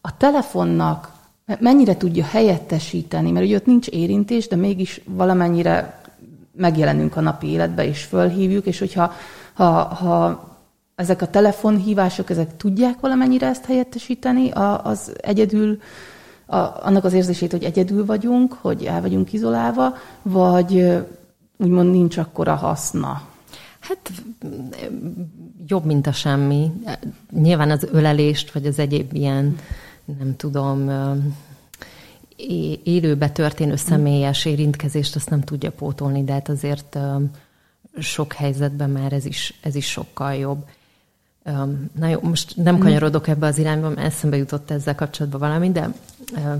a 0.00 0.16
telefonnak 0.16 1.13
mennyire 1.58 1.96
tudja 1.96 2.24
helyettesíteni, 2.24 3.30
mert 3.30 3.46
ugye 3.46 3.56
ott 3.56 3.66
nincs 3.66 3.86
érintés, 3.88 4.48
de 4.48 4.56
mégis 4.56 5.00
valamennyire 5.04 6.02
megjelenünk 6.56 7.16
a 7.16 7.20
napi 7.20 7.46
életbe, 7.46 7.86
és 7.86 8.02
fölhívjuk, 8.02 8.66
és 8.66 8.78
hogyha 8.78 9.12
ha, 9.54 9.72
ha 9.72 10.48
ezek 10.94 11.22
a 11.22 11.30
telefonhívások, 11.30 12.30
ezek 12.30 12.56
tudják 12.56 13.00
valamennyire 13.00 13.46
ezt 13.46 13.64
helyettesíteni, 13.64 14.50
az 14.82 15.12
egyedül, 15.20 15.80
a, 16.46 16.56
annak 16.56 17.04
az 17.04 17.12
érzését, 17.12 17.50
hogy 17.50 17.64
egyedül 17.64 18.04
vagyunk, 18.04 18.52
hogy 18.52 18.84
el 18.84 19.00
vagyunk 19.00 19.32
izolálva, 19.32 19.96
vagy 20.22 20.92
úgymond 21.56 21.90
nincs 21.90 22.16
akkora 22.16 22.54
haszna? 22.54 23.22
Hát 23.78 24.12
jobb, 25.66 25.84
mint 25.84 26.06
a 26.06 26.12
semmi. 26.12 26.72
Nyilván 27.30 27.70
az 27.70 27.88
ölelést, 27.92 28.52
vagy 28.52 28.66
az 28.66 28.78
egyéb 28.78 29.14
ilyen, 29.14 29.56
nem 30.04 30.36
tudom, 30.36 30.90
élőbe 32.82 33.30
történő 33.30 33.76
személyes 33.76 34.44
érintkezést 34.44 35.16
azt 35.16 35.30
nem 35.30 35.40
tudja 35.40 35.70
pótolni, 35.70 36.24
de 36.24 36.32
hát 36.32 36.48
azért 36.48 36.98
sok 37.98 38.32
helyzetben 38.32 38.90
már 38.90 39.12
ez 39.12 39.24
is, 39.24 39.58
ez 39.62 39.74
is 39.74 39.90
sokkal 39.90 40.34
jobb. 40.34 40.64
Na 41.94 42.08
jó, 42.08 42.20
most 42.22 42.56
nem 42.56 42.74
mhm. 42.74 42.82
kanyarodok 42.82 43.28
ebbe 43.28 43.46
az 43.46 43.58
irányba, 43.58 43.88
mert 43.88 44.06
eszembe 44.06 44.36
jutott 44.36 44.70
ezzel 44.70 44.94
kapcsolatban 44.94 45.40
valami, 45.40 45.70
de 45.70 45.92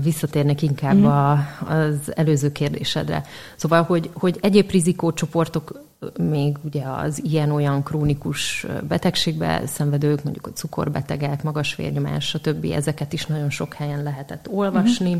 visszatérnek 0.03 0.61
inkább 0.61 0.95
mm. 0.95 1.05
a, 1.05 1.31
az 1.67 2.15
előző 2.15 2.51
kérdésedre. 2.51 3.25
Szóval, 3.55 3.83
hogy, 3.83 4.09
hogy 4.13 4.37
egyéb 4.41 4.71
rizikócsoportok 4.71 5.83
még 6.17 6.57
ugye 6.63 6.83
az 6.83 7.23
ilyen-olyan 7.23 7.83
krónikus 7.83 8.65
betegségbe 8.87 9.61
szenvedők, 9.65 10.23
mondjuk 10.23 10.47
a 10.47 10.51
cukorbetegek, 10.53 11.43
magas 11.43 11.75
vérnyomás, 11.75 12.25
stb. 12.25 12.65
ezeket 12.71 13.13
is 13.13 13.25
nagyon 13.25 13.49
sok 13.49 13.73
helyen 13.73 14.03
lehetett 14.03 14.47
olvasni. 14.49 15.13
Mm. 15.13 15.19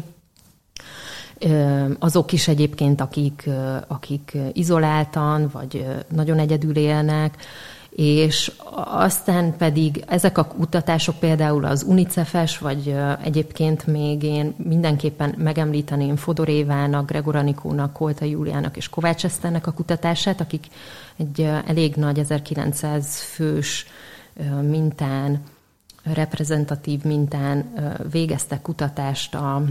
Azok 2.00 2.32
is 2.32 2.48
egyébként, 2.48 3.02
akik, 3.02 3.50
akik 3.88 4.38
izoláltan, 4.54 5.50
vagy 5.54 5.86
nagyon 6.16 6.40
egyedül 6.40 6.76
élnek, 6.76 7.38
és 7.96 8.52
aztán 8.86 9.58
pedig 9.58 10.04
ezek 10.08 10.38
a 10.38 10.44
kutatások 10.46 11.16
például 11.20 11.66
az 11.66 11.84
UNICEF-es, 11.84 12.58
vagy 12.58 12.96
egyébként 13.24 13.88
még 13.88 14.24
én 14.24 14.54
mindenképpen 14.58 15.36
megemlíteném 15.38 16.16
Fodor 16.16 16.50
Évának, 16.50 17.10
Gregor 17.10 17.36
Anikónak, 17.36 17.94
Kolta 17.94 18.26
Júliának 18.26 18.78
és 18.78 18.90
Kovács 18.90 19.26
Eszternek 19.26 19.68
a 19.68 19.72
kutatását, 19.72 20.42
akik 20.42 20.68
egy 21.18 21.42
elég 21.66 21.96
nagy 21.96 22.20
1900 22.20 23.20
fős 23.20 23.86
mintán, 24.62 25.42
reprezentatív 26.04 27.04
mintán 27.04 27.74
végeztek 28.12 28.62
kutatást 28.62 29.36
a, 29.36 29.64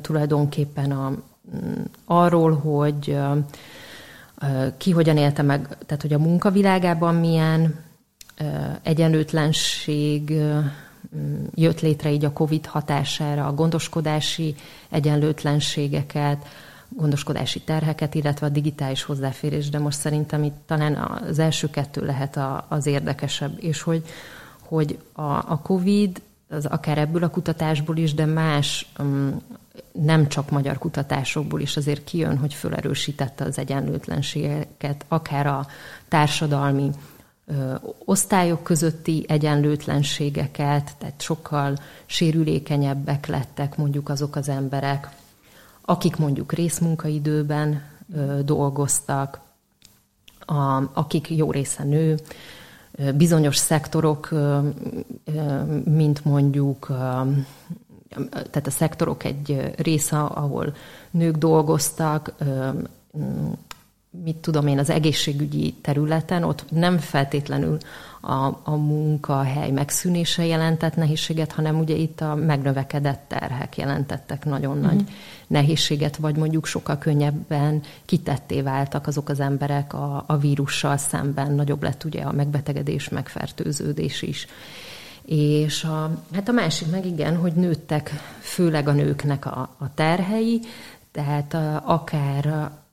tulajdonképpen 0.00 0.90
a, 0.90 1.12
arról, 2.04 2.54
hogy 2.54 3.18
ki 4.76 4.90
hogyan 4.90 5.16
élte 5.16 5.42
meg, 5.42 5.76
tehát 5.86 6.02
hogy 6.02 6.12
a 6.12 6.18
munkavilágában 6.18 7.14
milyen 7.14 7.74
egyenlőtlenség 8.82 10.34
jött 11.54 11.80
létre 11.80 12.10
így 12.10 12.24
a 12.24 12.32
COVID 12.32 12.66
hatására, 12.66 13.46
a 13.46 13.54
gondoskodási 13.54 14.54
egyenlőtlenségeket, 14.90 16.46
gondoskodási 16.88 17.60
terheket, 17.60 18.14
illetve 18.14 18.46
a 18.46 18.50
digitális 18.50 19.02
hozzáférés, 19.02 19.68
de 19.68 19.78
most 19.78 19.98
szerintem 19.98 20.42
itt 20.42 20.56
talán 20.66 20.94
az 21.28 21.38
első 21.38 21.70
kettő 21.70 22.04
lehet 22.04 22.38
az 22.68 22.86
érdekesebb, 22.86 23.52
és 23.60 23.82
hogy, 23.82 24.02
hogy 24.58 24.98
a, 25.12 25.22
a 25.22 25.60
COVID 25.62 26.22
az 26.48 26.66
akár 26.66 26.98
ebből 26.98 27.22
a 27.22 27.30
kutatásból 27.30 27.96
is, 27.96 28.14
de 28.14 28.24
más 28.24 28.86
um, 28.98 29.42
nem 29.92 30.28
csak 30.28 30.50
magyar 30.50 30.78
kutatásokból 30.78 31.60
is 31.60 31.76
azért 31.76 32.04
kijön, 32.04 32.38
hogy 32.38 32.54
fölerősítette 32.54 33.44
az 33.44 33.58
egyenlőtlenségeket, 33.58 35.04
akár 35.08 35.46
a 35.46 35.66
társadalmi 36.08 36.90
ö, 37.46 37.74
osztályok 38.04 38.62
közötti 38.62 39.24
egyenlőtlenségeket, 39.28 40.96
tehát 40.98 41.20
sokkal 41.20 41.76
sérülékenyebbek 42.06 43.26
lettek 43.26 43.76
mondjuk 43.76 44.08
azok 44.08 44.36
az 44.36 44.48
emberek, 44.48 45.08
akik 45.84 46.16
mondjuk 46.16 46.52
részmunkaidőben 46.52 47.82
ö, 48.14 48.38
dolgoztak, 48.44 49.40
a, 50.46 50.90
akik 50.92 51.30
jó 51.30 51.50
része 51.50 51.84
nő, 51.84 52.18
bizonyos 53.14 53.56
szektorok, 53.56 54.30
mint 55.84 56.24
mondjuk 56.24 56.92
tehát 58.30 58.66
a 58.66 58.70
szektorok 58.70 59.24
egy 59.24 59.74
része, 59.76 60.18
ahol 60.18 60.74
nők 61.10 61.36
dolgoztak, 61.36 62.34
mit 64.24 64.36
tudom 64.36 64.66
én, 64.66 64.78
az 64.78 64.90
egészségügyi 64.90 65.74
területen, 65.80 66.44
ott 66.44 66.64
nem 66.70 66.98
feltétlenül 66.98 67.78
a, 68.20 68.46
a 68.62 68.76
munkahely 68.76 69.70
megszűnése 69.70 70.46
jelentett 70.46 70.96
nehézséget, 70.96 71.52
hanem 71.52 71.78
ugye 71.78 71.94
itt 71.94 72.20
a 72.20 72.34
megnövekedett 72.34 73.24
terhek 73.28 73.76
jelentettek 73.76 74.44
nagyon 74.44 74.76
mm-hmm. 74.76 74.86
nagy 74.86 75.08
nehézséget, 75.46 76.16
vagy 76.16 76.36
mondjuk 76.36 76.66
sokkal 76.66 76.98
könnyebben 76.98 77.82
kitetté 78.04 78.60
váltak 78.60 79.06
azok 79.06 79.28
az 79.28 79.40
emberek 79.40 79.94
a, 79.94 80.24
a 80.26 80.36
vírussal 80.36 80.96
szemben, 80.96 81.52
nagyobb 81.52 81.82
lett 81.82 82.04
ugye 82.04 82.22
a 82.22 82.32
megbetegedés, 82.32 83.08
megfertőződés 83.08 84.22
is. 84.22 84.46
És 85.24 85.84
a, 85.84 86.10
hát 86.32 86.48
a 86.48 86.52
másik 86.52 86.90
meg 86.90 87.06
igen, 87.06 87.36
hogy 87.36 87.52
nőttek 87.52 88.10
főleg 88.40 88.88
a 88.88 88.92
nőknek 88.92 89.46
a, 89.46 89.74
a 89.78 89.94
terhei, 89.94 90.60
tehát 91.10 91.54
a, 91.54 91.82
akár 91.84 92.46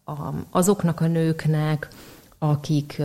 a, 0.04 0.34
azoknak 0.50 1.02
a 1.02 1.08
nőknek, 1.08 1.88
akik 2.38 3.02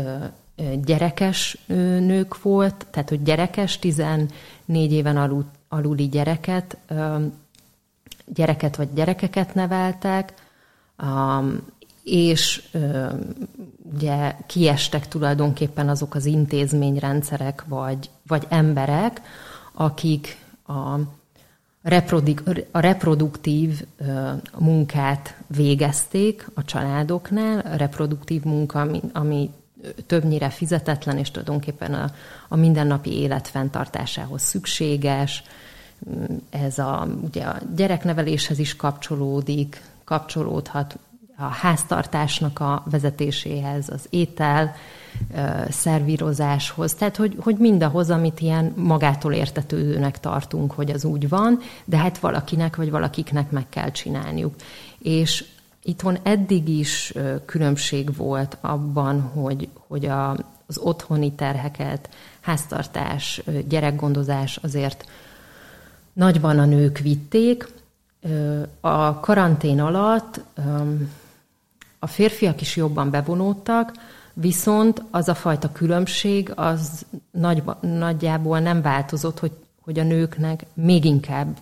gyerekes 0.85 1.59
nők 1.67 2.43
volt, 2.43 2.87
tehát 2.91 3.09
hogy 3.09 3.23
gyerekes, 3.23 3.79
14 3.79 4.29
éven 4.67 5.17
alul, 5.17 5.45
aluli 5.69 6.09
gyereket, 6.09 6.77
gyereket 8.27 8.77
vagy 8.77 8.89
gyerekeket 8.95 9.55
neveltek, 9.55 10.35
és 12.05 12.69
ugye 13.93 14.35
kiestek 14.47 15.09
tulajdonképpen 15.09 15.89
azok 15.89 16.15
az 16.15 16.25
intézményrendszerek 16.25 17.65
vagy, 17.67 18.11
vagy 18.27 18.47
emberek, 18.49 19.21
akik 19.73 20.37
a, 20.67 21.01
a 22.71 22.81
reproduktív 22.81 23.87
munkát 24.59 25.37
végezték 25.47 26.49
a 26.55 26.65
családoknál, 26.65 27.59
a 27.59 27.77
reproduktív 27.77 28.43
munka, 28.43 28.81
ami, 28.81 29.01
ami 29.13 29.51
többnyire 30.07 30.51
fizetetlen, 30.51 31.19
és 31.19 31.31
tulajdonképpen 31.31 31.95
a, 31.95 32.11
a 32.49 32.57
mindennapi 32.57 33.13
élet 33.21 33.49
fenntartásához 33.49 34.43
szükséges. 34.43 35.43
Ez 36.51 36.79
a, 36.79 37.09
ugye 37.21 37.45
a 37.45 37.59
gyerekneveléshez 37.77 38.59
is 38.59 38.77
kapcsolódik, 38.77 39.83
kapcsolódhat 40.05 40.99
a 41.37 41.43
háztartásnak 41.43 42.61
a 42.61 42.83
vezetéséhez, 42.91 43.89
az 43.89 44.07
étel, 44.11 44.75
szervírozáshoz, 45.69 46.95
tehát 46.95 47.17
hogy, 47.17 47.37
hogy 47.41 47.57
mindahhoz, 47.57 48.11
amit 48.11 48.41
ilyen 48.41 48.73
magától 48.77 49.33
értetődőnek 49.33 50.21
tartunk, 50.21 50.73
hogy 50.73 50.91
az 50.91 51.05
úgy 51.05 51.29
van, 51.29 51.59
de 51.85 51.97
hát 51.97 52.19
valakinek 52.19 52.77
vagy 52.77 52.91
valakiknek 52.91 53.51
meg 53.51 53.69
kell 53.69 53.91
csinálniuk. 53.91 54.55
És 54.99 55.45
itthon 55.83 56.19
eddig 56.23 56.69
is 56.69 57.13
különbség 57.45 58.17
volt 58.17 58.57
abban, 58.61 59.21
hogy, 59.21 59.69
hogy 59.89 60.07
a, 60.07 60.31
az 60.67 60.79
otthoni 60.79 61.33
terheket, 61.33 62.09
háztartás, 62.41 63.43
gyerekgondozás 63.69 64.57
azért 64.57 65.05
nagyban 66.13 66.59
a 66.59 66.65
nők 66.65 66.99
vitték. 66.99 67.69
A 68.81 69.21
karantén 69.21 69.81
alatt 69.81 70.41
a 72.05 72.07
férfiak 72.07 72.61
is 72.61 72.77
jobban 72.77 73.11
bevonódtak, 73.11 73.93
viszont 74.33 75.03
az 75.11 75.29
a 75.29 75.35
fajta 75.35 75.73
különbség 75.73 76.53
az 76.55 77.07
nagy, 77.31 77.63
nagyjából 77.81 78.59
nem 78.59 78.83
változott, 78.83 79.39
hogy, 79.39 79.53
hogy 79.81 79.99
a 79.99 80.03
nőknek 80.03 80.65
még 80.75 81.05
inkább 81.05 81.59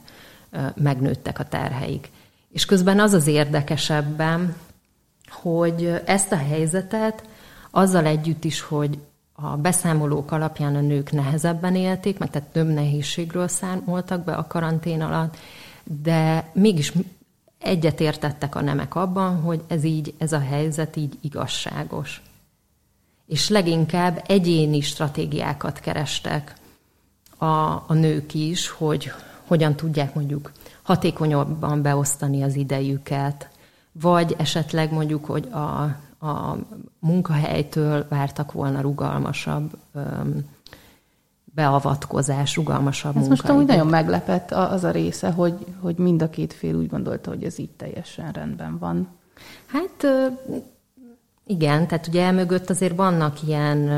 megnőttek 0.74 1.38
a 1.38 1.48
terheik. 1.48 2.10
És 2.50 2.64
közben 2.64 3.00
az 3.00 3.12
az 3.12 3.26
érdekesebben, 3.26 4.54
hogy 5.30 6.02
ezt 6.04 6.32
a 6.32 6.36
helyzetet 6.36 7.24
azzal 7.70 8.06
együtt 8.06 8.44
is, 8.44 8.60
hogy 8.60 8.98
a 9.32 9.56
beszámolók 9.56 10.32
alapján 10.32 10.76
a 10.76 10.80
nők 10.80 11.12
nehezebben 11.12 11.76
élték, 11.76 12.18
meg 12.18 12.30
tehát 12.30 12.48
több 12.48 12.68
nehézségről 12.68 13.48
számoltak 13.48 14.24
be 14.24 14.34
a 14.34 14.46
karantén 14.46 15.02
alatt, 15.02 15.36
de 16.02 16.50
mégis 16.52 16.92
egyetértettek 17.62 18.54
a 18.54 18.60
nemek 18.60 18.94
abban, 18.94 19.40
hogy 19.40 19.62
ez 19.66 19.84
így, 19.84 20.14
ez 20.18 20.32
a 20.32 20.40
helyzet 20.40 20.96
így 20.96 21.18
igazságos. 21.20 22.22
És 23.26 23.48
leginkább 23.48 24.24
egyéni 24.26 24.80
stratégiákat 24.80 25.80
kerestek 25.80 26.54
a, 27.38 27.44
a 27.86 27.94
nők 27.94 28.34
is, 28.34 28.68
hogy 28.68 29.12
hogyan 29.46 29.74
tudják 29.74 30.14
mondjuk 30.14 30.52
hatékonyabban 30.82 31.82
beosztani 31.82 32.42
az 32.42 32.54
idejüket, 32.54 33.48
vagy 33.92 34.34
esetleg 34.38 34.92
mondjuk, 34.92 35.24
hogy 35.24 35.48
a, 35.52 35.82
a 36.26 36.56
munkahelytől 36.98 38.06
vártak 38.08 38.52
volna 38.52 38.80
rugalmasabb 38.80 39.70
öm, 39.92 40.44
beavatkozás, 41.54 42.56
rugalmasabb 42.56 43.16
Ez 43.16 43.28
most 43.28 43.48
amúgy 43.48 43.66
nagyon 43.66 43.86
meglepett 43.86 44.50
az 44.50 44.84
a 44.84 44.90
része, 44.90 45.30
hogy, 45.30 45.66
hogy 45.80 45.96
mind 45.96 46.22
a 46.22 46.30
két 46.30 46.52
fél 46.52 46.74
úgy 46.74 46.88
gondolta, 46.88 47.30
hogy 47.30 47.44
ez 47.44 47.58
így 47.58 47.70
teljesen 47.70 48.32
rendben 48.32 48.78
van. 48.78 49.08
Hát 49.66 50.06
igen, 51.46 51.86
tehát 51.86 52.06
ugye 52.06 52.22
elmögött 52.22 52.70
azért 52.70 52.96
vannak 52.96 53.42
ilyen, 53.42 53.90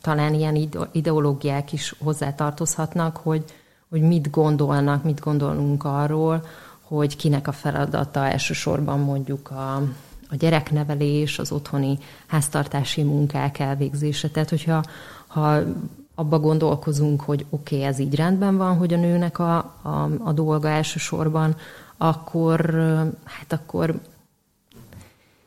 talán 0.00 0.34
ilyen 0.34 0.68
ideológiák 0.92 1.72
is 1.72 1.94
hozzátartozhatnak, 1.98 3.16
hogy, 3.16 3.44
hogy 3.88 4.00
mit 4.00 4.30
gondolnak, 4.30 5.02
mit 5.04 5.20
gondolunk 5.20 5.84
arról, 5.84 6.44
hogy 6.82 7.16
kinek 7.16 7.48
a 7.48 7.52
feladata 7.52 8.26
elsősorban 8.28 9.00
mondjuk 9.00 9.50
a, 9.50 9.74
a 10.30 10.36
gyereknevelés, 10.38 11.38
az 11.38 11.52
otthoni 11.52 11.98
háztartási 12.26 13.02
munkák 13.02 13.58
elvégzése. 13.58 14.28
Tehát, 14.28 14.50
hogyha 14.50 14.82
ha 15.26 15.58
abba 16.18 16.38
gondolkozunk, 16.38 17.20
hogy 17.20 17.46
oké, 17.50 17.74
okay, 17.74 17.88
ez 17.88 17.98
így 17.98 18.14
rendben 18.14 18.56
van, 18.56 18.76
hogy 18.76 18.94
a 18.94 18.96
nőnek 18.96 19.38
a, 19.38 19.56
a, 19.82 20.08
a 20.18 20.32
dolga 20.32 20.68
elsősorban, 20.68 21.56
akkor, 21.96 22.70
hát 23.24 23.52
akkor 23.52 24.00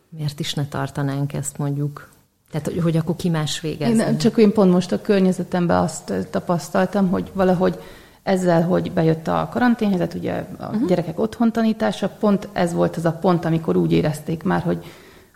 miért 0.10 0.40
is 0.40 0.54
ne 0.54 0.68
tartanánk 0.68 1.34
ezt 1.34 1.58
mondjuk? 1.58 2.10
Tehát, 2.52 2.68
hogy, 2.68 2.80
hogy 2.82 2.98
akkor 2.98 3.16
ki 3.16 3.30
más 3.30 3.60
végez? 3.60 3.98
Én, 3.98 4.18
csak 4.18 4.38
én 4.38 4.54
pont 4.54 4.72
most 4.72 4.92
a 4.92 5.02
környezetemben 5.02 5.78
azt 5.78 6.14
tapasztaltam, 6.30 7.10
hogy 7.10 7.32
valahogy 7.34 7.80
ezzel, 8.24 8.64
hogy 8.64 8.92
bejött 8.92 9.28
a 9.28 9.50
karanténhelyzet, 9.52 10.14
ugye 10.14 10.46
a 10.58 10.66
uh-huh. 10.66 10.88
gyerekek 10.88 11.20
otthon 11.20 11.52
tanítása, 11.52 12.10
pont 12.10 12.48
ez 12.54 12.74
volt 12.74 12.96
az 12.96 13.06
a 13.06 13.12
pont, 13.12 13.46
amikor 13.46 13.76
úgy 13.76 13.92
érezték 13.92 14.44
már, 14.44 14.62
hogy 14.62 14.84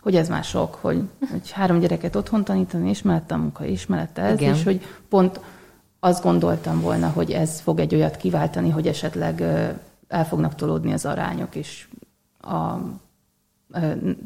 hogy 0.04 0.16
ez 0.16 0.28
már 0.28 0.44
sok, 0.44 0.74
hogy, 0.74 1.02
hogy 1.30 1.50
három 1.50 1.78
gyereket 1.78 2.16
otthon 2.16 2.44
tanítani, 2.44 2.88
és 2.88 3.02
mellette 3.02 3.34
a 3.34 3.38
munka, 3.38 3.64
és 3.64 3.86
mellette 3.86 4.22
ez, 4.22 4.40
Igen. 4.40 4.54
és 4.54 4.62
hogy 4.64 4.86
pont 5.08 5.40
azt 6.00 6.22
gondoltam 6.22 6.80
volna, 6.80 7.08
hogy 7.08 7.30
ez 7.30 7.60
fog 7.60 7.78
egy 7.78 7.94
olyat 7.94 8.16
kiváltani, 8.16 8.70
hogy 8.70 8.86
esetleg 8.86 9.40
el 10.08 10.26
fognak 10.26 10.54
tolódni 10.54 10.92
az 10.92 11.04
arányok, 11.04 11.54
és 11.54 11.88
a, 12.40 12.74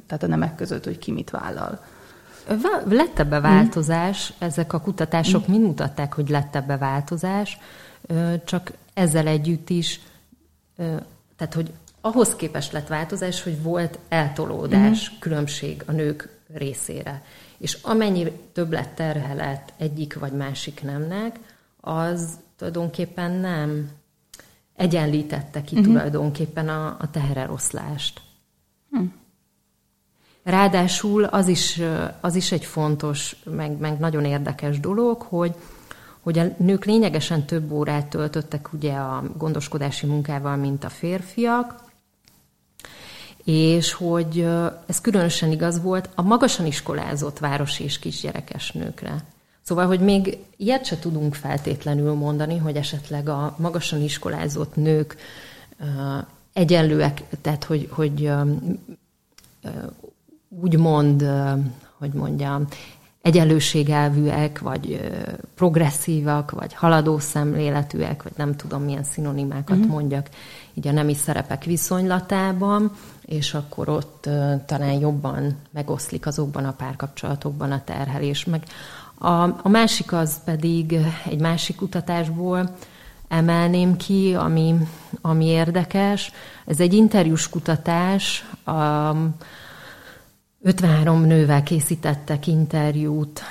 tehát 0.07 0.23
a 0.23 0.27
nemek 0.27 0.55
között, 0.55 0.85
hogy 0.85 0.99
ki 0.99 1.13
mit 1.13 1.31
vállal. 1.31 1.81
Lett 2.89 3.19
ebbe 3.19 3.41
változás, 3.41 4.33
mm. 4.33 4.47
ezek 4.47 4.73
a 4.73 4.81
kutatások 4.81 5.49
mm. 5.49 5.53
mind 5.53 5.65
mutatták, 5.65 6.15
hogy 6.15 6.29
lett 6.29 6.57
ebbe 6.57 6.77
változás, 6.77 7.59
csak 8.45 8.73
ezzel 8.95 9.27
együtt 9.27 9.71
is, 9.71 10.01
tehát 11.37 11.55
hogy 11.55 11.73
ahhoz 12.01 12.37
képest 12.37 12.73
lett 12.73 12.87
változás, 12.87 13.43
hogy 13.43 13.63
volt 13.63 13.99
eltolódás, 14.09 15.11
mm. 15.11 15.19
különbség 15.19 15.83
a 15.87 15.93
nők 15.93 16.29
részére. 16.55 17.23
És 17.59 17.79
amennyi 17.83 18.33
többlet 18.53 18.89
terhelet 18.89 19.73
egyik 19.77 20.19
vagy 20.19 20.33
másik 20.33 20.83
nemnek, 20.83 21.39
az 21.81 22.39
tulajdonképpen 22.57 23.31
nem 23.31 23.91
egyenlítette 24.77 25.63
ki 25.63 25.75
mm-hmm. 25.75 25.85
tulajdonképpen 25.85 26.69
a, 26.69 26.87
a 26.87 27.11
tehereroszlást. 27.11 28.21
Hm. 28.91 29.05
Ráadásul 30.43 31.25
az 31.25 31.49
is, 31.49 31.81
az 32.21 32.35
is 32.35 32.53
egy 32.53 32.65
fontos, 32.65 33.37
meg, 33.45 33.79
meg 33.79 33.99
nagyon 33.99 34.25
érdekes 34.25 34.81
dolog, 34.81 35.23
hogy 35.23 35.55
hogy 36.21 36.39
a 36.39 36.45
nők 36.57 36.85
lényegesen 36.85 37.45
több 37.45 37.73
órát 37.73 38.07
töltöttek 38.07 38.73
ugye 38.73 38.93
a 38.93 39.23
gondoskodási 39.37 40.07
munkával, 40.07 40.57
mint 40.57 40.85
a 40.85 40.89
férfiak, 40.89 41.75
és 43.49 43.93
hogy 43.93 44.49
ez 44.87 45.01
különösen 45.01 45.51
igaz 45.51 45.83
volt 45.83 46.09
a 46.15 46.23
magasan 46.23 46.67
iskolázott 46.67 47.39
városi 47.39 47.85
és 47.85 47.99
kisgyerekes 47.99 48.73
nőkre. 48.73 49.25
Szóval, 49.63 49.87
hogy 49.87 50.01
még 50.01 50.39
ilyet 50.57 50.85
se 50.85 50.99
tudunk 50.99 51.35
feltétlenül 51.35 52.13
mondani, 52.13 52.57
hogy 52.57 52.77
esetleg 52.77 53.29
a 53.29 53.55
magasan 53.59 54.03
iskolázott 54.03 54.77
nők 54.77 55.17
egyenlőek, 56.53 57.23
tehát 57.41 57.65
hogy, 57.65 57.89
hogy 57.91 58.31
úgymond, 60.63 61.31
hogy 61.99 62.13
mondjam, 62.13 62.67
egyenlőségelvűek, 63.23 64.59
vagy 64.59 65.11
progresszívak, 65.55 66.51
vagy 66.51 66.75
haladó 66.75 67.19
szemléletűek, 67.19 68.23
vagy 68.23 68.33
nem 68.37 68.57
tudom 68.57 68.83
milyen 68.83 69.05
szinonimákat 69.05 69.77
uh-huh. 69.77 69.93
mondjak 69.93 70.29
így 70.75 70.89
a 70.89 70.93
nemi 70.93 71.15
szerepek 71.15 71.65
viszonylatában, 71.65 72.93
és 73.29 73.55
akkor 73.55 73.89
ott 73.89 74.29
talán 74.67 75.01
jobban 75.01 75.57
megoszlik 75.71 76.27
azokban 76.27 76.65
a 76.65 76.73
párkapcsolatokban 76.73 77.73
a 77.73 77.85
terhelés. 77.85 78.45
Meg 78.45 78.63
a, 79.19 79.43
a 79.43 79.69
másik 79.69 80.13
az 80.13 80.45
pedig 80.45 80.99
egy 81.25 81.41
másik 81.41 81.77
kutatásból 81.77 82.77
emelném 83.29 83.97
ki, 83.97 84.35
ami, 84.35 84.75
ami 85.21 85.45
érdekes. 85.45 86.33
Ez 86.67 86.81
egy 86.81 86.93
interjús 86.93 87.49
kutatás, 87.49 88.45
a, 88.65 89.13
53 90.63 91.21
nővel 91.21 91.63
készítettek 91.63 92.47
interjút 92.47 93.43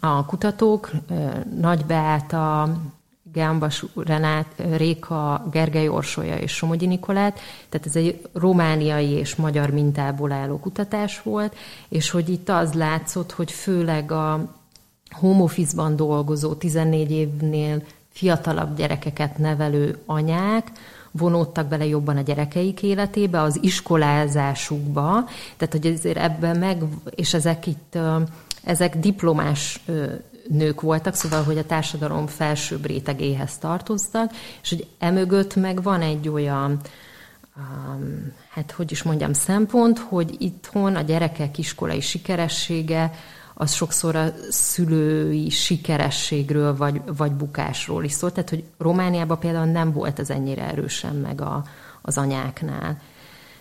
a 0.00 0.24
kutatók, 0.24 0.90
Nagy 1.60 1.84
Beáta, 1.84 2.76
Gámbas 3.36 3.84
Renát, 3.94 4.46
Réka, 4.76 5.46
Gergely 5.50 5.88
Orsolya 5.88 6.36
és 6.38 6.52
Somogyi 6.52 6.86
Nikolát, 6.86 7.40
tehát 7.68 7.86
ez 7.86 7.96
egy 7.96 8.28
romániai 8.32 9.10
és 9.10 9.34
magyar 9.34 9.70
mintából 9.70 10.32
álló 10.32 10.58
kutatás 10.58 11.22
volt, 11.22 11.56
és 11.88 12.10
hogy 12.10 12.28
itt 12.28 12.48
az 12.48 12.72
látszott, 12.72 13.32
hogy 13.32 13.50
főleg 13.50 14.12
a 14.12 14.54
home 15.10 15.42
office-ban 15.42 15.96
dolgozó 15.96 16.54
14 16.54 17.10
évnél 17.10 17.82
fiatalabb 18.12 18.76
gyerekeket 18.76 19.38
nevelő 19.38 19.98
anyák, 20.06 20.70
vonódtak 21.10 21.66
bele 21.66 21.86
jobban 21.86 22.16
a 22.16 22.20
gyerekeik 22.20 22.82
életébe, 22.82 23.40
az 23.40 23.58
iskolázásukba, 23.62 25.28
tehát 25.56 25.72
hogy 25.72 25.86
ezért 25.86 26.18
ebben 26.18 26.58
meg, 26.58 26.82
és 27.10 27.34
ezek 27.34 27.66
itt, 27.66 27.98
ezek 28.64 28.96
diplomás 28.96 29.84
nők 30.48 30.80
voltak, 30.80 31.14
szóval, 31.14 31.42
hogy 31.42 31.58
a 31.58 31.66
társadalom 31.66 32.26
felsőbb 32.26 32.86
rétegéhez 32.86 33.58
tartoztak, 33.58 34.30
és 34.62 34.68
hogy 34.68 34.86
emögött 34.98 35.56
meg 35.56 35.82
van 35.82 36.00
egy 36.00 36.28
olyan, 36.28 36.80
um, 37.56 38.32
hát 38.50 38.70
hogy 38.70 38.90
is 38.90 39.02
mondjam, 39.02 39.32
szempont, 39.32 39.98
hogy 39.98 40.36
itthon 40.38 40.96
a 40.96 41.00
gyerekek 41.00 41.58
iskolai 41.58 42.00
sikeressége 42.00 43.12
az 43.58 43.72
sokszor 43.72 44.16
a 44.16 44.32
szülői 44.48 45.50
sikerességről 45.50 46.76
vagy, 46.76 47.00
vagy 47.16 47.32
bukásról 47.32 48.04
is 48.04 48.12
szól. 48.12 48.32
Tehát, 48.32 48.50
hogy 48.50 48.64
Romániában 48.78 49.38
például 49.38 49.66
nem 49.66 49.92
volt 49.92 50.18
ez 50.18 50.30
ennyire 50.30 50.62
erősen 50.62 51.14
meg 51.14 51.40
a, 51.40 51.64
az 52.02 52.18
anyáknál. 52.18 53.00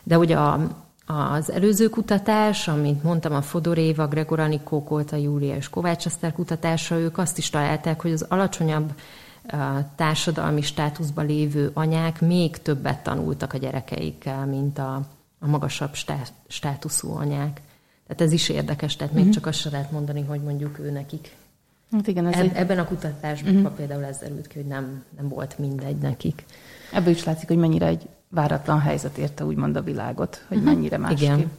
De 0.04 0.18
ugye 0.18 0.38
a, 0.38 0.85
Az 1.06 1.52
előző 1.52 1.90
kutatás, 1.90 2.68
amit 2.68 3.04
mondtam, 3.04 3.34
a 3.34 3.42
Fodor 3.42 3.78
Éva, 3.78 4.08
Gregor 4.08 4.40
Anikó, 4.40 4.84
Kolta 4.84 5.16
Júlia 5.16 5.56
és 5.56 5.70
Kovács 5.70 6.06
Eszter 6.06 6.34
kutatása, 6.34 6.98
ők 6.98 7.18
azt 7.18 7.38
is 7.38 7.50
találták, 7.50 8.02
hogy 8.02 8.12
az 8.12 8.26
alacsonyabb 8.30 8.94
társadalmi 9.96 10.62
státuszban 10.62 11.26
lévő 11.26 11.72
anyák 11.74 12.22
még 12.22 12.58
többet 12.58 13.04
tanultak 13.04 13.54
a 13.54 13.58
gyerekeikkel, 13.58 14.46
mint 14.46 14.78
a, 14.78 15.02
a 15.40 15.48
magasabb 15.48 15.96
státuszú 16.48 17.12
anyák. 17.12 17.62
Tehát 18.08 18.22
ez 18.22 18.32
is 18.32 18.50
érdekes, 18.50 18.96
tehát 18.96 19.14
uh-huh. 19.14 19.26
még 19.26 19.26
mhm. 19.26 19.34
csak 19.34 19.46
azt 19.46 19.60
se 19.60 19.70
lehet 19.70 19.92
mondani, 19.92 20.22
hogy 20.22 20.42
mondjuk 20.42 20.80
ő 20.80 20.92
nekik. 20.92 21.36
Hát 21.92 22.08
igen, 22.08 22.28
ez 22.28 22.40
egy... 22.40 22.52
Ebben 22.54 22.80
a 22.80 22.86
kutatásban 22.86 23.56
uh-huh. 23.56 23.72
például 23.72 24.04
ez 24.04 24.18
derült 24.18 24.48
ki, 24.48 24.56
hogy 24.58 24.68
nem, 24.68 25.04
nem 25.18 25.28
volt 25.28 25.60
mindegy 25.60 25.98
nekik. 25.98 26.46
Ebből 26.92 27.14
is 27.14 27.24
látszik, 27.24 27.48
hogy 27.48 27.58
mennyire 27.58 27.86
egy 27.86 28.08
váratlan 28.30 28.80
helyzet 28.80 29.18
érte 29.18 29.46
úgymond 29.46 29.76
a 29.76 29.82
világot, 29.82 30.46
hogy 30.48 30.58
uh-huh. 30.58 30.74
mennyire 30.74 30.98
másképp 30.98 31.22
igen. 31.22 31.52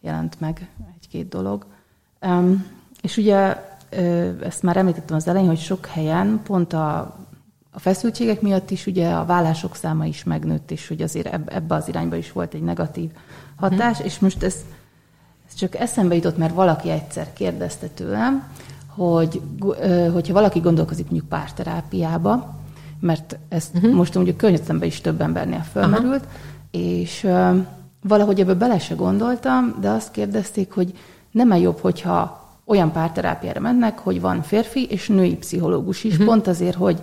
jelent 0.00 0.40
meg 0.40 0.68
egy-két 1.00 1.28
dolog. 1.28 1.66
Um, 2.20 2.66
és 3.00 3.16
ugye 3.16 3.56
ezt 4.42 4.62
már 4.62 4.76
említettem 4.76 5.16
az 5.16 5.28
elején, 5.28 5.48
hogy 5.48 5.58
sok 5.58 5.86
helyen 5.86 6.40
pont 6.44 6.72
a, 6.72 6.98
a 7.70 7.78
feszültségek 7.78 8.40
miatt 8.40 8.70
is 8.70 8.86
ugye 8.86 9.10
a 9.10 9.24
vállások 9.24 9.74
száma 9.74 10.04
is 10.04 10.24
megnőtt, 10.24 10.70
és 10.70 10.88
hogy 10.88 11.02
azért 11.02 11.52
ebbe 11.52 11.74
az 11.74 11.88
irányba 11.88 12.16
is 12.16 12.32
volt 12.32 12.54
egy 12.54 12.62
negatív 12.62 13.10
hatás, 13.56 13.96
hmm. 13.96 14.06
és 14.06 14.18
most 14.18 14.42
ez, 14.42 14.56
ez 15.48 15.54
csak 15.54 15.74
eszembe 15.74 16.14
jutott, 16.14 16.36
mert 16.36 16.54
valaki 16.54 16.90
egyszer 16.90 17.32
kérdezte 17.32 17.86
tőlem, 17.86 18.48
hogy 18.86 19.42
hogyha 20.12 20.32
valaki 20.32 20.60
gondolkozik 20.60 21.10
mondjuk 21.10 21.28
párterápiába, 21.28 22.63
mert 23.04 23.38
ezt 23.48 23.74
uh-huh. 23.74 23.92
most 23.92 24.14
mondjuk 24.14 24.36
környezetemben 24.36 24.88
is 24.88 25.00
több 25.00 25.20
embernél 25.20 25.64
felmerült, 25.72 26.24
Aha. 26.24 26.32
és 26.70 27.24
uh, 27.24 27.56
valahogy 28.02 28.40
ebbe 28.40 28.54
bele 28.54 28.78
se 28.78 28.94
gondoltam, 28.94 29.74
de 29.80 29.88
azt 29.88 30.10
kérdezték, 30.10 30.72
hogy 30.72 30.92
nem-e 31.30 31.58
jobb, 31.58 31.78
hogyha 31.78 32.42
olyan 32.64 32.92
párterápiára 32.92 33.60
mennek, 33.60 33.98
hogy 33.98 34.20
van 34.20 34.42
férfi 34.42 34.86
és 34.86 35.08
női 35.08 35.36
pszichológus 35.36 36.04
is, 36.04 36.12
uh-huh. 36.12 36.26
pont 36.26 36.46
azért, 36.46 36.76
hogy, 36.76 37.00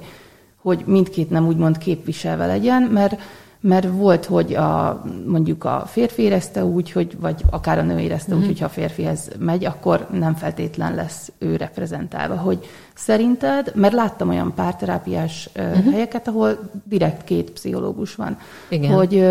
hogy 0.62 0.84
mindkét 0.86 1.30
nem 1.30 1.48
úgymond 1.48 1.78
képviselve 1.78 2.46
legyen, 2.46 2.82
mert 2.82 3.22
mert 3.62 3.88
volt, 3.90 4.26
hogy 4.26 4.54
a, 4.54 5.04
mondjuk 5.26 5.64
a 5.64 5.84
férfi 5.88 6.22
érezte 6.22 6.66
úgy, 6.66 6.92
hogy, 6.92 7.20
vagy 7.20 7.44
akár 7.50 7.80
a 7.80 7.82
nő 7.82 8.00
érezte 8.00 8.34
uh-huh. 8.34 8.38
úgy, 8.38 8.44
mhm. 8.44 8.50
hogy 8.50 8.60
ha 8.60 8.66
a 8.66 8.70
férfihez 8.70 9.32
megy, 9.40 9.66
akkor 9.66 10.08
nem 10.12 10.36
feltétlen 10.36 10.96
lesz 10.96 11.32
ő 11.38 11.56
reprezentálva. 11.56 12.36
Hogy 12.36 12.70
szerinted, 12.94 13.72
mert 13.76 13.94
láttam 13.94 14.30
olyan 14.30 14.54
párterápiás 14.54 15.50
uh-huh. 15.56 15.92
helyeket, 15.92 16.28
ahol 16.28 16.60
direkt 16.84 17.24
két 17.24 17.52
pszichológus 17.52 18.16
van, 18.16 18.38
Igen. 18.70 18.94
Hogy, 18.94 19.28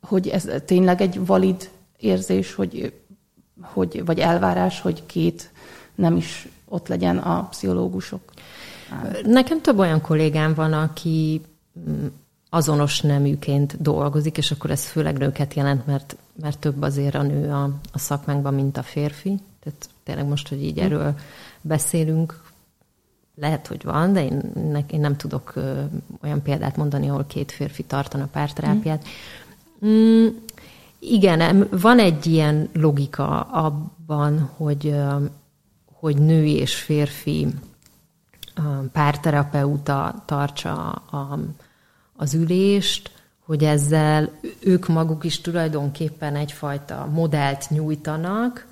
hogy 0.00 0.28
ez 0.28 0.48
tényleg 0.64 1.00
egy 1.00 1.26
valid 1.26 1.70
érzés, 1.98 2.54
hogy, 2.54 2.92
hogy, 3.60 4.04
vagy 4.04 4.18
elvárás, 4.18 4.80
hogy 4.80 5.06
két 5.06 5.50
nem 5.94 6.16
is 6.16 6.48
ott 6.68 6.88
legyen 6.88 7.18
a 7.18 7.48
pszichológusok? 7.50 8.20
Nekem 9.24 9.60
több 9.60 9.78
olyan 9.78 10.00
kollégám 10.00 10.54
van, 10.54 10.72
aki 10.72 11.40
azonos 12.54 13.00
neműként 13.00 13.82
dolgozik, 13.82 14.38
és 14.38 14.50
akkor 14.50 14.70
ez 14.70 14.86
főleg 14.86 15.18
nőket 15.18 15.54
jelent, 15.54 15.86
mert, 15.86 16.16
mert 16.40 16.58
több 16.58 16.82
azért 16.82 17.14
a 17.14 17.22
nő 17.22 17.50
a, 17.50 17.62
a 17.92 17.98
szakmánkban, 17.98 18.54
mint 18.54 18.76
a 18.76 18.82
férfi. 18.82 19.38
Tehát 19.62 19.88
tényleg 20.02 20.26
most, 20.26 20.48
hogy 20.48 20.62
így 20.62 20.78
hm. 20.78 20.84
erről 20.84 21.14
beszélünk, 21.60 22.42
lehet, 23.36 23.66
hogy 23.66 23.84
van, 23.84 24.12
de 24.12 24.24
én, 24.24 24.52
én 24.90 25.00
nem 25.00 25.16
tudok 25.16 25.52
ö, 25.54 25.82
olyan 26.22 26.42
példát 26.42 26.76
mondani, 26.76 27.08
ahol 27.08 27.24
két 27.26 27.52
férfi 27.52 27.82
tartana 27.82 28.26
párterápiát. 28.32 29.04
Mm, 29.86 30.26
igen, 30.98 31.68
van 31.70 31.98
egy 31.98 32.26
ilyen 32.26 32.68
logika 32.72 33.40
abban, 33.40 34.50
hogy 34.56 34.94
hogy 36.04 36.16
női 36.16 36.54
és 36.54 36.74
férfi 36.74 37.46
párterapeuta 38.92 40.22
tartsa 40.26 40.90
a, 40.90 41.38
az 42.16 42.34
ülést, 42.34 43.10
hogy 43.44 43.64
ezzel 43.64 44.30
ők 44.60 44.88
maguk 44.88 45.24
is 45.24 45.40
tulajdonképpen 45.40 46.36
egyfajta 46.36 47.08
modellt 47.12 47.70
nyújtanak, 47.70 48.66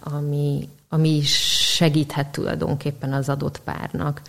ami, 0.00 0.68
ami 0.88 1.16
is 1.16 1.32
segíthet 1.74 2.26
tulajdonképpen 2.26 3.12
az 3.12 3.28
adott 3.28 3.60
párnak. 3.60 4.22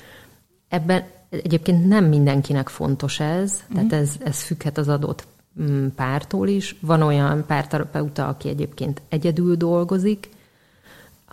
Ebben 0.68 1.04
egyébként 1.30 1.88
nem 1.88 2.06
mindenkinek 2.06 2.70
fontos 2.70 3.20
ez, 3.20 3.54
mm. 3.54 3.76
tehát 3.76 3.94
ez, 3.94 4.16
ez 4.24 4.42
függhet 4.42 4.78
az 4.78 4.88
adott 4.88 5.28
mm, 5.62 5.88
pártól 5.88 6.48
is. 6.48 6.76
Van 6.80 7.02
olyan 7.02 7.46
párterapeuta, 7.46 8.28
aki 8.28 8.50
egyébként 8.50 9.02
egyedül 9.10 9.56
dolgozik, 9.56 10.30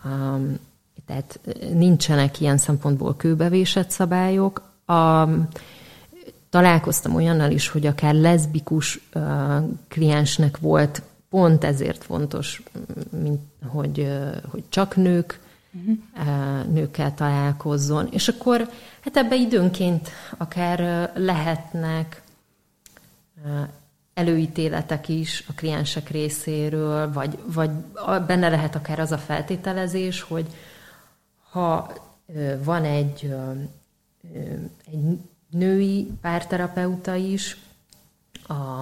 Um, 0.04 0.58
tehát 1.06 1.40
nincsenek 1.72 2.40
ilyen 2.40 2.58
szempontból 2.58 3.16
kőbevésett 3.16 3.90
szabályok. 3.90 4.62
A, 4.84 5.28
találkoztam 6.50 7.14
olyannal 7.14 7.50
is, 7.50 7.68
hogy 7.68 7.86
akár 7.86 8.14
leszbikus 8.14 9.00
uh, 9.14 9.22
kliensnek 9.88 10.58
volt 10.58 11.02
pont 11.28 11.64
ezért 11.64 12.04
fontos, 12.04 12.62
mint 13.22 13.40
hogy, 13.66 13.98
uh, 13.98 14.36
hogy 14.50 14.62
csak 14.68 14.96
nők 14.96 15.40
uh-huh. 15.72 15.96
uh, 16.16 16.72
nőkkel 16.72 17.14
találkozzon. 17.14 18.08
És 18.10 18.28
akkor 18.28 18.68
hát 19.00 19.16
ebbe 19.16 19.36
időnként 19.36 20.08
akár 20.36 21.10
lehetnek 21.14 22.22
előítéletek 24.14 25.08
is 25.08 25.44
a 25.48 25.52
kliensek 25.52 26.08
részéről, 26.08 27.12
vagy, 27.12 27.38
vagy 27.54 27.70
benne 28.26 28.48
lehet 28.48 28.74
akár 28.74 28.98
az 28.98 29.12
a 29.12 29.18
feltételezés, 29.18 30.22
hogy 30.22 30.46
ha 31.50 31.92
van 32.64 32.84
egy, 32.84 33.34
egy 34.86 35.18
női 35.50 36.10
párterapeuta 36.20 37.14
is 37.14 37.56
a, 38.46 38.80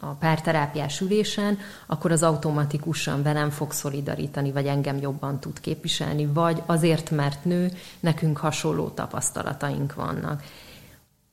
a 0.00 0.06
párterápiás 0.18 1.00
ülésen, 1.00 1.58
akkor 1.86 2.12
az 2.12 2.22
automatikusan 2.22 3.22
velem 3.22 3.50
fog 3.50 3.72
szolidarítani, 3.72 4.52
vagy 4.52 4.66
engem 4.66 4.96
jobban 4.96 5.40
tud 5.40 5.60
képviselni, 5.60 6.26
vagy 6.26 6.62
azért, 6.66 7.10
mert 7.10 7.44
nő, 7.44 7.72
nekünk 8.00 8.36
hasonló 8.36 8.88
tapasztalataink 8.88 9.94
vannak. 9.94 10.42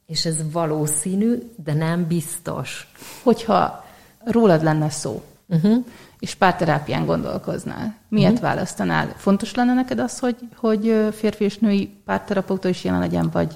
És 0.05 0.25
ez 0.25 0.51
valószínű, 0.51 1.51
de 1.63 1.73
nem 1.73 2.07
biztos. 2.07 2.91
Hogyha 3.23 3.85
rólad 4.23 4.63
lenne 4.63 4.89
szó, 4.89 5.23
uh-huh. 5.47 5.85
És 6.19 6.35
párterápián 6.35 7.05
gondolkoznál, 7.05 7.95
miért 8.09 8.31
uh-huh. 8.31 8.47
választanál? 8.47 9.13
Fontos 9.15 9.53
lenne 9.53 9.73
neked 9.73 9.99
az, 9.99 10.19
hogy, 10.19 10.35
hogy 10.55 11.07
férfi 11.11 11.43
és 11.43 11.57
női 11.57 11.89
párterapeuta 12.05 12.69
is 12.69 12.83
jelen 12.83 12.99
legyen, 12.99 13.29
vagy 13.31 13.53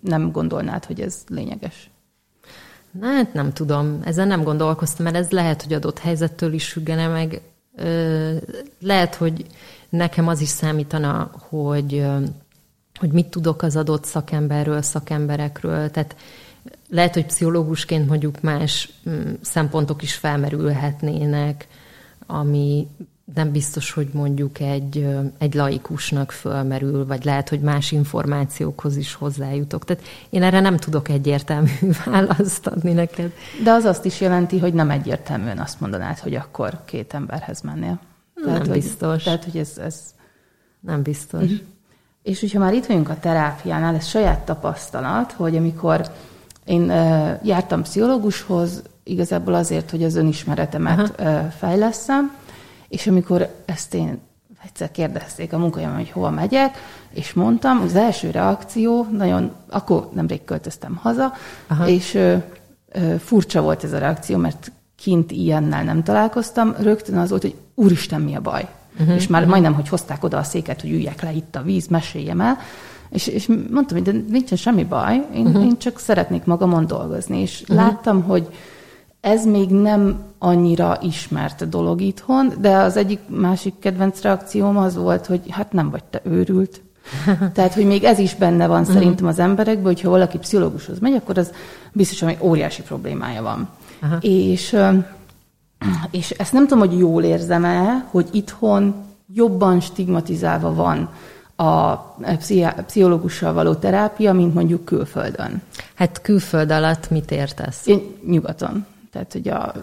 nem 0.00 0.30
gondolnád, 0.30 0.84
hogy 0.84 1.00
ez 1.00 1.16
lényeges? 1.28 1.90
Na, 3.00 3.06
hát 3.06 3.32
nem 3.32 3.52
tudom, 3.52 4.00
ezen 4.04 4.28
nem 4.28 4.42
gondolkoztam, 4.42 5.04
mert 5.04 5.16
ez 5.16 5.30
lehet, 5.30 5.62
hogy 5.62 5.72
adott 5.72 5.98
helyzettől 5.98 6.52
is 6.52 6.68
függene 6.68 7.08
meg. 7.08 7.40
Lehet, 8.80 9.14
hogy 9.14 9.46
nekem 9.88 10.28
az 10.28 10.40
is 10.40 10.48
számítana, 10.48 11.30
hogy 11.48 12.06
hogy 13.00 13.12
mit 13.12 13.26
tudok 13.26 13.62
az 13.62 13.76
adott 13.76 14.04
szakemberről, 14.04 14.82
szakemberekről. 14.82 15.90
Tehát 15.90 16.16
lehet, 16.88 17.14
hogy 17.14 17.26
pszichológusként 17.26 18.08
mondjuk 18.08 18.40
más 18.40 18.92
mm, 19.08 19.32
szempontok 19.40 20.02
is 20.02 20.14
felmerülhetnének, 20.14 21.68
ami 22.30 22.88
nem 23.34 23.50
biztos, 23.50 23.92
hogy 23.92 24.08
mondjuk 24.12 24.60
egy, 24.60 25.06
egy 25.38 25.54
laikusnak 25.54 26.32
fölmerül, 26.32 27.06
vagy 27.06 27.24
lehet, 27.24 27.48
hogy 27.48 27.60
más 27.60 27.92
információkhoz 27.92 28.96
is 28.96 29.14
hozzájutok. 29.14 29.84
Tehát 29.84 30.02
én 30.30 30.42
erre 30.42 30.60
nem 30.60 30.76
tudok 30.76 31.08
egyértelmű 31.08 31.70
választ 32.04 32.66
adni 32.66 32.92
neked. 32.92 33.32
De 33.62 33.70
az 33.70 33.84
azt 33.84 34.04
is 34.04 34.20
jelenti, 34.20 34.58
hogy 34.58 34.74
nem 34.74 34.90
egyértelműen 34.90 35.58
azt 35.58 35.80
mondanád, 35.80 36.18
hogy 36.18 36.34
akkor 36.34 36.80
két 36.84 37.14
emberhez 37.14 37.60
mennél. 37.60 38.00
Tehát, 38.44 38.62
nem 38.62 38.72
biztos. 38.72 39.08
Hogy, 39.08 39.22
tehát, 39.22 39.44
hogy 39.44 39.56
ez... 39.56 39.78
ez... 39.78 40.00
Nem 40.80 41.02
biztos. 41.02 41.42
Uh-huh. 41.42 41.58
És 42.22 42.40
hogyha 42.40 42.58
már 42.58 42.74
itt 42.74 42.86
vagyunk 42.86 43.08
a 43.08 43.18
terápiánál, 43.20 43.94
ez 43.94 44.06
saját 44.06 44.44
tapasztalat, 44.44 45.32
hogy 45.32 45.56
amikor 45.56 46.10
én 46.64 46.86
jártam 47.42 47.82
pszichológushoz, 47.82 48.82
igazából 49.10 49.54
azért, 49.54 49.90
hogy 49.90 50.04
az 50.04 50.14
önismeretemet 50.14 51.14
uh, 51.18 51.48
fejleszem, 51.58 52.32
és 52.88 53.06
amikor 53.06 53.54
ezt 53.64 53.94
én 53.94 54.18
egyszer 54.64 54.90
kérdezték 54.90 55.52
a 55.52 55.58
munkahelyem, 55.58 55.94
hogy 55.94 56.10
hova 56.10 56.30
megyek, 56.30 56.76
és 57.10 57.32
mondtam, 57.32 57.80
az 57.80 57.94
első 57.94 58.30
reakció, 58.30 59.06
nagyon, 59.10 59.52
akkor 59.68 60.08
nemrég 60.12 60.44
költöztem 60.44 60.96
haza, 61.02 61.32
Aha. 61.66 61.88
és 61.88 62.14
ö, 62.14 62.36
ö, 62.88 63.14
furcsa 63.18 63.62
volt 63.62 63.84
ez 63.84 63.92
a 63.92 63.98
reakció, 63.98 64.36
mert 64.36 64.72
kint 64.96 65.30
ilyennel 65.30 65.84
nem 65.84 66.02
találkoztam, 66.02 66.74
rögtön 66.78 67.18
az 67.18 67.28
volt, 67.28 67.42
hogy 67.42 67.56
úristen, 67.74 68.20
mi 68.20 68.34
a 68.34 68.40
baj? 68.40 68.68
uh-huh, 68.98 69.14
és 69.14 69.26
már 69.26 69.40
uh-huh. 69.40 69.50
majdnem, 69.50 69.74
hogy 69.74 69.88
hozták 69.88 70.24
oda 70.24 70.38
a 70.38 70.42
széket, 70.42 70.80
hogy 70.80 70.90
üljek 70.90 71.22
le 71.22 71.32
itt 71.32 71.56
a 71.56 71.62
víz, 71.62 71.86
meséljem 71.86 72.40
el. 72.40 72.58
És, 73.10 73.26
és 73.26 73.46
mondtam, 73.46 73.96
hogy 73.96 74.02
de 74.02 74.24
nincsen 74.28 74.58
semmi 74.58 74.84
baj, 74.84 75.26
én, 75.34 75.46
uh-huh. 75.46 75.64
én 75.64 75.78
csak 75.78 75.98
szeretnék 75.98 76.44
magamon 76.44 76.86
dolgozni. 76.86 77.40
És 77.40 77.60
uh-huh. 77.60 77.76
láttam, 77.76 78.22
hogy 78.22 78.48
ez 79.20 79.44
még 79.46 79.68
nem 79.70 80.22
annyira 80.38 80.98
ismert 81.02 81.68
dolog 81.68 82.00
itthon, 82.00 82.52
de 82.60 82.76
az 82.76 82.96
egyik 82.96 83.20
másik 83.26 83.74
kedvenc 83.78 84.20
reakcióm 84.20 84.76
az 84.76 84.96
volt, 84.96 85.26
hogy 85.26 85.40
hát 85.50 85.72
nem 85.72 85.90
vagy 85.90 86.04
te 86.04 86.20
őrült. 86.24 86.80
Tehát, 87.54 87.74
hogy 87.74 87.86
még 87.86 88.04
ez 88.04 88.18
is 88.18 88.34
benne 88.34 88.66
van 88.66 88.80
mhm. 88.80 88.92
szerintem 88.92 89.26
az 89.26 89.38
emberekben, 89.38 89.84
hogyha 89.84 90.10
valaki 90.10 90.38
pszichológushoz 90.38 90.98
megy, 90.98 91.14
akkor 91.14 91.38
az 91.38 91.52
biztosan 91.92 92.28
egy 92.28 92.38
óriási 92.40 92.82
problémája 92.82 93.42
van. 93.42 93.68
Aha. 94.00 94.16
És, 94.20 94.76
és 96.10 96.30
ezt 96.30 96.52
nem 96.52 96.66
tudom, 96.66 96.88
hogy 96.88 96.98
jól 96.98 97.22
érzem-e, 97.22 98.06
hogy 98.10 98.28
itthon 98.32 98.94
jobban 99.34 99.80
stigmatizálva 99.80 100.74
van 100.74 101.08
a 101.56 101.96
pszichológussal 102.86 103.52
való 103.52 103.74
terápia, 103.74 104.32
mint 104.32 104.54
mondjuk 104.54 104.84
külföldön. 104.84 105.62
Hát 105.94 106.20
külföld 106.20 106.70
alatt 106.70 107.10
mit 107.10 107.30
értesz? 107.30 107.86
Én 107.86 108.16
nyugaton. 108.26 108.86
Tehát, 109.10 109.32
hogy 109.32 109.48
a, 109.48 109.74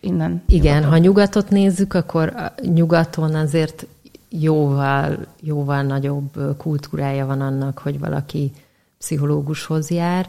innen. 0.00 0.42
Igen, 0.46 0.74
nyugaton. 0.74 0.90
ha 0.90 0.98
nyugatot 0.98 1.50
nézzük, 1.50 1.94
akkor 1.94 2.52
nyugaton 2.62 3.34
azért 3.34 3.86
jóval, 4.28 5.26
jóval 5.40 5.82
nagyobb 5.82 6.56
kultúrája 6.56 7.26
van 7.26 7.40
annak, 7.40 7.78
hogy 7.78 7.98
valaki 7.98 8.52
pszichológushoz 8.98 9.90
jár, 9.90 10.28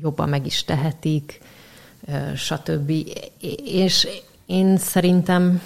jobban 0.00 0.28
meg 0.28 0.46
is 0.46 0.64
tehetik, 0.64 1.40
stb. 2.34 2.92
És 3.64 4.08
én 4.46 4.76
szerintem, 4.76 5.60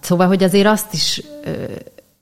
szóval, 0.00 0.26
hogy 0.26 0.42
azért 0.42 0.66
azt 0.66 0.92
is, 0.92 1.22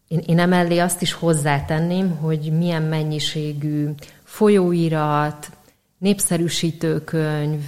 én, 0.09 0.22
én 0.26 0.38
emellé 0.38 0.78
azt 0.78 1.03
is 1.03 1.12
hozzátenném, 1.12 2.16
hogy 2.16 2.53
milyen 2.59 2.82
mennyiségű 2.82 3.88
folyóirat, 4.24 5.51
népszerűsítőkönyv, 5.99 7.62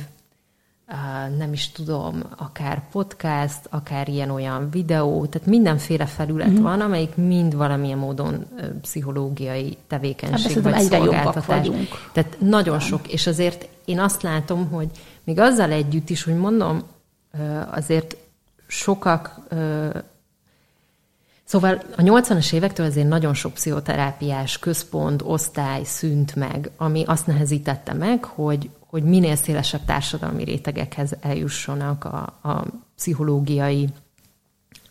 nem 1.38 1.52
is 1.52 1.70
tudom, 1.70 2.22
akár 2.36 2.82
podcast, 2.90 3.60
akár 3.68 4.08
ilyen-olyan 4.08 4.70
videó, 4.70 5.26
tehát 5.26 5.48
mindenféle 5.48 6.06
felület 6.06 6.48
uh-huh. 6.48 6.62
van, 6.62 6.80
amelyik 6.80 7.16
mind 7.16 7.56
valamilyen 7.56 7.98
módon 7.98 8.46
pszichológiai 8.80 9.76
tevékenység 9.86 10.62
hát, 10.62 10.62
vagy 10.62 10.80
szolgáltatás. 10.80 11.68
Tehát 12.12 12.36
nagyon 12.40 12.78
sok, 12.78 13.12
és 13.12 13.26
azért 13.26 13.68
én 13.84 14.00
azt 14.00 14.22
látom, 14.22 14.68
hogy 14.68 14.88
még 15.24 15.38
azzal 15.38 15.70
együtt 15.70 16.10
is, 16.10 16.22
hogy 16.22 16.36
mondom, 16.36 16.82
azért 17.70 18.16
sokak 18.66 19.40
Szóval 21.50 21.82
a 21.96 22.02
80-as 22.02 22.52
évektől 22.52 22.86
azért 22.86 23.08
nagyon 23.08 23.34
sok 23.34 23.54
pszichoterápiás 23.54 24.58
központ, 24.58 25.22
osztály 25.24 25.84
szűnt 25.84 26.34
meg, 26.34 26.70
ami 26.76 27.04
azt 27.06 27.26
nehezítette 27.26 27.92
meg, 27.92 28.24
hogy, 28.24 28.70
hogy 28.86 29.02
minél 29.02 29.36
szélesebb 29.36 29.84
társadalmi 29.84 30.44
rétegekhez 30.44 31.16
eljussanak 31.20 32.04
a, 32.04 32.38
a 32.42 32.64
pszichológiai 32.96 33.88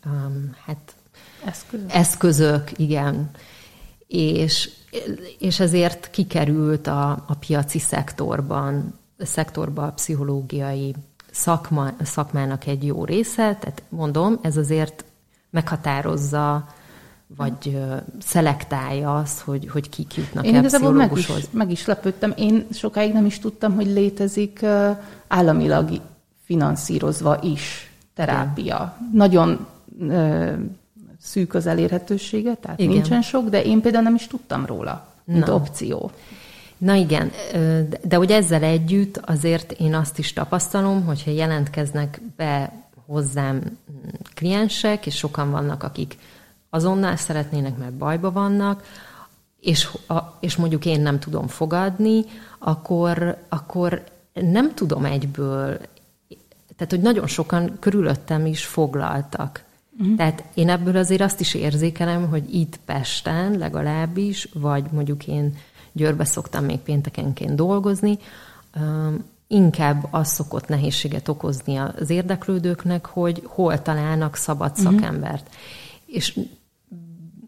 um, 0.05 0.55
hát, 0.65 0.95
eszközök. 1.45 1.93
eszközök, 1.93 2.79
igen. 2.79 3.29
És, 4.07 4.69
és 5.39 5.59
ezért 5.59 6.09
kikerült 6.09 6.87
a, 6.87 7.11
a 7.11 7.35
piaci 7.39 7.79
szektorban, 7.79 8.99
a 9.19 9.25
szektorba 9.25 9.83
a 9.83 9.91
pszichológiai 9.91 10.95
szakma, 11.31 11.91
szakmának 12.03 12.65
egy 12.65 12.85
jó 12.85 13.05
része, 13.05 13.55
tehát 13.59 13.83
mondom, 13.89 14.39
ez 14.41 14.57
azért 14.57 15.03
meghatározza, 15.49 16.67
vagy 17.37 17.79
szelektálja 18.19 19.15
azt, 19.15 19.39
hogy, 19.39 19.69
hogy 19.69 19.89
kik 19.89 20.15
jutnak 20.15 20.45
Én 20.45 20.53
el 20.55 20.59
igazából 20.59 20.91
meg 20.91 21.17
is, 21.17 21.29
meg 21.51 21.71
is 21.71 21.85
lepődtem. 21.85 22.33
Én 22.37 22.67
sokáig 22.71 23.13
nem 23.13 23.25
is 23.25 23.39
tudtam, 23.39 23.75
hogy 23.75 23.85
létezik 23.87 24.65
államilag 25.27 26.01
finanszírozva 26.43 27.39
is 27.41 27.91
terápia. 28.13 28.95
Igen. 28.99 29.09
Nagyon 29.13 29.67
ö, 29.99 30.53
szűk 31.21 31.53
az 31.53 31.65
elérhetősége, 31.65 32.53
tehát 32.53 32.79
igen. 32.79 32.93
nincsen 32.93 33.21
sok, 33.21 33.49
de 33.49 33.63
én 33.63 33.81
például 33.81 34.03
nem 34.03 34.15
is 34.15 34.27
tudtam 34.27 34.65
róla, 34.65 35.07
mint 35.23 35.45
Na. 35.45 35.53
opció. 35.53 36.11
Na 36.77 36.93
igen, 36.93 37.31
de 38.03 38.15
hogy 38.15 38.31
ezzel 38.31 38.63
együtt 38.63 39.17
azért 39.17 39.71
én 39.71 39.95
azt 39.95 40.19
is 40.19 40.33
tapasztalom, 40.33 41.05
hogyha 41.05 41.31
jelentkeznek 41.31 42.21
be 42.35 42.71
hozzám 43.09 43.77
kliensek, 44.33 45.05
és 45.05 45.15
sokan 45.15 45.51
vannak, 45.51 45.83
akik 45.83 46.17
azonnal 46.69 47.15
szeretnének, 47.15 47.77
mert 47.77 47.93
bajba 47.93 48.31
vannak, 48.31 48.83
és, 49.59 49.89
a, 50.07 50.17
és 50.39 50.55
mondjuk 50.55 50.85
én 50.85 51.01
nem 51.01 51.19
tudom 51.19 51.47
fogadni, 51.47 52.25
akkor, 52.57 53.37
akkor 53.49 54.03
nem 54.33 54.73
tudom 54.73 55.05
egyből, 55.05 55.77
tehát 56.75 56.89
hogy 56.89 57.01
nagyon 57.01 57.27
sokan 57.27 57.77
körülöttem 57.79 58.45
is 58.45 58.65
foglaltak. 58.65 59.63
Uh-huh. 59.99 60.15
Tehát 60.15 60.43
én 60.53 60.69
ebből 60.69 60.97
azért 60.97 61.21
azt 61.21 61.39
is 61.39 61.53
érzékelem, 61.53 62.29
hogy 62.29 62.53
itt 62.55 62.79
Pesten 62.85 63.57
legalábbis, 63.57 64.49
vagy 64.53 64.85
mondjuk 64.91 65.27
én 65.27 65.57
Győrbe 65.91 66.25
szoktam 66.25 66.65
még 66.65 66.79
péntekenként 66.79 67.55
dolgozni, 67.55 68.17
inkább 69.51 70.07
az 70.11 70.27
szokott 70.27 70.67
nehézséget 70.67 71.27
okozni 71.27 71.75
az 71.75 72.09
érdeklődőknek, 72.09 73.05
hogy 73.05 73.43
hol 73.45 73.81
találnak 73.81 74.35
szabad 74.35 74.71
mhm. 74.71 74.81
szakembert. 74.81 75.47
Uh-huh. 75.47 76.15
És 76.15 76.39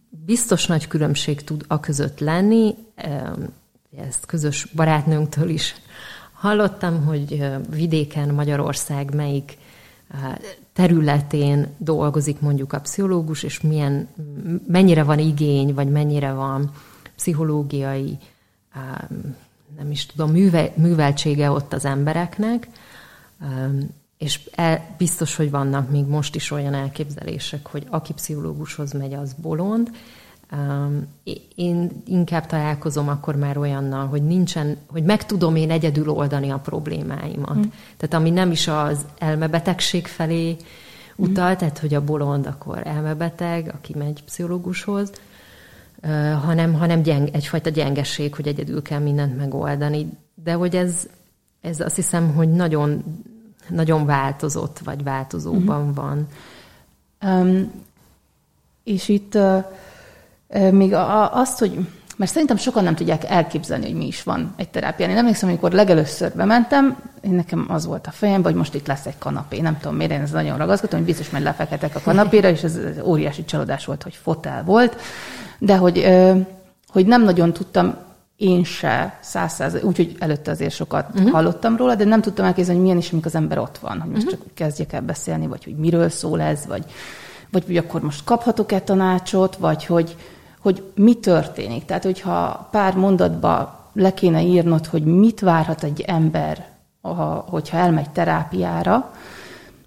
biztos 0.09 0.65
nagy 0.65 0.87
különbség 0.87 1.43
tud 1.43 1.65
a 1.67 1.79
között 1.79 2.19
lenni, 2.19 2.75
ezt 3.97 4.25
közös 4.25 4.65
barátnőnktől 4.75 5.49
is 5.49 5.75
hallottam, 6.33 7.05
hogy 7.05 7.45
vidéken 7.69 8.33
Magyarország 8.33 9.13
melyik 9.13 9.57
területén 10.73 11.67
dolgozik 11.77 12.39
mondjuk 12.39 12.73
a 12.73 12.79
pszichológus, 12.79 13.43
és 13.43 13.61
milyen, 13.61 14.07
mennyire 14.67 15.03
van 15.03 15.19
igény, 15.19 15.73
vagy 15.73 15.89
mennyire 15.89 16.31
van 16.31 16.71
pszichológiai 17.15 18.17
nem 19.81 19.91
is 19.91 20.05
tudom, 20.05 20.31
műve, 20.31 20.71
műveltsége 20.75 21.51
ott 21.51 21.73
az 21.73 21.85
embereknek, 21.85 22.67
és 24.17 24.39
el, 24.55 24.95
biztos, 24.97 25.35
hogy 25.35 25.51
vannak 25.51 25.89
még 25.89 26.05
most 26.05 26.35
is 26.35 26.51
olyan 26.51 26.73
elképzelések, 26.73 27.67
hogy 27.67 27.87
aki 27.89 28.13
pszichológushoz 28.13 28.91
megy, 28.91 29.13
az 29.13 29.33
bolond. 29.33 29.89
Én 31.55 31.91
inkább 32.05 32.45
találkozom 32.45 33.07
akkor 33.07 33.35
már 33.35 33.57
olyannal, 33.57 34.07
hogy 34.07 34.23
nincsen, 34.23 34.77
hogy 34.87 35.03
meg 35.03 35.25
tudom 35.25 35.55
én 35.55 35.71
egyedül 35.71 36.09
oldani 36.09 36.49
a 36.49 36.57
problémáimat. 36.57 37.57
Mm. 37.57 37.69
Tehát 37.97 38.13
ami 38.13 38.29
nem 38.29 38.51
is 38.51 38.67
az 38.67 39.05
elmebetegség 39.17 40.07
felé 40.07 40.55
utal, 41.15 41.51
mm. 41.51 41.55
tehát 41.55 41.79
hogy 41.79 41.93
a 41.93 42.03
bolond 42.03 42.45
akkor 42.45 42.87
elmebeteg, 42.87 43.71
aki 43.73 43.95
megy 43.97 44.23
pszichológushoz, 44.23 45.11
hanem, 46.43 46.73
hanem 46.73 47.01
gyeng, 47.01 47.29
egyfajta 47.31 47.69
gyengeség, 47.69 48.35
hogy 48.35 48.47
egyedül 48.47 48.81
kell 48.81 48.99
mindent 48.99 49.37
megoldani. 49.37 50.09
De 50.43 50.53
hogy 50.53 50.75
ez, 50.75 51.07
ez 51.61 51.79
azt 51.79 51.95
hiszem, 51.95 52.33
hogy 52.33 52.51
nagyon, 52.51 53.03
nagyon 53.67 54.05
változott, 54.05 54.79
vagy 54.79 55.03
változóban 55.03 55.89
uh-huh. 55.89 55.95
van. 55.95 56.27
Um, 57.25 57.71
és 58.83 59.07
itt 59.07 59.35
uh, 59.35 60.71
még 60.71 60.93
a, 60.93 61.35
azt, 61.35 61.59
hogy 61.59 61.87
mert 62.21 62.33
szerintem 62.33 62.57
sokan 62.57 62.83
nem 62.83 62.95
tudják 62.95 63.23
elképzelni, 63.29 63.85
hogy 63.85 63.95
mi 63.95 64.07
is 64.07 64.23
van 64.23 64.53
egy 64.57 64.69
terápián. 64.69 65.09
Én 65.09 65.17
emlékszem, 65.17 65.49
amikor 65.49 65.71
legelőször 65.71 66.31
bementem, 66.35 66.97
én 67.21 67.31
nekem 67.31 67.65
az 67.69 67.85
volt 67.85 68.07
a 68.07 68.11
fejem, 68.11 68.43
hogy 68.43 68.55
most 68.55 68.73
itt 68.73 68.87
lesz 68.87 69.05
egy 69.05 69.17
kanapé. 69.17 69.59
Nem 69.59 69.77
tudom 69.79 69.95
miért, 69.95 70.11
én 70.11 70.21
ez 70.21 70.31
nagyon 70.31 70.57
ragaszkodtam, 70.57 70.99
hogy 70.99 71.07
biztos, 71.07 71.29
hogy 71.29 71.41
lefeketek 71.41 71.95
a 71.95 71.99
kanapéra, 71.99 72.49
és 72.49 72.63
ez 72.63 72.79
óriási 73.03 73.45
csalódás 73.45 73.85
volt, 73.85 74.03
hogy 74.03 74.19
fotel 74.21 74.63
volt 74.63 74.95
de 75.63 75.77
hogy, 75.77 76.07
hogy 76.87 77.05
nem 77.05 77.23
nagyon 77.23 77.53
tudtam 77.53 77.95
én 78.35 78.63
se 78.63 79.17
száz 79.21 79.53
száz, 79.53 79.83
úgyhogy 79.83 80.15
előtte 80.19 80.51
azért 80.51 80.73
sokat 80.73 81.09
uh-huh. 81.13 81.31
hallottam 81.31 81.77
róla, 81.77 81.95
de 81.95 82.03
nem 82.03 82.21
tudtam 82.21 82.45
elképzelni, 82.45 82.79
hogy 82.79 82.89
milyen 82.89 83.01
is, 83.01 83.11
amikor 83.11 83.27
az 83.27 83.41
ember 83.41 83.57
ott 83.57 83.77
van, 83.77 83.99
hogy 83.99 84.09
most 84.11 84.25
uh-huh. 84.25 84.39
csak 84.39 84.53
kezdjek 84.53 84.93
el 84.93 85.01
beszélni, 85.01 85.47
vagy 85.47 85.63
hogy 85.63 85.75
miről 85.75 86.09
szól 86.09 86.41
ez, 86.41 86.65
vagy, 86.67 86.85
vagy 87.51 87.65
hogy 87.65 87.77
akkor 87.77 88.01
most 88.01 88.23
kaphatok-e 88.23 88.79
tanácsot, 88.79 89.55
vagy 89.55 89.85
hogy, 89.85 90.15
hogy 90.61 90.83
mi 90.95 91.13
történik. 91.13 91.85
Tehát, 91.85 92.03
hogyha 92.03 92.67
pár 92.71 92.95
mondatba 92.95 93.79
le 93.93 94.13
kéne 94.13 94.41
írnod, 94.41 94.85
hogy 94.85 95.03
mit 95.03 95.39
várhat 95.39 95.83
egy 95.83 96.01
ember, 96.01 96.67
ha, 97.01 97.45
hogyha 97.49 97.77
elmegy 97.77 98.09
terápiára, 98.09 99.13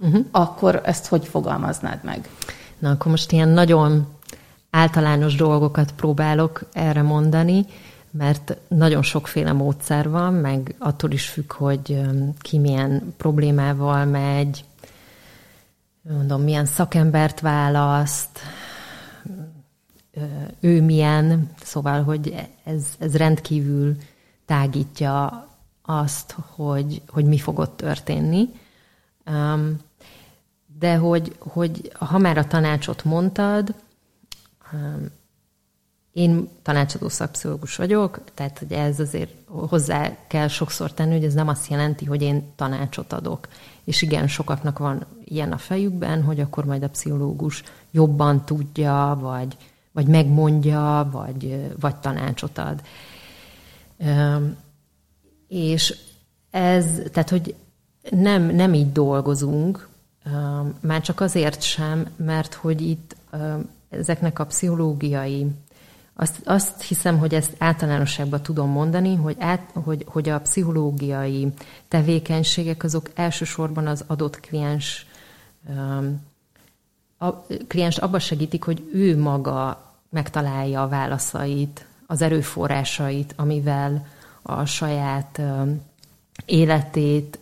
uh-huh. 0.00 0.24
akkor 0.30 0.80
ezt 0.84 1.06
hogy 1.06 1.26
fogalmaznád 1.26 1.98
meg? 2.02 2.28
Na, 2.78 2.90
akkor 2.90 3.10
most 3.10 3.32
ilyen 3.32 3.48
nagyon 3.48 4.06
általános 4.70 5.34
dolgokat 5.34 5.92
próbálok 5.92 6.62
erre 6.72 7.02
mondani, 7.02 7.66
mert 8.10 8.56
nagyon 8.68 9.02
sokféle 9.02 9.52
módszer 9.52 10.10
van, 10.10 10.34
meg 10.34 10.74
attól 10.78 11.10
is 11.10 11.28
függ, 11.28 11.52
hogy 11.52 12.00
ki 12.40 12.58
milyen 12.58 13.14
problémával 13.16 14.04
megy, 14.04 14.64
mondom, 16.02 16.42
milyen 16.42 16.64
szakembert 16.64 17.40
választ, 17.40 18.38
ő 20.60 20.82
milyen, 20.82 21.50
szóval, 21.62 22.02
hogy 22.02 22.34
ez, 22.64 22.84
ez 22.98 23.16
rendkívül 23.16 23.96
tágítja 24.46 25.46
azt, 25.82 26.34
hogy, 26.50 27.02
hogy 27.08 27.24
mi 27.24 27.38
fog 27.38 27.58
ott 27.58 27.76
történni. 27.76 28.48
De 30.78 30.96
hogy, 30.96 31.36
hogy 31.38 31.92
ha 31.98 32.18
már 32.18 32.38
a 32.38 32.46
tanácsot 32.46 33.04
mondtad, 33.04 33.74
én 36.12 36.48
tanácsadó 36.62 37.08
szakpszichológus 37.08 37.76
vagyok, 37.76 38.20
tehát 38.34 38.58
hogy 38.58 38.72
ez 38.72 39.00
azért 39.00 39.30
hozzá 39.46 40.16
kell 40.26 40.48
sokszor 40.48 40.92
tenni, 40.92 41.12
hogy 41.12 41.24
ez 41.24 41.34
nem 41.34 41.48
azt 41.48 41.70
jelenti, 41.70 42.04
hogy 42.04 42.22
én 42.22 42.52
tanácsot 42.56 43.12
adok. 43.12 43.48
És 43.84 44.02
igen, 44.02 44.28
sokaknak 44.28 44.78
van 44.78 45.06
ilyen 45.24 45.52
a 45.52 45.58
fejükben, 45.58 46.22
hogy 46.22 46.40
akkor 46.40 46.64
majd 46.64 46.82
a 46.82 46.88
pszichológus 46.88 47.62
jobban 47.90 48.44
tudja, 48.44 49.18
vagy, 49.20 49.56
vagy 49.94 50.06
megmondja, 50.06 51.08
vagy, 51.12 51.72
vagy 51.80 51.96
tanácsot 51.96 52.58
ad. 52.58 52.82
És 55.48 55.96
ez, 56.50 56.86
tehát 57.12 57.30
hogy 57.30 57.54
nem, 58.10 58.42
nem 58.42 58.74
így 58.74 58.92
dolgozunk, 58.92 59.88
már 60.80 61.00
csak 61.00 61.20
azért 61.20 61.62
sem, 61.62 62.08
mert 62.16 62.54
hogy 62.54 62.80
itt 62.80 63.16
ezeknek 63.90 64.38
a 64.38 64.46
pszichológiai 64.46 65.46
azt, 66.16 66.40
azt 66.44 66.82
hiszem, 66.82 67.18
hogy 67.18 67.34
ezt 67.34 67.54
általánosságban 67.58 68.42
tudom 68.42 68.70
mondani, 68.70 69.14
hogy, 69.14 69.36
át, 69.38 69.70
hogy, 69.72 70.04
hogy 70.08 70.28
a 70.28 70.40
pszichológiai 70.40 71.52
tevékenységek 71.88 72.84
azok 72.84 73.10
elsősorban 73.14 73.86
az 73.86 74.04
adott 74.06 74.40
kliens 74.40 75.06
a 77.26 77.46
kliens 77.68 77.98
abba 77.98 78.18
segítik, 78.18 78.64
hogy 78.64 78.90
ő 78.92 79.18
maga 79.18 79.92
megtalálja 80.08 80.82
a 80.82 80.88
válaszait, 80.88 81.86
az 82.06 82.22
erőforrásait, 82.22 83.32
amivel 83.36 84.06
a 84.42 84.64
saját 84.64 85.40
életét 86.46 87.38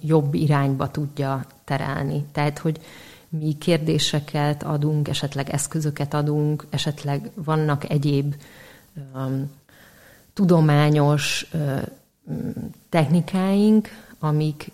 jobb 0.00 0.34
irányba 0.34 0.90
tudja 0.90 1.44
terelni. 1.64 2.24
Tehát, 2.32 2.58
hogy 2.58 2.80
mi 3.28 3.58
kérdéseket 3.58 4.62
adunk, 4.62 5.08
esetleg 5.08 5.50
eszközöket 5.50 6.14
adunk, 6.14 6.66
esetleg 6.70 7.30
vannak 7.34 7.90
egyéb 7.90 8.34
tudományos 10.32 11.50
technikáink, 12.88 13.88
amik 14.18 14.70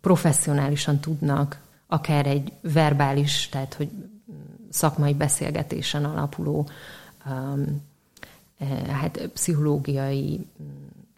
professzionálisan 0.00 0.98
tudnak 0.98 1.61
akár 1.92 2.26
egy 2.26 2.52
verbális, 2.60 3.48
tehát 3.48 3.74
hogy 3.74 3.88
szakmai 4.70 5.14
beszélgetésen 5.14 6.04
alapuló 6.04 6.68
um, 7.26 7.82
hát 8.90 9.26
pszichológiai 9.32 10.46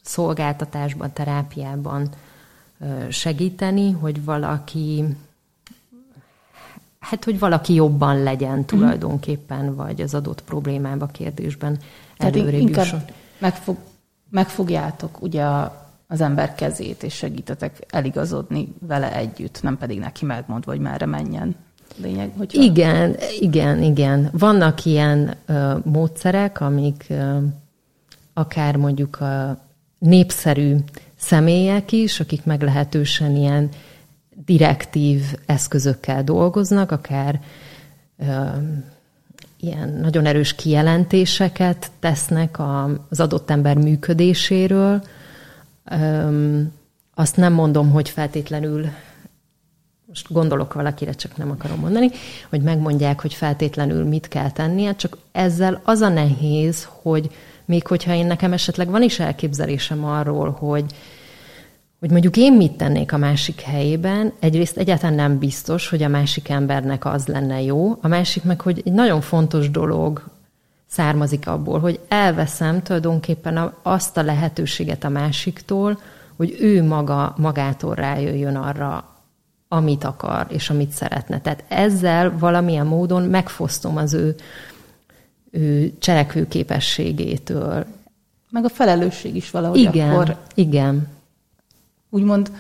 szolgáltatásban, 0.03 1.13
terápiában 1.13 2.09
segíteni, 3.09 3.91
hogy 3.91 4.25
valaki 4.25 5.05
hát, 6.99 7.25
hogy 7.25 7.39
valaki 7.39 7.75
jobban 7.75 8.23
legyen 8.23 8.59
mhm. 8.59 8.67
tulajdonképpen, 8.67 9.75
vagy 9.75 10.01
az 10.01 10.15
adott 10.15 10.43
problémába, 10.43 11.07
kérdésben 11.07 11.79
előrébb 12.17 12.61
inkább 12.61 12.85
jusson. 12.85 13.05
Megfog, 13.39 13.77
megfogjátok 14.31 15.23
ugye 15.23 15.45
a, 15.45 15.84
az 16.09 16.21
ember 16.21 16.55
kezét, 16.55 17.03
és 17.03 17.15
segítetek 17.15 17.77
eligazodni 17.91 18.75
vele 18.87 19.17
együtt, 19.17 19.63
nem 19.63 19.79
pedig 19.79 19.99
neki 19.99 20.25
megmond, 20.25 20.65
hogy 20.65 20.79
merre 20.79 21.07
menjen. 21.07 21.57
Lényeg, 21.97 22.33
hogyha... 22.37 22.63
Igen, 22.63 23.17
igen, 23.41 23.83
igen. 23.83 24.29
Vannak 24.33 24.85
ilyen 24.85 25.35
ö, 25.47 25.75
módszerek, 25.85 26.61
amik 26.61 27.07
ö, 27.09 27.39
akár 28.33 28.77
mondjuk 28.77 29.21
a 29.21 29.59
népszerű 29.99 30.77
személyek 31.17 31.93
is, 31.93 32.21
akik 32.21 32.45
meglehetősen 32.45 33.37
ilyen 33.37 33.69
direktív 34.45 35.23
eszközökkel 35.47 36.25
dolgoznak, 36.25 36.91
akár 36.91 37.41
ö, 38.19 38.25
ilyen 39.61 39.89
nagyon 39.89 40.27
erős 40.27 40.55
kijelentéseket 40.55 41.91
tesznek 42.01 42.57
az 43.09 43.21
adott 43.21 43.51
ember 43.51 43.77
működéséről. 43.77 45.03
Ö, 45.91 46.61
azt 47.15 47.37
nem 47.37 47.53
mondom, 47.53 47.91
hogy 47.91 48.09
feltétlenül 48.09 48.87
most 50.07 50.33
gondolok 50.33 50.73
valakire, 50.73 51.13
csak 51.13 51.37
nem 51.37 51.51
akarom 51.51 51.79
mondani, 51.79 52.11
hogy 52.51 52.63
megmondják, 52.63 53.21
hogy 53.21 53.35
feltétlenül 53.35 54.05
mit 54.05 54.29
kell 54.29 54.51
tennie, 54.51 54.95
csak 54.97 55.17
ezzel 55.33 55.81
az 55.85 56.01
a 56.01 56.09
nehéz, 56.09 56.89
hogy 57.03 57.31
még 57.65 57.87
hogyha 57.87 58.15
én 58.15 58.27
nekem 58.27 58.53
esetleg 58.53 58.89
van 58.89 59.03
is 59.03 59.21
elképzelésem 59.21 60.05
arról, 60.05 60.51
hogy 60.51 60.85
hogy 62.01 62.13
mondjuk 62.13 62.37
én 62.37 62.53
mit 62.53 62.73
tennék 62.73 63.13
a 63.13 63.17
másik 63.17 63.61
helyében, 63.61 64.33
egyrészt 64.41 64.77
egyáltalán 64.77 65.15
nem 65.15 65.39
biztos, 65.39 65.89
hogy 65.89 66.03
a 66.03 66.09
másik 66.09 66.49
embernek 66.49 67.05
az 67.05 67.27
lenne 67.27 67.63
jó, 67.63 67.99
a 68.01 68.09
másik 68.09 68.43
meg, 68.43 68.61
hogy 68.61 68.83
egy 68.85 68.93
nagyon 68.93 69.21
fontos 69.21 69.71
dolog 69.71 70.23
származik 70.95 71.47
abból, 71.47 71.79
hogy 71.79 72.01
elveszem 72.09 72.83
tulajdonképpen 72.83 73.73
azt 73.83 74.17
a 74.17 74.23
lehetőséget 74.23 75.05
a 75.05 75.09
másiktól, 75.09 76.01
hogy 76.37 76.57
ő 76.61 76.83
maga 76.83 77.35
magától 77.37 77.95
rájöjjön 77.95 78.57
arra, 78.57 79.09
amit 79.69 80.05
akar 80.05 80.47
és 80.49 80.71
amit 80.71 80.91
szeretne. 80.91 81.41
Tehát 81.41 81.65
ezzel 81.69 82.39
valamilyen 82.39 82.87
módon 82.87 83.23
megfosztom 83.23 83.97
az 83.97 84.13
ő, 84.13 84.35
ő 85.51 85.93
cselekvő 85.99 86.49
képességétől. 86.49 87.87
Meg 88.51 88.65
a 88.65 88.69
felelősség 88.69 89.37
is 89.37 89.51
valahogy 89.51 89.79
igen, 89.79 90.11
akkor... 90.11 90.37
Igen, 90.55 91.09
úgymond 92.11 92.53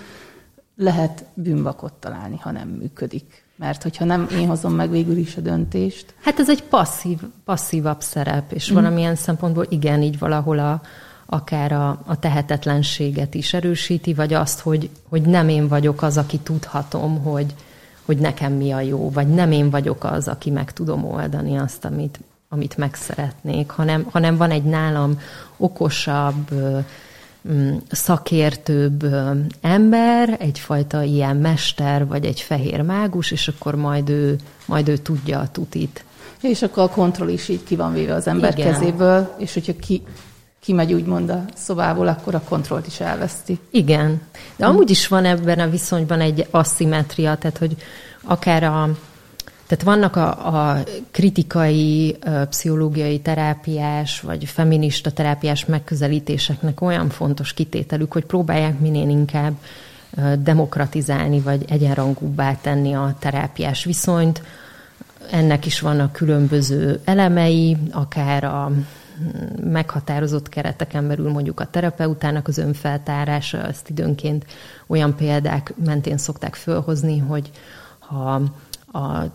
lehet 0.76 1.24
bűnbakot 1.34 1.92
találni, 1.92 2.38
ha 2.38 2.50
nem 2.50 2.68
működik. 2.68 3.43
Mert 3.56 3.82
hogyha 3.82 4.04
nem 4.04 4.28
én 4.32 4.46
hozom 4.48 4.74
meg 4.74 4.90
végül 4.90 5.16
is 5.16 5.36
a 5.36 5.40
döntést. 5.40 6.14
Hát 6.20 6.38
ez 6.38 6.50
egy 6.50 6.62
passzív, 6.62 7.18
passzívabb 7.44 8.00
szerep, 8.00 8.52
és 8.52 8.70
mm. 8.70 8.74
valamilyen 8.74 9.14
szempontból 9.14 9.66
igen, 9.68 10.02
így 10.02 10.18
valahol 10.18 10.58
a, 10.58 10.80
akár 11.26 11.72
a, 11.72 12.02
a 12.06 12.18
tehetetlenséget 12.18 13.34
is 13.34 13.54
erősíti, 13.54 14.14
vagy 14.14 14.34
azt, 14.34 14.60
hogy, 14.60 14.90
hogy 15.08 15.22
nem 15.22 15.48
én 15.48 15.68
vagyok 15.68 16.02
az, 16.02 16.16
aki 16.16 16.38
tudhatom, 16.38 17.22
hogy, 17.22 17.54
hogy 18.04 18.18
nekem 18.18 18.52
mi 18.52 18.72
a 18.72 18.80
jó, 18.80 19.10
vagy 19.10 19.28
nem 19.28 19.52
én 19.52 19.70
vagyok 19.70 20.04
az, 20.04 20.28
aki 20.28 20.50
meg 20.50 20.72
tudom 20.72 21.04
oldani 21.04 21.56
azt, 21.56 21.84
amit, 21.84 22.20
amit 22.48 22.76
meg 22.76 22.94
szeretnék, 22.94 23.70
hanem, 23.70 24.06
hanem 24.10 24.36
van 24.36 24.50
egy 24.50 24.64
nálam 24.64 25.20
okosabb, 25.56 26.50
szakértőbb 27.90 29.06
ember, 29.60 30.36
egyfajta 30.38 31.02
ilyen 31.02 31.36
mester, 31.36 32.06
vagy 32.06 32.24
egy 32.24 32.40
fehér 32.40 32.80
mágus, 32.80 33.30
és 33.30 33.48
akkor 33.48 33.74
majd 33.74 34.08
ő, 34.08 34.36
majd 34.66 34.88
ő 34.88 34.96
tudja 34.96 35.38
a 35.38 35.48
tutit. 35.48 36.04
És 36.40 36.62
akkor 36.62 36.82
a 36.82 36.88
kontroll 36.88 37.28
is 37.28 37.48
így 37.48 37.64
ki 37.64 37.76
van 37.76 37.92
véve 37.92 38.14
az 38.14 38.26
ember 38.26 38.58
Igen. 38.58 38.72
kezéből, 38.72 39.34
és 39.38 39.52
hogyha 39.52 39.72
ki, 39.80 40.02
kimegy 40.60 40.92
úgymond 40.92 41.30
a 41.30 41.44
szobából, 41.54 42.08
akkor 42.08 42.34
a 42.34 42.42
kontrollt 42.48 42.86
is 42.86 43.00
elveszti. 43.00 43.58
Igen. 43.70 44.20
De 44.56 44.66
amúgy 44.66 44.90
is 44.90 45.08
van 45.08 45.24
ebben 45.24 45.58
a 45.58 45.68
viszonyban 45.68 46.20
egy 46.20 46.46
asszimetria, 46.50 47.36
tehát 47.36 47.58
hogy 47.58 47.76
akár 48.22 48.62
a, 48.62 48.90
tehát 49.76 49.98
vannak 49.98 50.16
a, 50.16 50.56
a 50.56 50.82
kritikai, 51.10 52.16
pszichológiai 52.48 53.20
terápiás, 53.20 54.20
vagy 54.20 54.44
feminista 54.44 55.10
terápiás 55.10 55.64
megközelítéseknek 55.64 56.80
olyan 56.80 57.08
fontos 57.08 57.52
kitételük, 57.52 58.12
hogy 58.12 58.24
próbálják 58.24 58.78
minél 58.78 59.08
inkább 59.08 59.54
demokratizálni, 60.38 61.40
vagy 61.40 61.64
egyenrangúbbá 61.68 62.56
tenni 62.60 62.92
a 62.94 63.16
terápiás 63.18 63.84
viszonyt. 63.84 64.42
Ennek 65.30 65.66
is 65.66 65.80
vannak 65.80 66.12
különböző 66.12 67.00
elemei, 67.04 67.76
akár 67.90 68.44
a 68.44 68.70
meghatározott 69.64 70.48
kereteken 70.48 71.08
belül 71.08 71.30
mondjuk 71.30 71.60
a 71.60 71.70
terapeutának 71.70 72.48
az 72.48 72.58
önfeltárása, 72.58 73.66
ezt 73.66 73.88
időnként 73.88 74.44
olyan 74.86 75.16
példák 75.16 75.74
mentén 75.84 76.18
szokták 76.18 76.54
fölhozni, 76.54 77.18
hogy 77.18 77.50
ha 77.98 78.42
a 78.94 79.34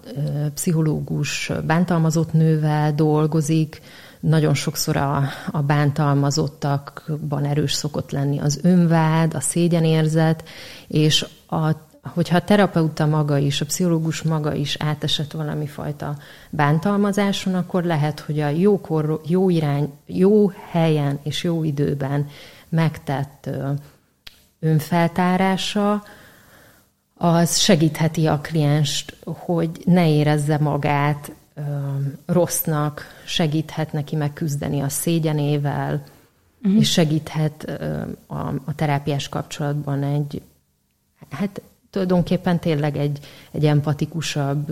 pszichológus 0.54 1.52
bántalmazott 1.66 2.34
nővel 2.34 2.94
dolgozik, 2.96 3.82
nagyon 4.20 4.54
sokszor 4.54 4.98
a, 4.98 5.24
a 5.52 5.62
bántalmazottakban 5.62 7.46
erős 7.46 7.74
szokott 7.74 8.12
lenni 8.12 8.40
az 8.40 8.60
önvád, 8.64 9.34
a 9.34 9.40
szégyenérzet, 9.40 10.44
és 10.88 11.26
a, 11.48 11.72
hogyha 12.02 12.36
a 12.36 12.44
terapeuta 12.44 13.06
maga 13.06 13.38
is, 13.38 13.62
a 13.62 13.66
pszichológus 13.66 14.22
maga 14.22 14.54
is 14.54 14.76
átesett 14.80 15.32
valami 15.32 15.68
fajta 15.68 16.18
bántalmazáson, 16.50 17.56
akkor 17.56 17.84
lehet, 17.84 18.20
hogy 18.20 18.40
a 18.40 18.50
jókor, 18.50 19.22
jó 19.26 19.50
irány, 19.50 19.94
jó 20.06 20.52
helyen 20.70 21.20
és 21.24 21.44
jó 21.44 21.64
időben 21.64 22.28
megtett 22.70 23.50
önfeltárása, 24.60 26.04
az 27.22 27.58
segítheti 27.58 28.28
a 28.28 28.40
klienst, 28.40 29.16
hogy 29.24 29.70
ne 29.86 30.10
érezze 30.10 30.58
magát 30.58 31.32
ö, 31.54 31.62
rossznak, 32.26 33.06
segíthet 33.26 33.92
neki 33.92 34.16
megküzdeni 34.16 34.82
a 34.82 34.90
szégyenével, 34.90 36.04
uh-huh. 36.64 36.80
és 36.80 36.92
segíthet 36.92 37.64
a, 38.28 38.48
a 38.66 38.76
terápiás 38.76 39.30
kapcsolatban 39.30 40.04
egy, 40.04 40.42
hát 41.30 41.62
tulajdonképpen 41.90 42.60
tényleg 42.60 42.98
egy, 42.98 43.20
egy 43.52 43.66
empatikusabb, 43.66 44.70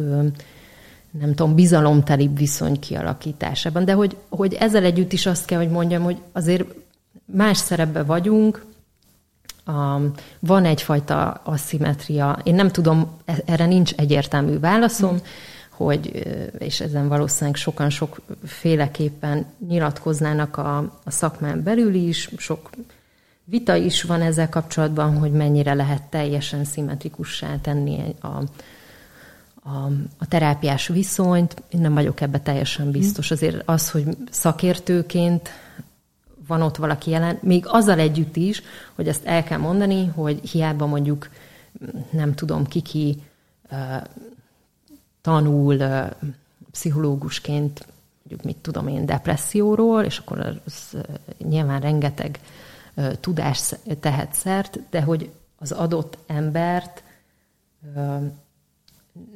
nem 1.12 1.34
tudom, 1.36 1.56
bizalomtelibb 1.56 2.38
viszony 2.38 2.80
kialakításában. 2.80 3.86
De 3.86 3.94
hogy, 3.94 4.18
hogy 4.30 4.54
ezzel 4.54 4.84
együtt 4.84 5.14
is 5.14 5.26
azt 5.26 5.46
kell, 5.46 5.60
hogy 5.60 5.70
mondjam, 5.70 6.04
hogy 6.04 6.18
azért 6.32 6.66
más 7.26 7.58
szerepben 7.58 8.06
vagyunk, 8.06 8.66
a, 9.68 10.02
van 10.40 10.66
egyfajta 10.66 11.42
aszimetria. 11.44 12.40
Én 12.44 12.56
nem 12.56 12.70
tudom, 12.70 13.12
e, 13.26 13.36
erre 13.46 13.66
nincs 13.66 13.94
egyértelmű 13.94 14.60
válaszom, 14.60 15.14
mm. 15.14 15.18
hogy, 15.70 16.28
és 16.58 16.80
ezen 16.80 17.08
valószínűleg 17.08 17.56
sokan 17.56 17.90
sokféleképpen 17.90 19.46
nyilatkoznának 19.68 20.58
a, 20.58 20.78
a 21.04 21.12
szakmán 21.12 21.64
belül 21.64 21.94
is, 21.94 22.30
sok 22.38 22.70
vita 23.50 23.76
is 23.76 24.04
van 24.04 24.22
ezzel 24.22 24.50
kapcsolatban, 24.50 25.18
hogy 25.18 25.32
mennyire 25.32 25.74
lehet 25.74 26.04
teljesen 26.04 26.64
szimmetrikussá 26.64 27.56
tenni 27.62 28.16
a, 28.22 28.28
a, 28.28 29.92
a 30.18 30.28
terápiás 30.28 30.88
viszonyt. 30.88 31.64
Én 31.70 31.80
nem 31.82 31.94
vagyok 31.94 32.22
ebbe 32.22 32.40
teljesen 32.40 32.92
biztos. 32.92 33.32
Azért 33.32 33.62
az, 33.66 33.90
hogy 33.90 34.18
szakértőként 34.30 35.50
van 36.48 36.62
ott 36.62 36.76
valaki 36.76 37.10
jelen, 37.10 37.38
még 37.42 37.66
azzal 37.68 38.00
együtt 38.00 38.36
is, 38.36 38.62
hogy 38.96 39.08
ezt 39.08 39.26
el 39.26 39.44
kell 39.44 39.60
mondani, 39.60 40.06
hogy 40.06 40.50
hiába 40.50 40.86
mondjuk, 40.86 41.30
nem 42.10 42.34
tudom, 42.34 42.66
kiki 42.66 43.22
uh, 43.72 44.04
tanul 45.22 45.78
pszichológusként, 46.72 47.86
mondjuk 48.18 48.44
mit 48.44 48.58
tudom 48.62 48.88
én, 48.88 49.06
depresszióról, 49.06 50.04
és 50.04 50.18
akkor 50.18 50.62
az 50.66 50.98
nyilván 51.38 51.82
rengeteg 51.82 52.40
tudás 53.20 53.74
tehet 54.00 54.34
szert, 54.34 54.80
de 54.90 55.02
hogy 55.02 55.32
az 55.60 55.72
adott 55.72 56.18
embert 56.28 57.04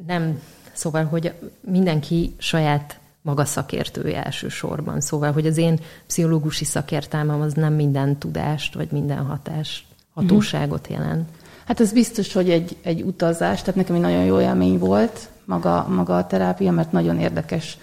nem, 0.06 0.42
szóval, 0.74 1.06
hogy 1.06 1.34
mindenki 1.60 2.36
saját 2.38 3.00
maga 3.22 3.46
szakértője 3.46 4.24
elsősorban. 4.24 5.02
Szóval, 5.02 5.32
hogy 5.32 5.46
az 5.46 5.58
én 5.58 5.80
pszichológusi 6.08 6.66
szakértelmem 6.66 7.42
az 7.42 7.54
nem 7.54 7.74
minden 7.74 8.18
tudást, 8.18 8.74
vagy 8.74 8.92
minden 8.92 9.26
hatást, 9.26 9.86
hatóságot 10.14 10.88
jelent. 10.88 11.30
Hát 11.66 11.80
ez 11.80 11.94
biztos, 11.94 12.34
hogy 12.34 12.50
egy, 12.50 12.78
egy 12.82 13.02
utazás, 13.02 13.60
tehát 13.60 13.76
nekem 13.76 13.96
egy 13.96 14.02
nagyon 14.02 14.24
jó 14.24 14.40
élmény 14.40 14.80
volt 14.80 15.30
maga, 15.46 15.88
maga 15.90 16.16
a 16.18 16.28
terápia, 16.28 16.72
mert 16.72 16.92
nagyon 16.92 17.20
érdekes 17.20 17.78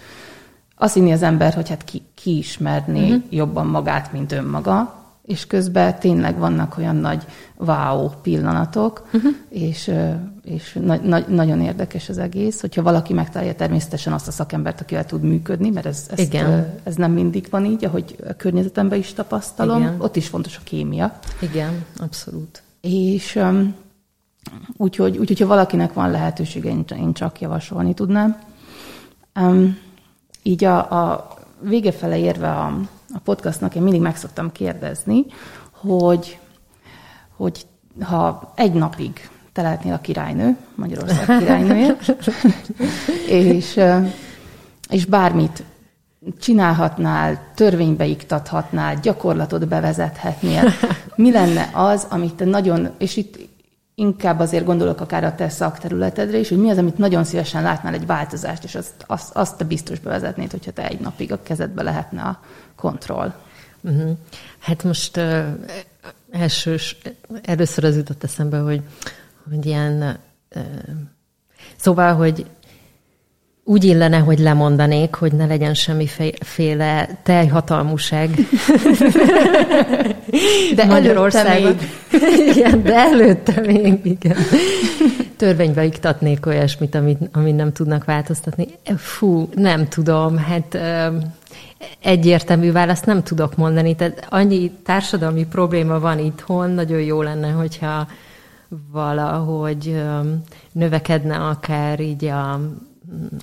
azt 0.75 0.93
hinni 0.93 1.11
az 1.11 1.21
ember, 1.21 1.53
hogy 1.53 1.69
hát 1.69 1.83
ki, 1.83 2.01
ki 2.15 2.37
ismerné 2.37 3.03
uh-huh. 3.03 3.23
jobban 3.29 3.67
magát, 3.67 4.11
mint 4.11 4.31
önmaga, 4.31 4.98
és 5.29 5.47
közben 5.47 5.99
tényleg 5.99 6.37
vannak 6.37 6.77
olyan 6.77 6.95
nagy 6.95 7.25
wow 7.57 8.09
pillanatok, 8.21 9.07
uh-huh. 9.13 9.31
és, 9.49 9.91
és 10.43 10.77
na- 10.81 11.01
na- 11.03 11.27
nagyon 11.27 11.61
érdekes 11.61 12.09
az 12.09 12.17
egész, 12.17 12.61
hogyha 12.61 12.81
valaki 12.81 13.13
megtalálja 13.13 13.55
természetesen 13.55 14.13
azt 14.13 14.27
a 14.27 14.31
szakembert, 14.31 14.81
akivel 14.81 15.05
tud 15.05 15.21
működni, 15.21 15.69
mert 15.69 15.85
ez, 15.85 16.07
ezt, 16.09 16.21
Igen. 16.21 16.73
ez 16.83 16.95
nem 16.95 17.11
mindig 17.11 17.47
van 17.49 17.65
így, 17.65 17.85
ahogy 17.85 18.15
a 18.29 18.33
környezetemben 18.33 18.99
is 18.99 19.13
tapasztalom, 19.13 19.81
Igen. 19.81 19.95
ott 19.97 20.15
is 20.15 20.27
fontos 20.27 20.57
a 20.57 20.61
kémia. 20.63 21.19
Igen, 21.39 21.85
abszolút. 21.97 22.63
És 22.81 23.39
úgyhogy, 24.77 25.17
úgy, 25.17 25.27
hogyha 25.27 25.47
valakinek 25.47 25.93
van 25.93 26.11
lehetősége, 26.11 26.69
én, 26.69 26.85
én 26.97 27.13
csak 27.13 27.41
javasolni 27.41 27.93
tudnám. 27.93 28.39
Um, 29.39 29.77
így 30.43 30.63
a, 30.63 30.77
a 30.77 31.27
vége 31.61 31.91
fele 31.91 32.17
érve 32.17 32.51
a, 32.51 32.79
a 33.13 33.19
podcastnak 33.19 33.75
én 33.75 33.81
mindig 33.81 34.01
meg 34.01 34.17
szoktam 34.17 34.51
kérdezni, 34.51 35.25
hogy, 35.71 36.39
hogy 37.35 37.65
ha 38.01 38.53
egy 38.55 38.73
napig 38.73 39.29
te 39.53 39.61
lehetnél 39.61 39.93
a 39.93 39.99
királynő, 39.99 40.57
Magyarország 40.75 41.37
királynője, 41.39 41.97
és, 43.27 43.79
és 44.89 45.05
bármit 45.05 45.63
csinálhatnál, 46.39 47.51
törvénybe 47.55 48.05
iktathatnál, 48.05 48.95
gyakorlatot 48.95 49.67
bevezethetnél, 49.67 50.63
mi 51.15 51.31
lenne 51.31 51.69
az, 51.73 52.07
amit 52.09 52.33
te 52.33 52.45
nagyon, 52.45 52.89
és 52.97 53.17
itt 53.17 53.48
inkább 53.99 54.39
azért 54.39 54.65
gondolok 54.65 55.01
akár 55.01 55.23
a 55.23 55.35
te 55.35 55.49
szakterületedre 55.49 56.37
is, 56.37 56.49
hogy 56.49 56.57
mi 56.57 56.69
az, 56.69 56.77
amit 56.77 56.97
nagyon 56.97 57.23
szívesen 57.23 57.63
látnál 57.63 57.93
egy 57.93 58.05
változást, 58.05 58.63
és 58.63 58.75
azt, 58.75 58.93
azt, 59.07 59.35
azt 59.35 59.57
te 59.57 59.63
biztos 59.63 59.99
bevezetnéd, 59.99 60.51
hogyha 60.51 60.71
te 60.71 60.87
egy 60.87 60.99
napig 60.99 61.31
a 61.31 61.41
kezedbe 61.43 61.83
lehetne 61.83 62.21
a 62.21 62.39
kontroll. 62.75 63.33
Uh-huh. 63.81 64.17
Hát 64.59 64.83
most 64.83 65.17
uh, 65.17 65.45
elsős, 66.31 66.97
először 67.43 67.83
az 67.83 67.95
jutott 67.95 68.23
eszembe, 68.23 68.57
hogy, 68.57 68.81
hogy 69.49 69.65
ilyen, 69.65 70.19
uh, 70.55 70.63
szóval, 71.75 72.13
hogy 72.13 72.45
úgy 73.69 73.83
illene, 73.83 74.17
hogy 74.17 74.39
lemondanék, 74.39 75.15
hogy 75.15 75.33
ne 75.33 75.45
legyen 75.45 75.73
semmiféle 75.73 77.19
teljhatalmuság. 77.23 78.29
De 80.75 80.85
Magyarországon. 80.85 81.77
Igen, 82.55 82.83
de 82.83 82.95
előtte 82.95 83.61
még, 83.61 83.99
igen. 84.03 84.37
Törvénybe 85.37 85.85
iktatnék 85.85 86.45
olyasmit, 86.45 86.95
amit, 86.95 87.19
amit 87.31 87.55
nem 87.55 87.71
tudnak 87.71 88.05
változtatni. 88.05 88.67
Fú, 88.97 89.49
nem 89.55 89.87
tudom, 89.87 90.37
hát 90.37 90.77
egyértelmű 92.01 92.71
választ 92.71 93.05
nem 93.05 93.23
tudok 93.23 93.55
mondani. 93.55 93.95
Tehát 93.95 94.27
annyi 94.29 94.71
társadalmi 94.85 95.45
probléma 95.45 95.99
van 95.99 96.19
itthon, 96.19 96.69
nagyon 96.69 97.01
jó 97.01 97.21
lenne, 97.21 97.49
hogyha 97.49 98.07
valahogy 98.91 100.01
növekedne 100.71 101.35
akár 101.35 101.99
így 101.99 102.25
a 102.25 102.59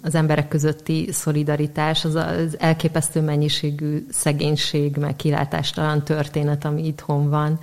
az 0.03 0.15
emberek 0.15 0.49
közötti 0.49 1.09
szolidaritás, 1.13 2.05
az 2.05 2.15
az 2.15 2.57
elképesztő 2.59 3.21
mennyiségű 3.21 4.07
szegénység, 4.11 4.97
meg 4.97 5.17
kilátástalan 5.17 6.05
történet, 6.05 6.65
ami 6.65 6.87
itthon 6.87 7.31
van. 7.31 7.61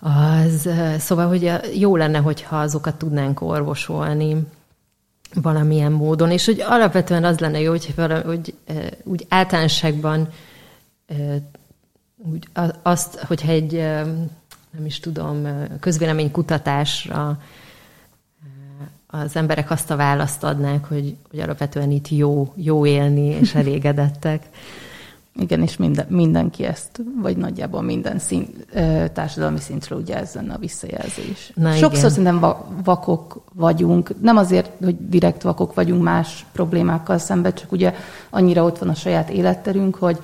Az, 0.00 0.68
szóval, 0.98 1.28
hogy 1.28 1.52
jó 1.74 1.96
lenne, 1.96 2.18
hogyha 2.18 2.60
azokat 2.60 2.94
tudnánk 2.96 3.40
orvosolni 3.40 4.36
valamilyen 5.34 5.92
módon, 5.92 6.30
és 6.30 6.44
hogy 6.44 6.60
alapvetően 6.60 7.24
az 7.24 7.38
lenne 7.38 7.60
jó, 7.60 7.70
hogy, 7.70 7.92
valami, 7.96 8.22
hogy 8.22 8.54
úgy 9.02 9.26
általánosságban 9.28 10.28
úgy 12.32 12.48
azt, 12.82 13.18
hogyha 13.18 13.50
egy 13.50 13.72
nem 14.70 14.86
is 14.86 15.00
tudom, 15.00 15.46
közvéleménykutatásra 15.80 17.38
az 19.24 19.36
emberek 19.36 19.70
azt 19.70 19.90
a 19.90 19.96
választ 19.96 20.44
adnák, 20.44 20.84
hogy, 20.84 21.16
hogy 21.30 21.40
alapvetően 21.40 21.90
itt 21.90 22.08
jó, 22.08 22.52
jó 22.54 22.86
élni, 22.86 23.26
és 23.26 23.54
elégedettek. 23.60 24.48
Igen, 25.38 25.62
és 25.62 25.76
minden, 25.76 26.06
mindenki 26.08 26.64
ezt, 26.64 27.00
vagy 27.22 27.36
nagyjából 27.36 27.82
minden 27.82 28.18
szint, 28.18 28.66
társadalmi 29.12 29.58
szintről 29.58 29.98
ugye 29.98 30.16
ez 30.16 30.34
lenne 30.34 30.54
a 30.54 30.58
visszajelzés. 30.58 31.52
Na, 31.54 31.70
Sokszor 31.70 31.98
igen. 31.98 32.10
szerintem 32.10 32.54
vakok 32.84 33.42
vagyunk, 33.54 34.20
nem 34.20 34.36
azért, 34.36 34.70
hogy 34.84 35.08
direkt 35.08 35.42
vakok 35.42 35.74
vagyunk 35.74 36.02
más 36.02 36.46
problémákkal 36.52 37.18
szemben, 37.18 37.54
csak 37.54 37.72
ugye 37.72 37.94
annyira 38.30 38.64
ott 38.64 38.78
van 38.78 38.88
a 38.88 38.94
saját 38.94 39.30
életterünk, 39.30 39.94
hogy, 39.94 40.18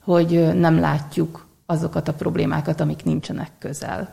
hogy 0.00 0.58
nem 0.58 0.80
látjuk 0.80 1.46
azokat 1.66 2.08
a 2.08 2.12
problémákat, 2.14 2.80
amik 2.80 3.04
nincsenek 3.04 3.50
közel. 3.58 4.08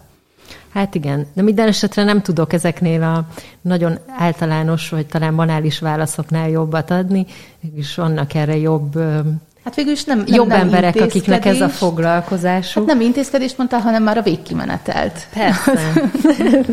Hát 0.74 0.96
igen, 0.96 1.28
de 1.34 1.42
minden 1.42 1.68
esetre 1.68 2.04
nem 2.04 2.22
tudok 2.22 2.54
ezeknél 2.54 3.04
a 3.04 3.26
nagyon 3.62 3.98
általános, 4.18 4.90
vagy 4.90 5.06
talán 5.06 5.36
banális 5.36 5.80
válaszoknál 5.80 6.50
jobbat 6.50 6.92
adni, 6.92 7.26
és 7.76 7.96
vannak 7.96 8.34
erre 8.34 8.58
jobb 8.58 9.00
Hát 9.64 9.76
végül 9.76 9.92
is 9.92 10.04
nem, 10.04 10.18
nem 10.18 10.28
Jobb 10.28 10.48
nem 10.48 10.60
emberek, 10.60 10.96
akiknek 10.96 11.46
ez 11.46 11.62
a 11.62 11.70
foglalkozásuk. 11.70 12.88
Hát 12.88 12.96
nem 12.98 13.06
intézkedést 13.06 13.58
mondtál, 13.58 13.80
hanem 13.80 14.04
már 14.04 14.18
a 14.18 14.22
végkimenetelt. 14.22 15.28
Persze. 15.34 15.80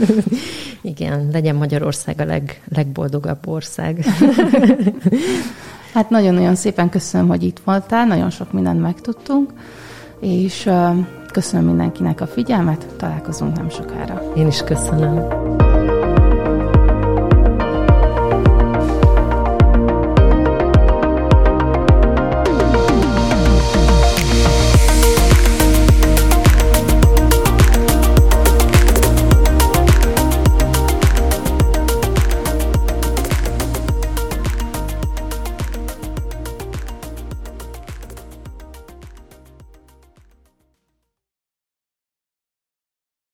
Igen, 0.82 1.28
legyen 1.32 1.54
Magyarország 1.54 2.20
a 2.20 2.24
leg, 2.24 2.62
legboldogabb 2.74 3.48
ország. 3.48 4.04
hát 5.94 6.10
nagyon-nagyon 6.10 6.54
szépen 6.54 6.88
köszönöm, 6.88 7.28
hogy 7.28 7.42
itt 7.42 7.60
voltál, 7.64 8.06
nagyon 8.06 8.30
sok 8.30 8.52
mindent 8.52 8.80
megtudtunk, 8.80 9.52
és 10.20 10.70
köszönöm 11.30 11.66
mindenkinek 11.66 12.20
a 12.20 12.26
figyelmet, 12.26 12.86
találkozunk 12.96 13.56
nem 13.56 13.68
sokára. 13.68 14.22
Én 14.34 14.46
is 14.46 14.62
köszönöm. 14.62 15.89